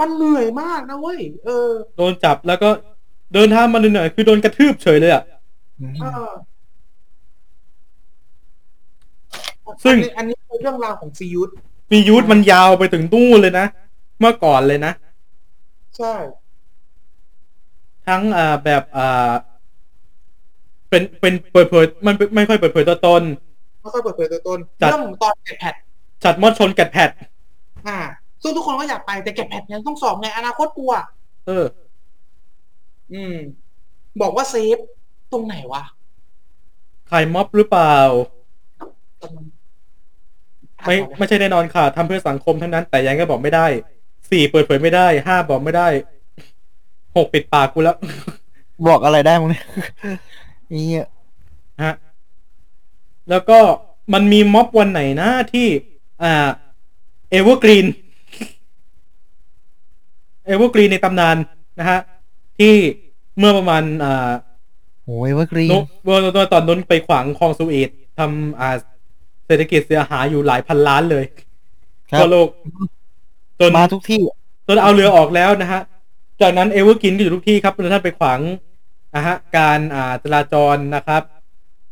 [0.00, 2.68] มันเหนื่อยมากนะเว้ยเออ โดนจับแล้วก็
[3.34, 5.22] เดินทางมาหน่อยๆคือโดนกระทืบเฉยเลยอะ
[6.02, 6.30] เออ
[9.84, 11.50] ซึ่งอันนี้อันนี้คือเรื่องราวของซียูด
[11.92, 13.66] มียูทมันยาวไปถึงตู้นเลยนะ
[14.20, 14.92] เมื่อก่อนเลยนะ
[15.96, 16.14] ใช่
[18.10, 19.32] ทั้งอ่าแบบอ่า
[20.90, 23.22] เป็นเป็นเปิดเผยมันไม่ค่อยเปิดเผยตัวตน
[23.82, 25.74] ไม่ค่อยเปิดเผยตัวตนจัดเรื่องตอนเก็บแพท
[26.24, 27.10] จัดมอดชนแกดแพด
[27.88, 27.98] อ่า
[28.42, 30.92] ซึ่งทุกคนก็อยากไปแต่เก็บแพทยังต้องสอบไงอนาคตกลัว
[31.46, 31.64] เออ
[33.12, 33.34] อืม
[34.20, 34.78] บอกว่าเซฟ
[35.32, 35.82] ตรงไหนวะ
[37.10, 37.96] ขายม็อบหรือเปล่า
[40.86, 43.66] ไม่ไม่ใช่แน่นอนค่ะทำเพื่อสังคมทั้งนั้น แต่ยังก็บอกไม่ได้
[44.30, 45.88] สี่เปิดเผยไม่ได้ห้าบอกไม่ได้
[47.16, 47.96] หกปิดปากกูแล้ว
[48.88, 49.64] บอกอะไรได้มั้งเนี่ย
[50.72, 50.88] นี่
[51.82, 51.94] ฮะ
[53.30, 53.58] แล้วก็
[54.12, 55.68] มันมีม็อบวันไหนนะที่
[56.22, 56.48] อ่า
[57.30, 57.86] Evergreen
[60.46, 61.36] Evergreen ในตำนาน
[61.78, 62.00] นะฮะ
[62.58, 62.74] ที่
[63.38, 64.30] เมื่อประมาณ อ่า
[65.04, 68.76] โอ้ยว่ากรีนโนเมื่อตอนนั้นไปขวางคลองสุเอซทำอ่า
[69.46, 71.24] เศรษฐกิจเสียหายอยู่หลายพันล้านเลย
[72.12, 72.48] ครัทั่วโลก
[73.60, 74.20] จนมาทุกที่
[74.68, 75.80] จนเอาเรือออกแล้วนะฮะ
[76.40, 78.40] จากนั้น Evergreen ก็อยู่ทุกที่ครับท่านไปขวาง
[79.14, 81.22] นะฮะการอ่าจราจรนะครับ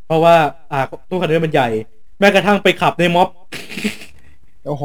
[0.07, 0.37] เพราะว่า
[0.73, 1.69] อ่าตู้คอนเทนเนอร์มันใหญ่
[2.19, 3.29] แม้กระทั่งไปขับในม็อบ
[4.67, 4.85] โอ้โห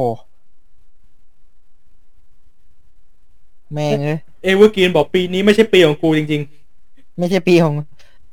[3.74, 6.42] แม่งเอ้ย Evergreen บอกปีนี้ไม่ใช่ปีของกูจริง
[7.20, 7.74] ไม่ใช่ปีของ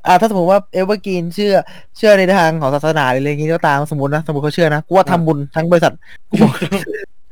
[0.07, 1.55] อ่าถ้าสมมติว่า Evergreen เชื่อ
[1.97, 5.93] เชื่อในทางของศาสนาหรืออะไรอย่างงี้ก็ตามสมมตินะสมมติเขาเชื่อนะกูว่าทำบุญทั้งบริษัท
[6.31, 6.53] กูบอก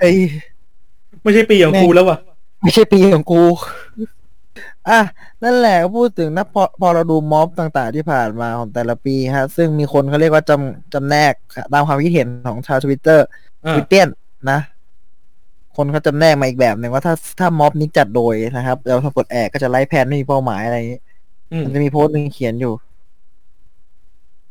[0.00, 2.18] ไอ้ๆ ไม่ใช่ปีของกูแล้วว่ะ
[2.62, 3.42] ไม่ใช่ปีของกู
[4.88, 5.00] อะ
[5.42, 11.34] นั่นแหละก็พูดถึงนะพอพอเราดูม็อบต่างๆที่ผ่านมาของแต่ละปีฮะ ซึ่งมีคนเขาเรียกว่าจำจำแนก
[11.72, 13.26] ตามความคิดเห็นของชาวทวิตเตอร์
[13.64, 14.08] อ่าทวิตเตียน
[14.50, 14.58] นะ
[15.76, 21.00] คนเขาจำแนกมาอีกแบบหนึ่งว่าถ้าถ้าม็อบนี้จัดโดยนะครับแล้วถ้าปลดแอกก็จะไล่แพนไม่มีเป้าหมายอะไรอย่างนี้
[21.52, 22.72] อืมมันจะมีโพสต์หนึ่งเขียนอยู่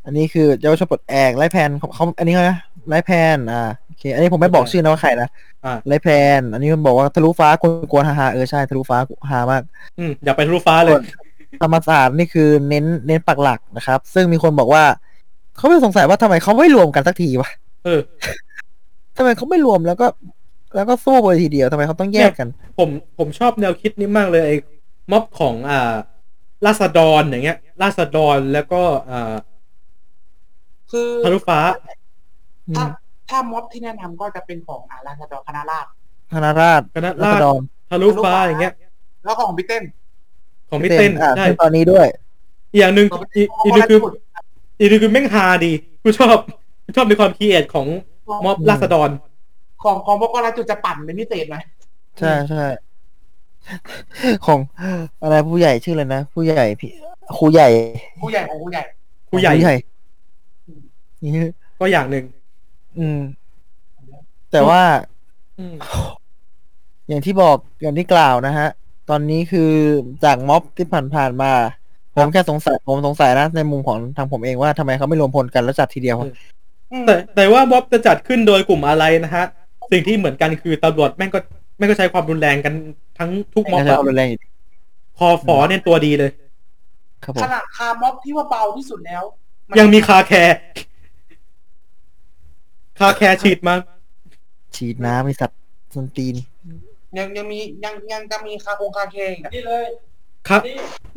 [0.06, 2.58] อันนี้คือเยาวชนปลดแอกไล่แพนเขาเขาอันนี้เขานะ
[2.90, 5.30] ไล่แพนอ่าโอ เค อันนี้ผมไม่บอกชื่อนะว่าใครนะ
[5.66, 6.08] อ่าไล่แพ
[6.40, 7.50] น อันนี้มันบอกว่าทะลุฟ้า
[7.92, 8.98] กวนๆฮาๆเออใช่ทะลุฟ้า
[9.30, 9.64] ฮามาก
[10.00, 11.00] อืมอยากไปทะลุฟ้าเลย
[11.62, 14.84] ธรรมศาสตร์นี่คือเน้นเน้นปักหลักนะครับ ซึ่งมีคนบอกว่า
[15.58, 17.50] เขาไม่สงสัยว่าทำไมเขาไม่รวมกันสักทีวะ
[17.86, 18.02] เออ
[19.18, 20.08] ทำไมเขาไม่รวมแล้วก็
[20.76, 22.48] แล้วก็สู้ไปทีเดียวทำไมเขาต้องแยกกัน
[22.80, 24.56] ผมผมชอบแนวคิดนี้มากเลยไอ้
[25.12, 25.96] ม็อบของอ่า
[26.66, 28.82] ราษฎรอย่างเงี้ยราษฎรแล้วก็
[29.12, 29.34] อ่า
[30.92, 31.60] คือทะลุฟ้า
[33.30, 35.90] ถ้าถ้าม็อบที่แนะนำก็จะเป็นของอาราชดรคณะราษฎร
[36.34, 38.74] ธนาราชคณะรัราษษฎฎรรทะลุฟ้าอย่างเงี้ย
[39.26, 39.84] แล้วก็ของพี่เต้น
[40.70, 42.08] ของพี่เต้นอ่าใช่ซึ่งตอนนี้ด้วย
[42.72, 43.08] อีกอย่างหนึ่ง
[43.38, 44.00] อีกอีกหนึ่งคือ
[44.80, 45.72] อีกหนึ่งคือแม่งฮาดี
[46.04, 46.38] กูชอบ
[46.86, 47.88] กูชอบในความคิดเอทของ
[48.46, 49.10] ม็อบราษฎร
[49.84, 51.56] ของของพวกเราจุดจะปั่นเป็นพิเศษไหม
[52.20, 52.66] ใช่ใช่
[54.46, 54.60] ของ
[55.22, 56.92] อะไรผู้ใหญ่ชื่ออะไรนะ ผู้ใหญ่พี่
[57.38, 57.70] ครูใหญ่
[58.24, 58.84] ผู้ใหญ่ของผู้ใหญ่
[59.30, 59.76] ครูใหญ่ผู้ใหญ่
[61.24, 61.44] นี่
[61.80, 62.24] ก็อย่างหนึ่ง
[63.00, 63.20] อืม
[64.52, 64.82] แต่ว่า
[65.60, 65.76] อืม
[67.08, 68.68] อย่างที่บอกอย่างที่กล่าวนะฮะ
[69.10, 69.72] ตอนนี้คือ
[70.24, 71.52] จากม็อบที่ผ่านๆมา
[72.16, 76.18] ผมแค่สงสัยผมสงสัยนะ ในมุมของทางผมเองว่าทำไมเขาไม่รวมพลกันแล้วจัดทีเดียว
[77.06, 79.46] แต่แต่ว่าม็อบจะจัดขึ้นโดยกลุ่มอะไรนะฮะ
[79.92, 81.40] สิ่งที่เหมือนกันคือตำรวจแม่งก็
[81.78, 82.74] แม่งก็ใช้ความรุนแรงกัน
[83.18, 84.40] ทั้งทุกม็อบไม่ใช่อะเอารุนแรงอยู่
[85.18, 86.32] คอฟอเนี่ยตัวดีเลย
[87.24, 89.24] ครับผขมนาดคาร์ม็อบที่ว่าเบาที่สุดแล้ว
[89.70, 90.58] นยังมีคาแคร์
[93.00, 93.74] คาแคร์ฉีดมา
[94.76, 95.60] ฉีดน้ำไอสัตว์
[95.94, 96.36] ส้นตีน
[97.18, 99.52] ยังยังมียังยังจะมีคาโคงคาเคอีกอะ
[100.50, 100.62] ครับ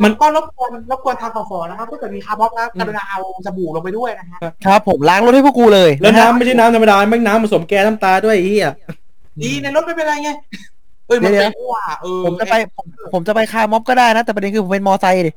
[0.03, 8.69] มัมันนก็รบกวนรบกวนทางฟอนะครับถ้าเกิดมีคาร์ม็อบแล้วกรุณาเอาสบู่ลงไปด้วยนะฮะครับผมล้างรถให้พวกกูเลยแล้วะฮะน้ำไม่ใช่น้ำธรรมดาแม่งน้ำผสมแก๊สน้ำตาด้วยไอ้เหี้ย
[9.43, 10.31] ดีในรถไม่เป็นไรไง
[11.07, 15.33] เอ้ยมันเป็นว่าเออผมจะไปผมผมจะไปคาร์ม็อบก็ได้นะ แต่ประเด็นคือผมเป็นมอไซค์ดิ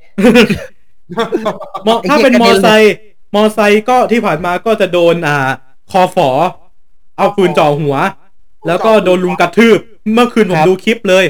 [1.87, 2.93] มอไอ้ถ้าเหี้ยเป็นกระมเด็อนเลยไซค์
[3.35, 5.37] มอไซค์ก็ที่ผ่านมาก็จะโดนอ่า
[5.93, 6.29] คอฝอ
[7.17, 7.95] เอาปืนจ่อหัว
[8.67, 9.79] แล้วก็โดนลุมกระทืบ
[10.13, 11.25] เมื่อคืนผมดูคลิปเลย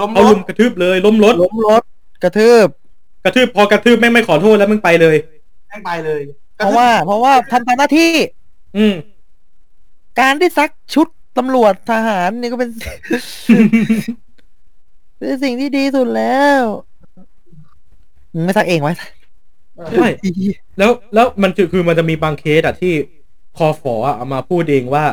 [0.00, 1.82] ล้มรเอาลุถมกระทืบเลย ล้มรถล้มรถ
[2.24, 2.66] กระทืบ
[3.24, 5.16] กระทืบพอกระทืบแม่งไม่ขอโทษแล้วมึงไปเลย
[5.68, 6.20] แม่งไปเลย
[6.56, 8.12] เพราะว่า เพราะว่าท่านทำหน้าที่
[8.76, 8.94] อืม
[10.20, 11.06] การที่ซักชุด
[11.38, 12.70] ตำรวจทหารนี่ก็เป็น
[15.18, 16.60] เป็นสิ่งที่ดีสุดแล้ว
[18.34, 18.92] มึงไม่ซักเองไว้
[19.98, 20.10] ไม่
[20.78, 22.92] แล้วแล้วมันคือคือมันจะมีบางเคสอะที่
[23.58, 25.04] คอฝออะเอามาพูดเองว่า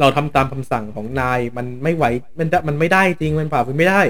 [0.00, 2.04] เราทำตามคำสั่งของนายมันไม่ไหว
[2.38, 4.00] มันได้มันไม่ได้จริงมันฝ่าฝืนไม่ได้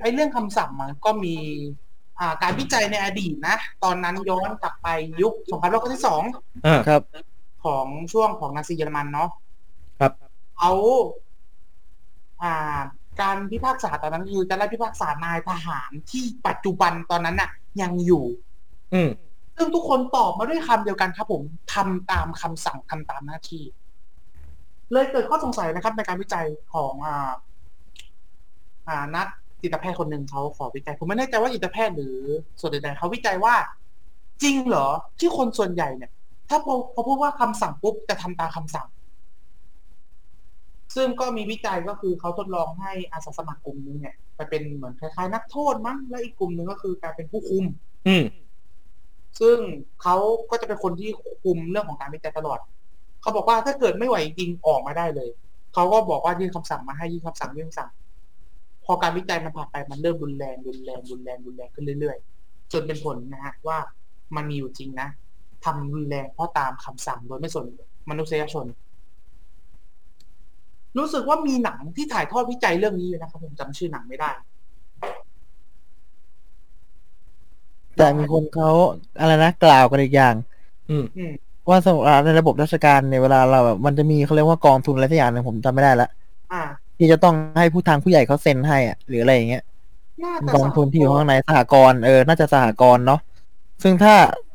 [0.00, 1.36] ไอ้เรื่องคำสั่งมันก็มี
[2.20, 4.88] อ่าการวิจัยในอดีตนะ ตอนนั้นย้อนกลับไป
[5.22, 6.22] ยุคสงครามโลกครั้งที่สอง
[6.66, 7.02] อ่าครับ
[7.64, 9.28] ของช่วงของนาซีเยอรมันเนาะ
[10.00, 10.12] ครับ
[10.60, 10.72] เอา
[12.42, 12.78] อ่า
[13.20, 17.50] การพิพากษาตอนนั้นคือจะไล่พิพากษานายทหารที่ปัจจุบันตอนนั้นน่ะ
[17.82, 18.24] ยังอยู่
[18.94, 19.10] อืม
[19.58, 21.42] ซึ่งทุกคนตอบมาด้วยคำเดียวกันครับผม
[21.74, 23.64] ทำตามคำสั่งทำตามหน้าที่
[24.92, 27.32] เลยเกิดข้อสงสัยนะครับ ในการวิจัยของอ่า
[28.88, 29.26] อ่านัก
[29.62, 32.16] จิตแพทย์คนหนึ่งเขาขอวิจัย ผมไม่แน่ใจว่าจิตแพทย์หรือ
[32.60, 33.54] ส่วนใดๆเขาวิจัยว่า
[34.42, 34.86] จริงเหรอ
[35.18, 36.10] ที่คนส่วนใหญ่เนี่ย
[36.48, 38.86] ถ้าพอพอพูดว่าคำสั่งปุ๊บจะทำตามคำสั่ง
[40.96, 47.64] ซึ่งก็มีวิจัยก็คือเขาทดลองให้อาสาสมัครกลุ่มนึงเนี่ยไปเป็นเหมือนคล้ายๆ นักโทษมั้งและอีกกลุ่มหนึ่งก็คือกลายเป็นผู้คุม
[48.08, 48.24] อืม
[49.40, 49.58] ซึ่ง
[50.02, 50.16] เขา
[50.50, 51.10] ก็จะเป็นคนที่
[51.42, 52.58] คุมเรื่องของการวิจัยตลอด
[53.20, 55.30] เขาบอกว่าถ้าเกิดไม่ไหวจริงออกมาได้เลย
[55.74, 57.90] เขาก็บอกว่ายื่นคำสั่งมาให้ยื่นคำสั่งยื่นคำสั่ง
[58.84, 63.78] พอการวิจัยมันผ่านไปมันเริ่มรุนแรงรุนแรงรุนแรงรุนแรงขึ้นเรื่อยๆ จนเป็นผลนะฮะว่า
[64.36, 65.08] มันมีอยู่จริงนะ
[65.64, 67.66] ทำรุนแรงเพราะตามคำสั่งโดยไม่สน
[68.10, 68.66] มนุษยชน
[70.98, 74.30] รู้สึกว่ามีหนังที่ถ่ายทอดวิจัยเรื่องนี้อยู่นะครับผมจำชื่อหนังไม่ได้
[77.98, 78.70] แต่มีคนเขา
[79.20, 80.34] อะไรนะกล่าวกันอีกอย่าง
[80.90, 81.32] อืมอืม
[81.68, 86.08] ว่าสำหรับในระบบราชการในยเวลาเราแบบมันจะมีเขาเรียกว่ากองทุนอะไรสักอย่างหนึงผมจำไม่ได้ละ
[86.52, 86.62] อ่า
[86.98, 89.62] ที่จะต้องให้ผู้ทางผู้ใหญ่เขาเซ็นให้อะหรืออะไรอย่างเงี้ย
[90.22, 93.20] น่าเป็นจะกองทุนที่อยู่ข้างในสหกรณ์เออน่าจะสหกรณ์เนาะ
[93.82, 94.14] ซึ่งถ้า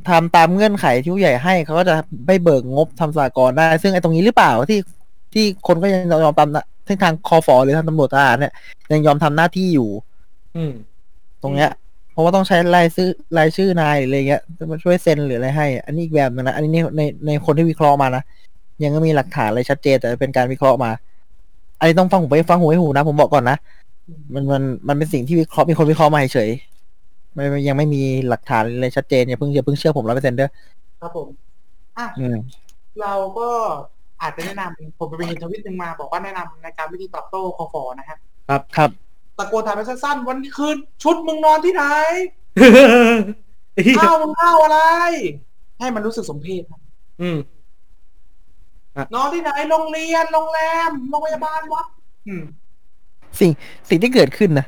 [0.10, 1.96] ทำตามเงื่อนไขที่ผู้ใหญ่ให้เขาก็จะ
[2.28, 4.80] ไม่เบิกงบทำสหกรณ์ได้ ซึ่งไอ้ตรงนี้หรือเปล่าที่
[5.34, 8.54] ที่คนก็ยังยอมตามนะซึ่งทางคอฟอหรือทางตำรวจทหารเนี่ย
[8.92, 9.90] ยังยอมทำหน้าที่อยู่
[10.56, 10.74] อืม
[11.44, 11.70] ตรงเนี้ย
[12.14, 18.24] เพราะว่าต้องใช้รายชื่อรายชื่อนายหรืออะไรเงี้ยจะมาช่วยเซ็นหรืออะไรให้ อันนี้อีกแบบหนึงนะอันนี้ในในในคนที่วิเคราะห์มานะ
[18.84, 20.92] ยังไม่มีหลักฐานอะไรชัดเจนแต่เป็นการวิเคราะห์มา
[21.80, 23.58] อันนี้ต้องฟังหูไปฟังหูให้หูนะ ผมบอกก่อนนะ
[24.34, 30.50] มันมันมันเป็นสิ่งที่วิเคราะห์มีคนวิเคราะห์มาเฉยๆไม่ยังไม่มีหลักฐานอะไรชัดเจนอย่าเพิ่งอย่าเพิ่งเชื่อผมร้อยเปอร์เซ็นต์เด้อ
[31.02, 31.28] ครับผม
[31.98, 32.38] อะอืม
[33.02, 33.50] เราก็
[34.22, 38.18] อาจจะแนะนำผมไปเห็นทวิตหนึ่งมา บอกว่าแนะนำในการวิธีตอบโต้คอฟอนะฮะ
[38.78, 38.92] ครับ
[39.38, 41.84] ตะโกนถามไปสั้นๆ วันนี้คืนชุดมึงนอนที่ไหน
[43.74, 44.80] ไอ้เหี้ยข้าวมึงข้าวอะไร
[45.80, 46.82] ให้มันรู้สึกสมเพชครับ
[47.22, 47.38] อืม
[49.16, 50.60] นอนที่ไหนโรงเรียนโรงแร
[50.90, 51.86] มโรงพยาบาลวัด
[52.28, 52.44] อืม
[53.40, 53.52] สิ่ง
[53.90, 54.66] สิ่งที่เกิดขึ้นนะ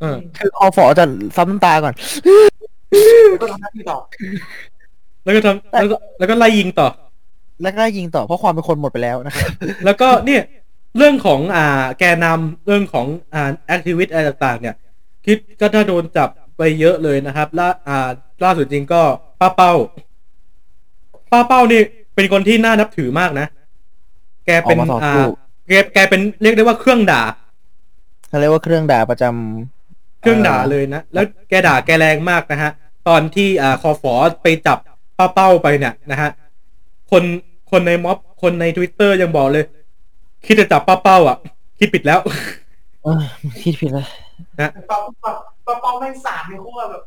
[0.00, 1.04] เออคืออฟอจะ
[1.36, 1.94] ซ้ำน้ำตาก่อน
[3.30, 3.98] แล้วก็ทำหน้าที่ต่อ
[5.24, 6.88] แล้วก็ทำแล้วก็แล้วก็ไล่ยิงต่อ
[7.62, 9.48] แล้วก็ได้ยิงต่อเพราะความเป็นคนหมดไปแล้วนะครับ
[9.84, 10.42] แล้วก็เนี่ย
[10.96, 14.74] เรื่องของอ่าแกนนำเรื่องของอ่าแอคทิวิตอะไรต่างๆ เนี่ย
[15.26, 18.08] คิดก็ถ้าโดนจับไปเยอะเลยนะครับล่าอ่า
[18.44, 19.02] ล่าสุดจริงก็
[19.40, 19.72] ป้าเป้า
[21.32, 21.80] ป้าเป้านี่
[22.14, 23.46] เป็นคนที่น่านับถือมากนะ
[24.46, 25.24] แกเป็นออกมาต่ออ่าสู้
[25.68, 27.22] แกแกเป็นเรียกได้ว่าเครื่องด่า
[28.28, 32.70] เขาเรียกว่าเครื่องด่าประจำเครื่องด่าเลยนะ แล้วแกด่าแกแรงมากนะฮะ
[33.08, 34.78] ตอนที่อ่าคอฟอไปจับ
[35.18, 36.30] ป้าเป้าไปเนี่ยนะฮะ
[37.10, 37.22] คน
[37.70, 39.64] คนในม็อบคนใน Twitter ยังบอกเลย
[40.46, 41.36] คิดจะจับป้าเป้าอะ
[41.78, 42.20] คิดผิดแล้ว
[43.02, 43.22] เออ
[43.62, 44.08] คิดผิดแล้ว
[44.88, 45.32] เปาเปา
[45.64, 47.02] เปาเปาแม่งสามในขั้วแบบ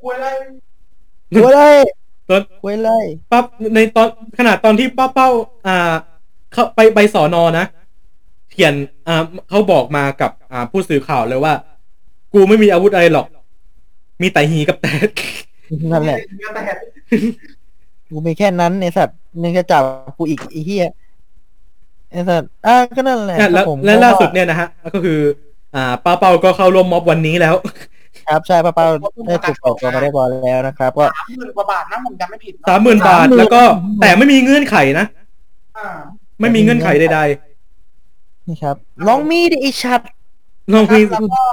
[0.00, 0.26] คุยอะไร
[1.44, 1.78] คุยเลย
[2.28, 4.08] ตอนคุยเลยปั๊บในตอน
[4.38, 5.28] ขนาดตอนที่ป้าเป้า
[5.66, 5.92] อ่า
[6.52, 7.66] เขาไปไปสอนอนะ
[8.52, 8.74] เขียน
[9.08, 11.54] อ่าเขาบอกมากับอ่าผู้สื่อข่าวเลยว่า
[12.32, 13.26] กูไม่มีอาวุธอะไรหรอก
[14.20, 15.08] มีแต่หีกับแตก
[15.92, 16.62] นั่นแหละเนื้อแต่
[18.08, 19.82] กูมีแค่นั้นไอสัตว์นึงจะจับ
[20.18, 20.86] กูอีกไอ้เหี้ย
[22.10, 25.20] ไอสัตว์อะก็นั่นแหละเนี่ยแล้วครับผมและล่าสุดเนี่ยนะฮะ ก็คือ
[25.74, 27.54] อ่าป้าเป้าก็เข้าร่วมม็อบวันนี้แล้ว
[28.28, 28.86] ครับใช่ป้าเป้า
[29.26, 33.62] ได้ถูกปล่อยตัวมาได้บร้อยแล้วนะครับ ก็สามหมื่นกว่าบาทนะผมจำไม่ผิดนะสามหมื่นบาท30,000แล้วก็
[34.00, 35.06] แต่ไม่มีเงื่อนไขนะ
[35.78, 35.88] อ่า
[36.40, 37.20] ไม่มีเงื่อนไขใด
[38.48, 38.76] นี่ครับ
[39.08, 41.44] น้องมีดิไอชัดๆน้องครัพี่บแล้วก็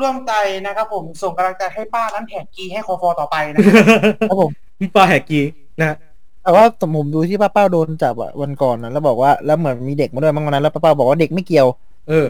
[0.00, 0.32] ร่วมใจ
[0.66, 3.84] นะครับผมส่งกำลังใจให้ป้านั้นแหกกีให้คอฟอต่อไปนะครับ
[4.28, 4.50] ครับผม
[4.96, 5.40] ป้าแหกกี
[5.80, 5.96] นะ
[6.42, 6.64] แต่ว่า
[6.94, 11.66] ผมดูที่ป้าเป้าโดนจับอะวันก่อนนะแล้วบอกว่าแล้วเหมือนมีเด็กมาด้วยมั้งวันนั้นแล้วป้าเป้าบอกว่าเด็กไม่เกี่ยว
[12.08, 12.26] เออ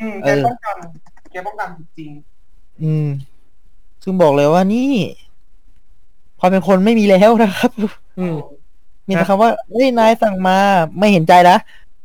[0.00, 0.76] อืมเอแกอป้องกัน
[1.32, 2.10] แกป้องกันจริง
[2.82, 3.06] อืม
[4.02, 4.92] ซึ่งบอกเลยว่านี่
[6.40, 7.70] ความเป็นคนไม่มีแล้วนะครับ
[8.18, 8.36] อืม
[9.06, 10.56] มีแต่คำว่าเฮ้ยนายสั่งมา
[10.98, 11.56] ไม่เห็นใจนะ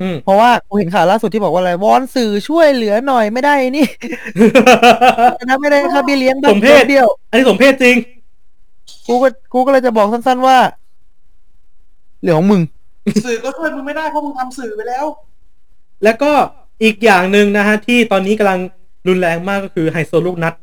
[0.02, 3.86] อืมเพราะว่ากูเห็นข่าวล่าสุดที่บอกว่าอะไรวอนสื่อช่วยเหลือหน่อยไม่ได้นี่
[5.48, 7.96] นะไม่ได้ค่าเบี้ยเลี้ยงบ้าสมเพศเดียว อันนี้สมเพศจริง
[9.06, 10.56] กูก็กูก็เลยจะบอกสั้น ๆ ว่า
[12.22, 15.04] เรื่องของมึงๆสื่อก็ช่วยมึงไม่ได้เพราะมึงทำสื่อไปแล้ว
[16.04, 16.32] แล้วก็
[16.82, 18.60] อีกอย่างหนึ่งนะฮะ ที่ตอนนี้กำลัง
[19.08, 20.54] รุนแรงมากก็คือไฮโซลูกนัด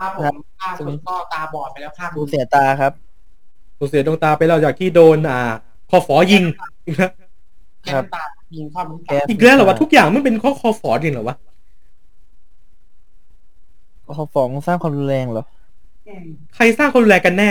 [0.00, 2.92] ครับผมล่าสุดก็ตาบอดไปแล้วข้างหกูนึ่งเสียตาครับ
[3.78, 5.40] สูญเสียดวงตาไปแล้วจากที่โดน อ่า
[5.90, 6.44] คอฟอยิง
[7.82, 8.22] แค่น้ำตา
[8.56, 11.36] ยิงเข้ามันแก๊สอีกแล้วเหรอวะทุกอย่างมันเป็นข้อคอฟอจริงเหรอวะ
[14.16, 15.44] เขาฟ้องสร้างความรุนแรงเหรอ
[16.08, 16.24] อืม
[16.54, 17.48] ใครสร้างความรุนแรงกันแน่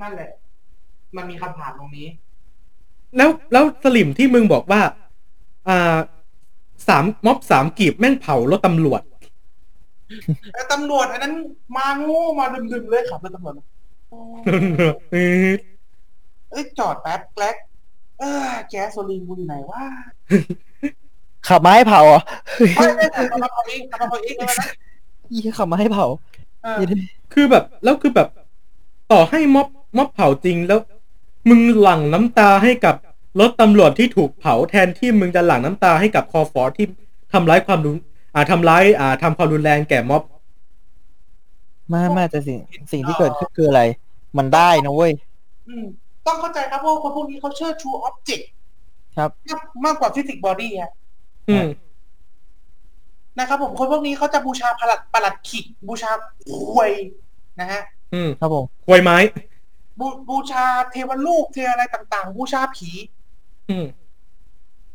[0.00, 0.28] นั่นแหละ
[1.16, 2.06] มันมีคำถามตรงนี้
[3.16, 4.80] แล้วแล้วสลิมที่มึงบอกว่า
[5.68, 5.98] อ่า
[6.88, 9.02] สามม็อบสามกีบแม่งเผารถตำรวจ
[10.52, 11.34] แต่ตำรวจอันนั้น
[11.76, 13.64] มาโงูมาดึมๆเลยขับรถตำรวจมา
[15.10, 17.56] เอ้ยจอดแป๊บแกลก
[18.18, 19.82] เออแก๊สโซลีนกูอยู่ไหนวะ
[21.48, 22.20] ขับมาให้เผาเหรอ
[22.76, 24.66] ไม่ไม่ไม่ทำมาเผาเองทำมาเผาเองเลยนะ
[25.32, 26.06] ยี่ขับมาให้เผา
[26.62, 26.78] เออ
[27.32, 28.28] คือแบบ แล้วคือแบบ
[29.12, 30.80] ต่อให้ม็อบม็อบเผาจริงแล้ว
[31.48, 32.94] มึงหลั่งน้ำตาให้กับ
[33.40, 36.86] รถตำรวจที่ถูกเผาแทนที่มึงจะหลั่งน้ำตาให้กับคอฟอที่
[37.32, 37.96] ทำร้ายความรุน
[38.34, 40.22] อ่าทำร้ายอ่าทำความรุนแรงแก่ม็อบ
[41.92, 42.58] มามาแต่สิ่ง
[42.92, 43.82] สิ่งที่เกิดขึ้นคืออะไร
[44.38, 45.12] มันได้นะเว้ย
[45.68, 45.84] อืม
[46.26, 48.44] ต้องเข้าใจครับว่าคนพวกนี้เขาเชื่อ true object
[49.16, 50.90] ครับมากมากกว่า physics body อะ
[51.48, 51.68] อืม
[53.38, 56.10] นะครับผมคนพวกนี้เขาจะบูชาประหลัดประหลัดขิกบูชา
[56.52, 56.90] ควย
[57.60, 57.82] นะฮะ
[58.14, 59.16] อืมครับผมควยไม้
[59.98, 62.90] บูบูชาเทวรูปเทวอะไรต่าง ๆ บูชาผี
[63.70, 63.86] อืม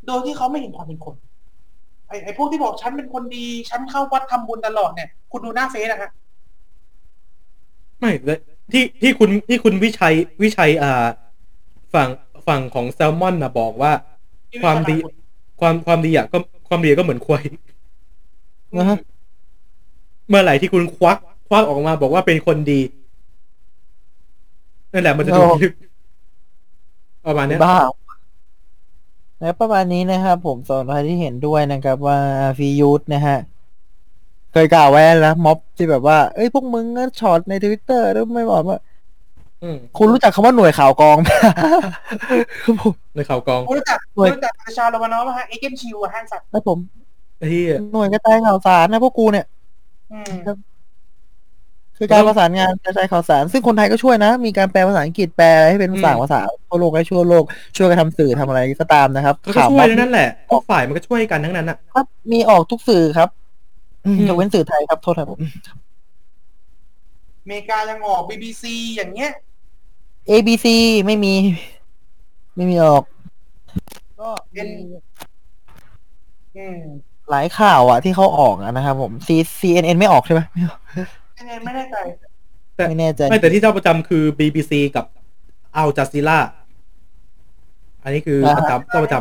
[0.06, 1.14] โดยที่เขาไม่เห็นความเป็นคน
[2.08, 6.10] ไอ้ไอ้พวกที่บอกฉันเป็นคนดี ฉันเข้าวัดทำบุญตลอดเนี่ย คุณดูหน้าเฟซนะฮะ
[7.98, 8.38] ไม่เลย
[8.72, 11.04] ที่ที่คุณที่คุณวิชัยวิชัยอ่า
[11.94, 12.08] ฝั่ง
[12.46, 13.92] ฝั่งของแซลมอนนะบอกว่า
[14.62, 14.96] ความดี
[15.60, 16.38] ความความดีอะก็
[16.68, 17.44] ความดีก็เหมือนควาย
[18.78, 18.98] นะฮะ
[20.28, 22.80] เมื่อไหร่ที่คุณควักควักออกมาบอกว่าเป็นคนดี
[24.94, 25.72] นั่นแหละมันจะดูโอ้ลึก
[27.26, 27.78] ประมาณเนี้ยบ้า
[29.40, 32.18] และประมาณนี้นะครับผมสำหรับใครที่เห็นด้วยนะครับว่า
[32.58, 33.38] ฟียูทนะฮะ
[34.52, 38.78] เคยกล่าวไว้แล้วม็อบที่แบบว่า เอ้ยพวกมึงก็ช็อตในทวิตเตอร์แล้วไม่บอกว่า
[39.62, 41.28] อืมคุณรู้จักคำว่าหน่วยข่าวกองไหม
[42.64, 46.78] ครับผมในข่าวกองคุณรู้จักเว้ยคุณรู้จักประชาโรมานอฟไหมฮะเอเจนชิวอะฮะสัตว์ครับผม
[47.52, 49.46] ที่หน่วยกระจายข่าวสารนะพวกกูเนี่ย
[50.12, 50.32] อืม
[52.04, 57.44] คือการประสานงานกระจายข่าวสาร ซึ่งคนไทยก็ช่วยนะ มีการแปลภาษาอังกฤษแปลให้เป็นภาษาภาษาทั่วโลกให้ชั่วโลก
[57.76, 63.28] ช่วยกันทำสื่อทำอะไรก็ตามนะครับเขาก็ช่วยทั้งนั้นแหละทุกฝ่ายมันก็ช่วยกันทั้งนั้นอะครับมีออกทุกสื่อครับ
[64.06, 65.40] อืมอืมยกเว้นสื่อไทยครับโทษครับผม
[67.42, 68.64] อเมริกายังออก BBC
[68.96, 69.30] อย่างเงี้ย
[70.30, 70.66] ABC
[71.06, 71.34] ไม่มี
[72.56, 73.02] ไม่มีออก
[74.20, 74.84] ก็เป็นมี
[76.56, 76.78] อืม
[77.30, 79.28] หลายข่าวอะที่เขาออกอะนะครับผม C
[79.60, 80.80] CNN ไม่ออกใช่ไหมไม่ออก
[81.44, 81.96] ยังไงไม่แน่ใจ
[82.88, 85.06] ไม่แน่ใจ ไม่แต่ที่เจ้าประจำคือ BBC กับ
[85.76, 86.38] อัลจ z ซี r a
[88.02, 89.14] อันนี้คือประจำเจ้าประจ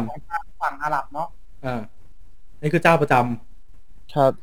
[0.61, 1.81] ฝั่งอาหรับเนาะำอ่า
[2.55, 4.33] อันนี้คือเจ้าประจำครับ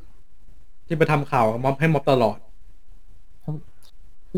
[0.86, 2.38] ที่ไปทำข่าวม็อบให้ม็อบตลอด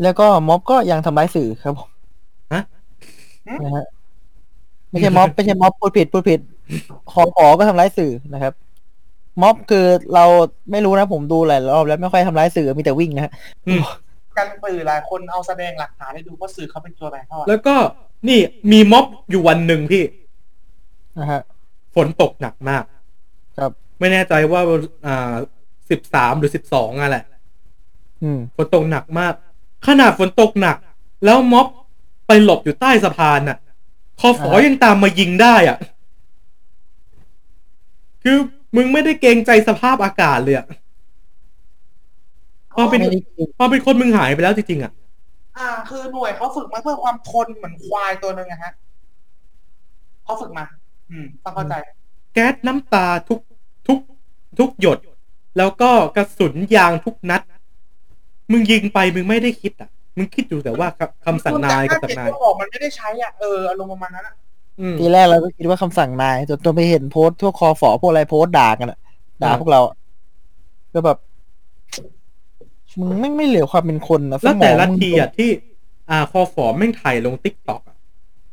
[0.03, 1.89] แล้วก็ม็อบก็ยังทำร้ายสื่อครับผม
[2.53, 2.63] ฮะ
[3.63, 3.85] นะฮะ
[4.89, 6.39] ไม่ใช่ม็อบไม่ใช่ม็อบพูดผิดพูดผิด
[7.11, 8.53] ขอขอก็ทำร้ายสื่อนะครับ
[9.41, 10.25] ม็อบคือเรา
[10.71, 13.31] ไม่รู้นะผมดูหลายรอบแล้วไม่ค่อยทำร้ายสื่อมีแต่วิ่งนะฮะ
[13.67, 13.81] อืม
[14.37, 17.75] กันสื่อหลายคนเอาแสดงหลักฐานให้ดูว่าสื่อเขาเป็นตัวแบงทอดแล้วก็
[18.29, 18.39] นี่
[18.71, 20.03] มีม็อบอยู่วันหนึ่งพี่
[21.19, 21.41] นะฮะ
[21.95, 22.83] ฝนตกหนักมาก
[23.57, 24.61] ครับ ไม่แน่ใจว่า
[25.05, 25.33] อ่า
[25.89, 27.25] สิบสามหรือสิบสองอะแหละ
[28.23, 29.33] อืมฝนตกหนักมาก
[29.87, 30.77] ขนาดฝนตกหนัก
[31.25, 31.67] แล้วม็อบ
[32.27, 33.57] ไปหลบอยู่ใต้สะพานน่ะ
[34.19, 35.77] คอฝออ่าฮะยังตามมายิงได้อะ
[38.23, 38.37] คือ
[38.75, 40.67] มึงไม่ได้เกรงใจสภาพอากาศเลยอะ
[42.75, 44.91] ความเป็นไม่ได้กินความเป็นคนมึงหายไปแล้วจริงๆอะ
[45.57, 48.71] อ่า คือหน่วยเขาฝึกมาเพื่อความทนเหมือนควายตัวหนึ่งอะฮะ
[50.23, 50.65] เขาฝึกมา
[51.11, 51.73] อืมต้องเข้าใจ
[52.33, 53.39] แก๊สน้ำตาทุก
[53.87, 53.99] ทุก
[54.59, 54.99] ทุกหยด
[55.57, 57.41] แล้วก็กระสุนยางทุกนัด
[58.51, 64.42] มึงยิงไปมึงไม่ได้คิดอะมึงคิดอยู่แต่ว่าคำคำสั่งนายกับสั่งนายตัวบอกมันไม่ได้ใช้อะ เอออารมณ์ประมาณนั้นอะอืม
[64.99, 68.99] ทีแรกเราก็คิดว่าคำสั่งนายจนตัวไปเห็นโพสต์พวกคอฝอพวกอะไรโพสต์ด่ากันอะ
[69.43, 69.95] ด่าอ่าพวกเราอะ
[70.93, 71.17] ก็แบบ
[72.99, 75.49] มึงไม่งไม่เหลือความเป็นคนนะแล้วแต่ละสมองมึงทีอะที่
[76.09, 77.97] อ่าคอฟอร์แม่งถ่ายลงติ๊กต็อกอะ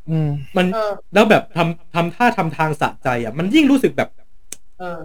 [0.09, 4.09] อืมมันเออแล้วแบบทำทำท่าทำทางสะใจอะ มันยิ่งรู้สึกแบบ
[4.79, 4.99] เออ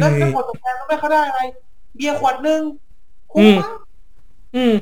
[0.00, 1.40] แล้วแล้วผลตอบแทนก็ไม่เขาได้อะไร
[1.96, 2.60] เบียร์ขวดหนึ่ง
[3.32, 3.76] คุ้มมาก
[4.56, 4.74] อืม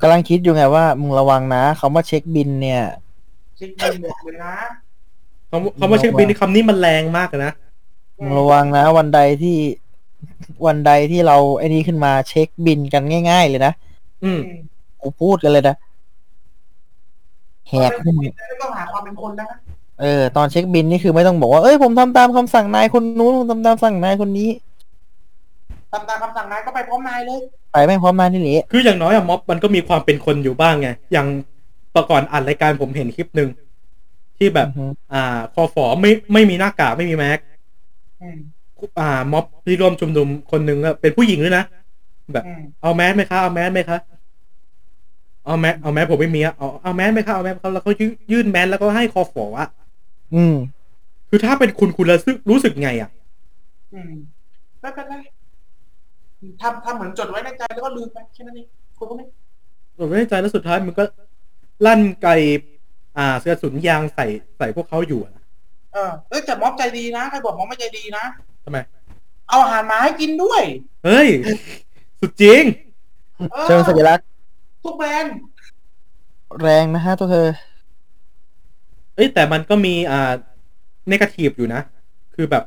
[0.00, 2.82] กำลังคิดอยู่ไงว่ามึงระวังนะคำว่าเช็คบิลเนี่ย
[3.60, 4.54] จริงจริงหมดเลยนะ
[5.50, 7.52] คำว่าคำว่าเช็คบิลในคำนี้มันแรงมากเลยนะ
[8.18, 9.56] มึงระวังนะ วันใดที่
[10.66, 13.72] วันใดที่เราไอ้นี้ขึ้นมาเช็คบิลกันง่าย ๆ เลยนะ
[14.24, 14.40] อืม
[15.02, 15.76] กูพูดกันเลยนะ
[17.68, 19.58] แหกขึ้นไม่ต้องหาความเป็นคนแล้วนะ
[20.00, 24.50] เออ ตอนเช็คบินนี่คือไม่ต้องบอกว่าเอ้ยผมทำตามคำสั่งนายคนนู้นผมทำตามสั่งนายคนนี้
[25.92, 27.40] ตามตามคำสั่งนายก็ไปพร้อมนายเลย
[27.72, 31.26] ไปไม่พร้อมนายนี่แหละคืออย่างน้อยอะม็อบมันก็มีความเป็นคนอยู่บ้างไงอย่าง
[31.94, 33.48] ประก่อนอัดรายการผมเห็นคลิปหนึ่ง
[34.38, 37.38] ที่แบบอือฮึอ่าคอฟอไม่ไม่มีหน้ากากไม่มีแมส
[38.22, 38.38] อืม
[39.00, 41.64] อ่า ม็อบที่ร่วมชุมนุมคนหนึ่งอะเป็นผู้หญิงด้วยนะ
[42.32, 43.98] แบบอืมเอาแมสไหมคะเอาแมสไหมคะ
[45.44, 49.68] เอาแมสเอาแมสผมไม่มีอะเอาเอาแมสไหมคะเอาแมสเขาแล้วเขายื่นยื่นแมสแล้วก็ให้คอฟออะ
[50.34, 50.54] อืม
[51.28, 53.10] คือถ้าเป็นคุณคุณรู้สึกรู้สึกไงอะ
[53.94, 54.12] อืม
[54.80, 55.14] ไม่เป็นไร
[56.62, 58.66] ทำทำเหมือนจดไว้ในใจแล้วก็ลืมไปแค่นั้นเอง
[58.98, 59.24] คุณก็ไม่
[59.98, 61.04] ผมไม่แน่ใจแล้วสุดท้ายมันก็
[61.86, 62.28] ลั่นไก
[63.18, 64.26] อ่าเสื้อสุนยางใส่
[64.58, 65.32] ใส่พวกเขาอยู่อะ
[65.92, 68.24] เออเอ้ยแต่ม็อบใจดีนะใครบอกม็อบไม่ใจดีนะ
[68.64, 68.78] ทำไม
[69.48, 70.62] เอาอาหารมาให้กินด้วย
[71.04, 71.28] เฮ้ย
[72.20, 72.62] สุดจริง
[73.54, 74.26] ออเชิงสัญลักษณ์
[74.84, 75.36] ทุกแบรนด์
[76.60, 77.48] แรงนะฮะตัวเธอ
[79.14, 80.32] เอ้ยแต่มันก็มีอ่า
[81.08, 81.80] เนกาทีฟอยู่นะ
[82.34, 82.64] คือแบบ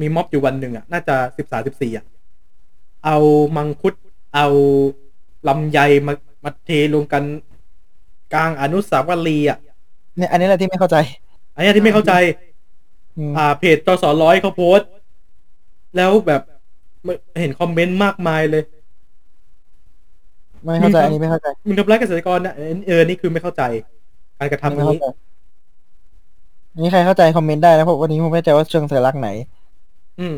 [0.00, 2.04] มีม็อบอยู่วันหนึ่งอะ น่าจะสิบสามสิบสี่อะ
[3.04, 3.16] เอา
[3.56, 3.94] มังคุด
[4.34, 4.46] เอา
[5.48, 7.22] ลำไยมามาเทรวมกัน
[8.34, 9.58] กลางอนุสาวรีย์อะ
[10.16, 10.96] เนี่ยอันนี้แหละที่ไม่เข้าใจ
[11.54, 12.12] อันนี้ที่ไม่เข้าใจ
[13.18, 14.88] อืมอ่า เพจจสร้อยเขาโพสต์
[15.96, 16.42] แล้วแบบ
[17.40, 18.62] เห็นคอมเมนต์มากมายเลย
[20.64, 23.62] ไม่เข้าใจอันนี้ไม่เข้าใจมึงทำร้ายเกษตรกรนะเออเออนี่คือไม่เข้าใจ
[24.38, 25.06] การกระทำไม่เข้านี้ ใจ
[26.74, 29.28] อันนี้ใครเข้าใจคอมเมนต์ได้นะเพราะวันนี้ผมไม่แน่ใจว่าเชิงสัญลักษณ์ไหน
[30.20, 30.34] อืม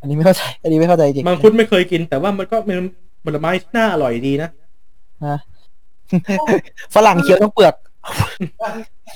[0.00, 2.78] อันนี้ไม่เข้าใจ อันนี้ไม่เข้าใจจริงมังคุดไม่เคยกิน แต่ว่ามันก็เป็น
[3.24, 4.50] ผลไม้ที่น่าอร่อยดีนะ
[5.26, 5.38] นะ
[6.94, 7.74] ฝรั่งเคี้ยวทั้งเปลือก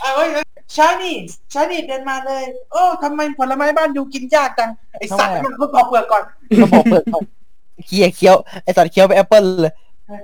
[0.01, 1.14] เอาเอ้ยเอ้ยชานี่
[1.53, 6.22] ชานี่เดินมาเลย โอ้ทำไมผลไม้บ้านอยู่กินยากจังไอสัตว์ทำไมอะมันก็บอกเปลือกก่อน
[6.62, 7.24] ก็บอกเปลือกก่อน
[7.86, 9.72] เคี้ยวเคี้ยวไอสัตว์เคี้ยวไปแอปเปิลเลย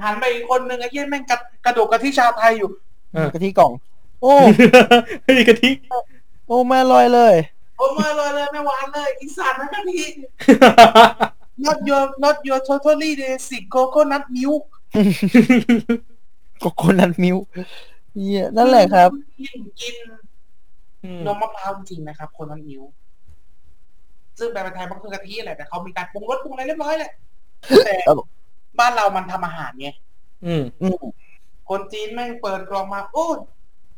[0.05, 2.71] หันไปอีกคนนึงไอ้เหี้ยแม่งกระกระดูกกะทิชาไทยอยู่
[3.15, 3.73] อะกะทิกล่อง
[4.23, 4.33] โอ้
[5.25, 5.71] เฮ้ยกะทิ
[6.47, 7.35] โอ้แม่ลอยเลย
[7.77, 10.05] โอ้มาเลยเลยไม่หวานเลยอีสัตว์นะกะทิ
[11.65, 14.65] not your not your totally basic coconut milk
[16.59, 17.37] โกโกนัทมิว
[18.15, 19.97] เหี้ยนั่นแหละครับกินกิน
[21.27, 22.83] นมมะพร้าวจริงๆนะครับ คนนั้นมิว
[24.39, 27.11] ซึ่งแปลเป็นไทยมันคือกะทิแหละแต่เขามีการปรุงรสปรุงอะไรเรียบร้อยแหละ
[27.85, 28.29] แต่ครับผม
[28.79, 29.89] บ้านเรามันทำอาหารไง
[30.45, 31.05] อืมอืม
[31.69, 33.27] คนจีนแม่งเปิดกล่องมา โอ้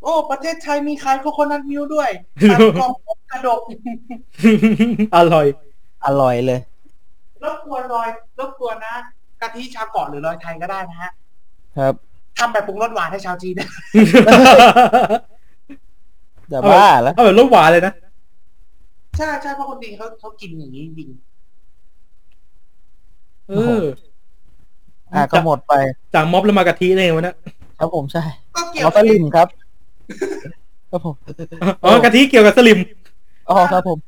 [0.03, 2.11] โอ้ ประเทศไทยมีขายโคโคนัทมิลด้วย
[2.51, 2.93] ตัดกล่อง
[3.31, 3.61] กระดก
[5.17, 5.47] อร่อย
[6.07, 6.61] อร่อยเลย
[7.43, 8.09] รบกวนรอย
[8.39, 8.95] รบกวนนะ
[9.41, 11.11] กะทิชาวเกาะหรือรอยไทยก็ได้นะฮะ
[11.79, 11.95] ครับ
[12.39, 13.69] ทำแบบปรุงรสหวานให้ชาวจีนนะ
[16.49, 17.93] แต่บ้าแล้วเอาแบบรสหวานเลยนะ
[19.17, 21.11] ใช่ใช่เพราะคนจีนเขาเขากินอย่างนี้จริง
[23.49, 23.81] เออ
[25.13, 25.73] อะก็หมดไป
[26.15, 27.35] จากม็อบแล้วมากะทิได้ไงวะเนะ
[27.79, 28.23] ครับผมใช่
[28.55, 29.49] ก็เกี่ยอ๋วอสลิมครับ
[30.91, 31.17] ครับผม
[31.85, 32.79] อ๋อกะทิเกี่ยวกับสลิม
[33.49, 33.99] อ๋อครับผม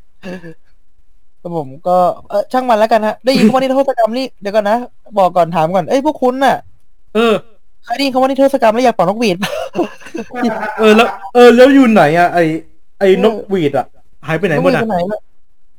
[1.41, 1.97] ครับผมก็
[2.31, 4.77] เออช่างมันแล้วกันฮะได้ยินคำว่านิรโทษกรรมนี่เดี๋ยวก่อนนะ
[5.19, 6.57] บอกก่อนถามก่อนเอ้ยพวกคุณน่ะ
[7.15, 7.35] เออ
[7.85, 9.51] เคยได้ยินคำว่านิรโทษกรรมแล้วอยากเป่านกหวีดปะ
[10.79, 12.39] เออแล้วเออแล้วอยู่ไหนอะไอ
[12.99, 13.87] ไอนกหวีดอะ
[14.27, 15.21] หายไปไหนหมดอะกวีไปไหนล่ะ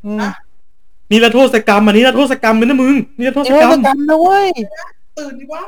[0.06, 0.24] อืม
[1.12, 4.48] นี่ละโทษกรรมอันนี้ละโทษกรรมเลยนะมึงนี่ละโทนิษรกรโทรมษกรรมนะเว้ย
[5.18, 5.64] ตื่นดิวะ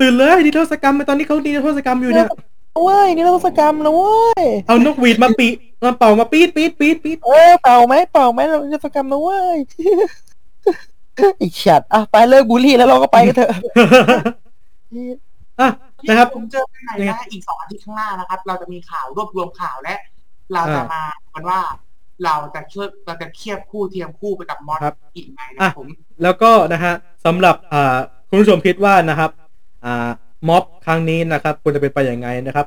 [0.00, 2.28] ตื่นเลยนี่โทษกรรมไปตอนนี้เขานี่ละโทษกรรมอยู่เนี่ย
[2.82, 5.46] เว้ยนิรโทษกรรมนะเว้ยเอานกหวีดมาปี
[5.84, 9.58] มาเป่ามาปี๊ดปี๊ดปี๊ดปี๊ดเออเป่าไหมเป่าไหมนิรโทษกรรมนะเว้ย
[11.40, 13.50] อีกฉัดอะไปเลิกบูลลี่แล้วเราก็ไปกันเถอะ
[15.60, 15.70] อะ
[16.08, 19.94] นะครับผมเจอกันใหม่นะอีกสองอาทิตย์ข้างหน้านะครับ เราจะมีข่าวรวบรวมข่าวและ
[20.54, 21.02] เราจะมา
[21.34, 21.60] กันว่า
[22.24, 25.88] เราจะเชื่อเราจะเทียบคู่เทียมคู่ไปกับมอสครับอีกไหมนะครับผม
[26.22, 26.94] แล้วก็นะฮะ
[27.24, 27.96] สำหรับอ่า
[28.28, 29.30] คุณผู้ชมคิดว่านะครับ
[29.84, 30.08] อ่า
[30.48, 32.66] ม็อบครั้งนี้นะครับควรจะเป็นไปอย่างไงนะครับ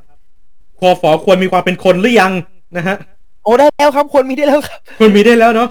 [0.80, 2.32] คอฟอควรมีความเป็นคนหรือยัง
[2.78, 2.96] นะฮะ
[3.44, 5.70] โอ้ได้แล้วครับควรมีได้แล้วครับควรมีได้แล้วเนาะ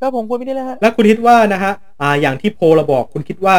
[0.00, 3.56] ครับผมควรมีได้แล้วฮะแล้วคุณคิดว่านะฮะอ่าอย่างที่โพลเราบอกคุณคิดว่า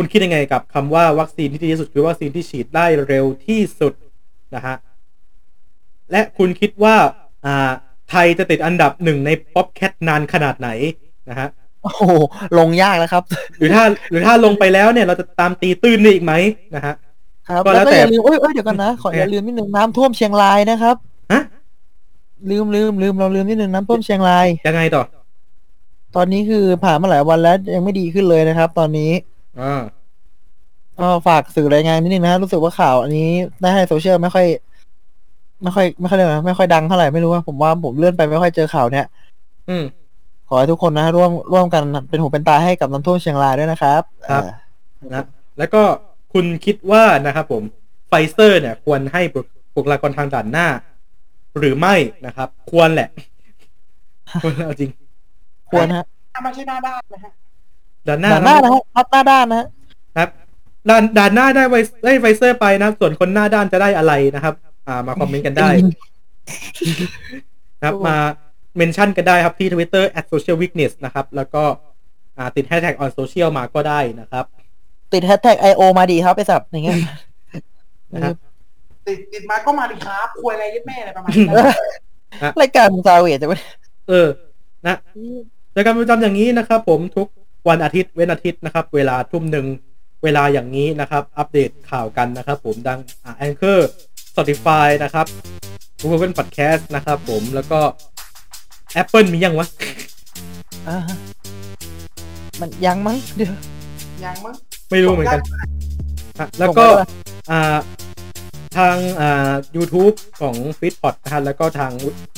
[0.00, 3.92] คุณคิดยังไงกับคำว่าวัคซีนที่ดีที่สุดคือวัคซีนที่ฉีดได้เร็วที่สุด
[4.54, 4.76] นะฮะ
[6.12, 6.96] และคุณคิดว่า
[7.46, 7.70] อ่า
[8.10, 10.68] ไทยจะติดอันดับหนึ่งใน Popcat นานขนาดไหน
[11.30, 11.48] นะฮะ
[11.82, 12.02] โอ้โห
[12.58, 13.22] ลงยากแล้วครับ
[13.58, 16.32] หรือถ้าหรือถ้าลงไปแล้วเนี่ยเราจะตามตีตื้นได้อีกไหม
[16.74, 16.94] นะฮะ
[17.48, 20.96] ครับก็แล้แล้ววก็แต่อย่าลืมเอ้ยเอ้ยเดี๋ยวกันนะขออย่าลืมนิดนึงน้ำท่วมเชียงรายนะครับ
[21.32, 21.42] ฮะ
[22.50, 25.02] ลืมลืมลืมเราลืมนิดนึงน้ำท่วมเชียงรายยังไงต่อ
[26.16, 29.10] ตอนนี้คือผ่านมาหลายวันแล้วยังไม่ดีขึ้นเลยนะครับ ตอนนี้
[29.60, 29.82] อ่า
[31.00, 33.28] ก็ฝากสื่อรายงานนิดนึงนะฮะรู้สึกว่าข่าวอันนี้
[33.60, 34.46] ได้ในโซเชียลไม่ค่อย
[35.62, 39.06] ไม่ค่อย ไม่ค่อยเรียกว่าไม่ค่อยดังเท่าไหร่ไม่รู้ว่าผมว่าผมเลื่อนไปไม่ค่อยเจอข่าวเนี้ย
[39.68, 39.84] อืม
[40.48, 44.52] ขอให้ทุกคนนะร่วมร่วมกันเป็นหูเป็นตาให้กับน้ำท่วมเชียงรายด้วยนะครับครับอ่า
[45.10, 45.24] นะ
[45.58, 45.82] แล้วก็
[46.32, 47.62] คุณคิดว่านะครับผม
[48.08, 49.22] ไฟเซอร์เนี่ย ควรให้
[49.74, 50.66] บุคลากรทางด่านหน้า
[51.58, 51.94] หรือไม่
[52.26, 53.08] นะครับ ควรแหละ
[54.42, 54.90] ควรเอาจริง
[55.70, 56.04] ควรฮะ
[56.42, 57.32] ไม่ใช่หน้าด้านนะฮะ
[58.08, 59.66] ด่านหน้าด่านหน้านะฮะรับหน้าด้านนะฮะ
[60.16, 60.28] ครับ
[60.88, 64.54] ด่านด่านหน้าได้ไวได้ไฟเซอร์ไปนะส่วนคนหน้าด้านจะได้อะไรนะครับ
[64.88, 65.68] อ่ามาคอมเมนต์กันได้
[67.76, 68.16] นะครับมา
[68.76, 71.62] เมนชั่นกันได้ครับที่ Twitter at social weakness นะครับ แล้วก็
[72.38, 74.44] อ่าติด hashtag on social มาก็ได้นะครับ
[75.12, 76.98] ติดแฮชแท็กไอโอมาดีครับไปสับอย่างเงี้ย
[78.14, 78.34] นะครับ
[79.06, 83.56] ติดติดมาก็มาดิครับคุยอะไรยัดแม่อะไรประมาณนี้นะรายการมึงซาเวจจะไม่
[84.08, 84.28] เออ
[84.86, 84.96] นะ
[85.76, 87.28] รายการประจำอย่างนี้นะครับผมทุก
[87.68, 89.66] วันอาทิตย์เว้นอาทิตย์นะครับ เวลาทุ่มหนึ่ง
[90.24, 93.78] เวลาอย่างนี้นะครับ อัปเดตข่าวกันนะครับ ผมดังอ่า Anchor
[94.28, 95.26] Spotify นะครับ
[96.00, 97.80] Google Podcast นะครับผมแล้วก็
[99.00, 99.68] Apple มียังวะ
[100.88, 101.16] อ่าฮะ
[102.60, 103.54] มันยังมั้งเดี๋ยว
[104.24, 104.54] ยังมั้ง
[104.90, 105.40] ไม่รู้เหมือนกัน
[106.38, 107.08] อะแล้วก็ส่งไปด้วย
[107.50, 107.76] อ่า
[108.76, 111.92] ทางอ่า YouTube ของ f e e d p o t นะฮะแล้วก็ทาง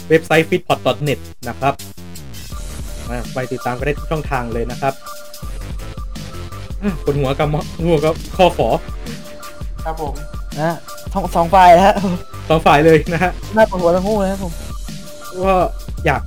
[0.09, 2.10] เว็บไซต์ feedpot.net นะครับอะ
[3.35, 4.95] ไปติดตามกันได้ทุกช่องทางเลยนะครับ
[6.83, 8.69] อะปวดหัวกับมหัวกับคอฝอ
[9.85, 10.15] ครับผม
[10.59, 10.77] นะ
[11.13, 11.95] สองสองฝ่ายนะฮะ
[12.49, 14.53] สองฝ่ายเลยนะฮะน่าปวดหัวทั้งคู่เลยครับผม
[15.45, 15.57] ว่า
[16.07, 16.21] อยาก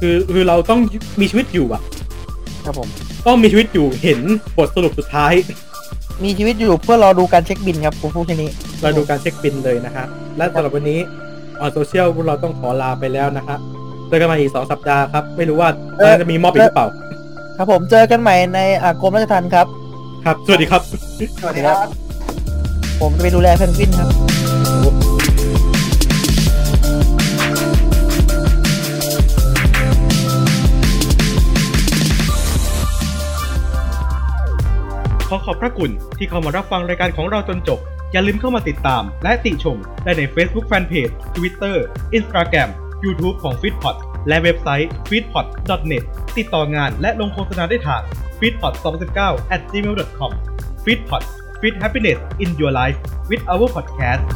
[0.00, 0.80] คือคือเราต้อง
[1.20, 1.82] มีชีวิตอยู่อะ
[2.64, 2.88] ครับผม
[3.26, 4.20] ต้องมีชีวิตอยู่เห็น
[4.56, 5.32] บทสรุปสุดท้าย
[6.24, 8.50] มีชีวิตอยู่เพื่อรอดูการเช็คบินครับผมพูดแค่นี้
[8.82, 10.04] เราดูการเช็คบินเลยนะฮะ
[10.36, 11.00] และสำหรับวันนี้
[11.60, 15.68] ออนโซเชียลพวกเราต้องขอลาไปแล้วนะฮะเจอกันใหมาอีกสองสัปดาห์ครับ ไม่รู้ว่า
[15.98, 16.88] เอ่อจะมีมอบอีกหรือเปล่า
[17.56, 19.66] ครับผมเจอกันใหม่ในอากรมราชทัณฑ์ครับ
[20.24, 20.82] ครับ สวัสดีครับ
[21.40, 21.76] สวัสดีครับ
[23.00, 24.08] ผมจะไปดูแลเพนกวินครับ
[35.28, 37.78] ขอขอบพระคุณที่เข้ามารับฟังรายการของเราจนจบ
[38.12, 41.76] อย่าลืมเข้ามาติดตาม และติชมได้ใน Facebook Fanpage Twitter
[42.18, 42.70] Instagram
[43.04, 43.96] YouTube ของ f e e d p o t
[44.28, 46.04] และเว็บไซต์ feedpot.net
[46.36, 48.02] ติดต่องานและลงโฆษณาได้ทาง
[48.38, 48.74] feedpot
[49.14, 50.32] 2019 at gmail.com
[50.84, 51.24] feedpot
[51.60, 52.98] Fit happiness in your life
[53.30, 54.26] with our podcast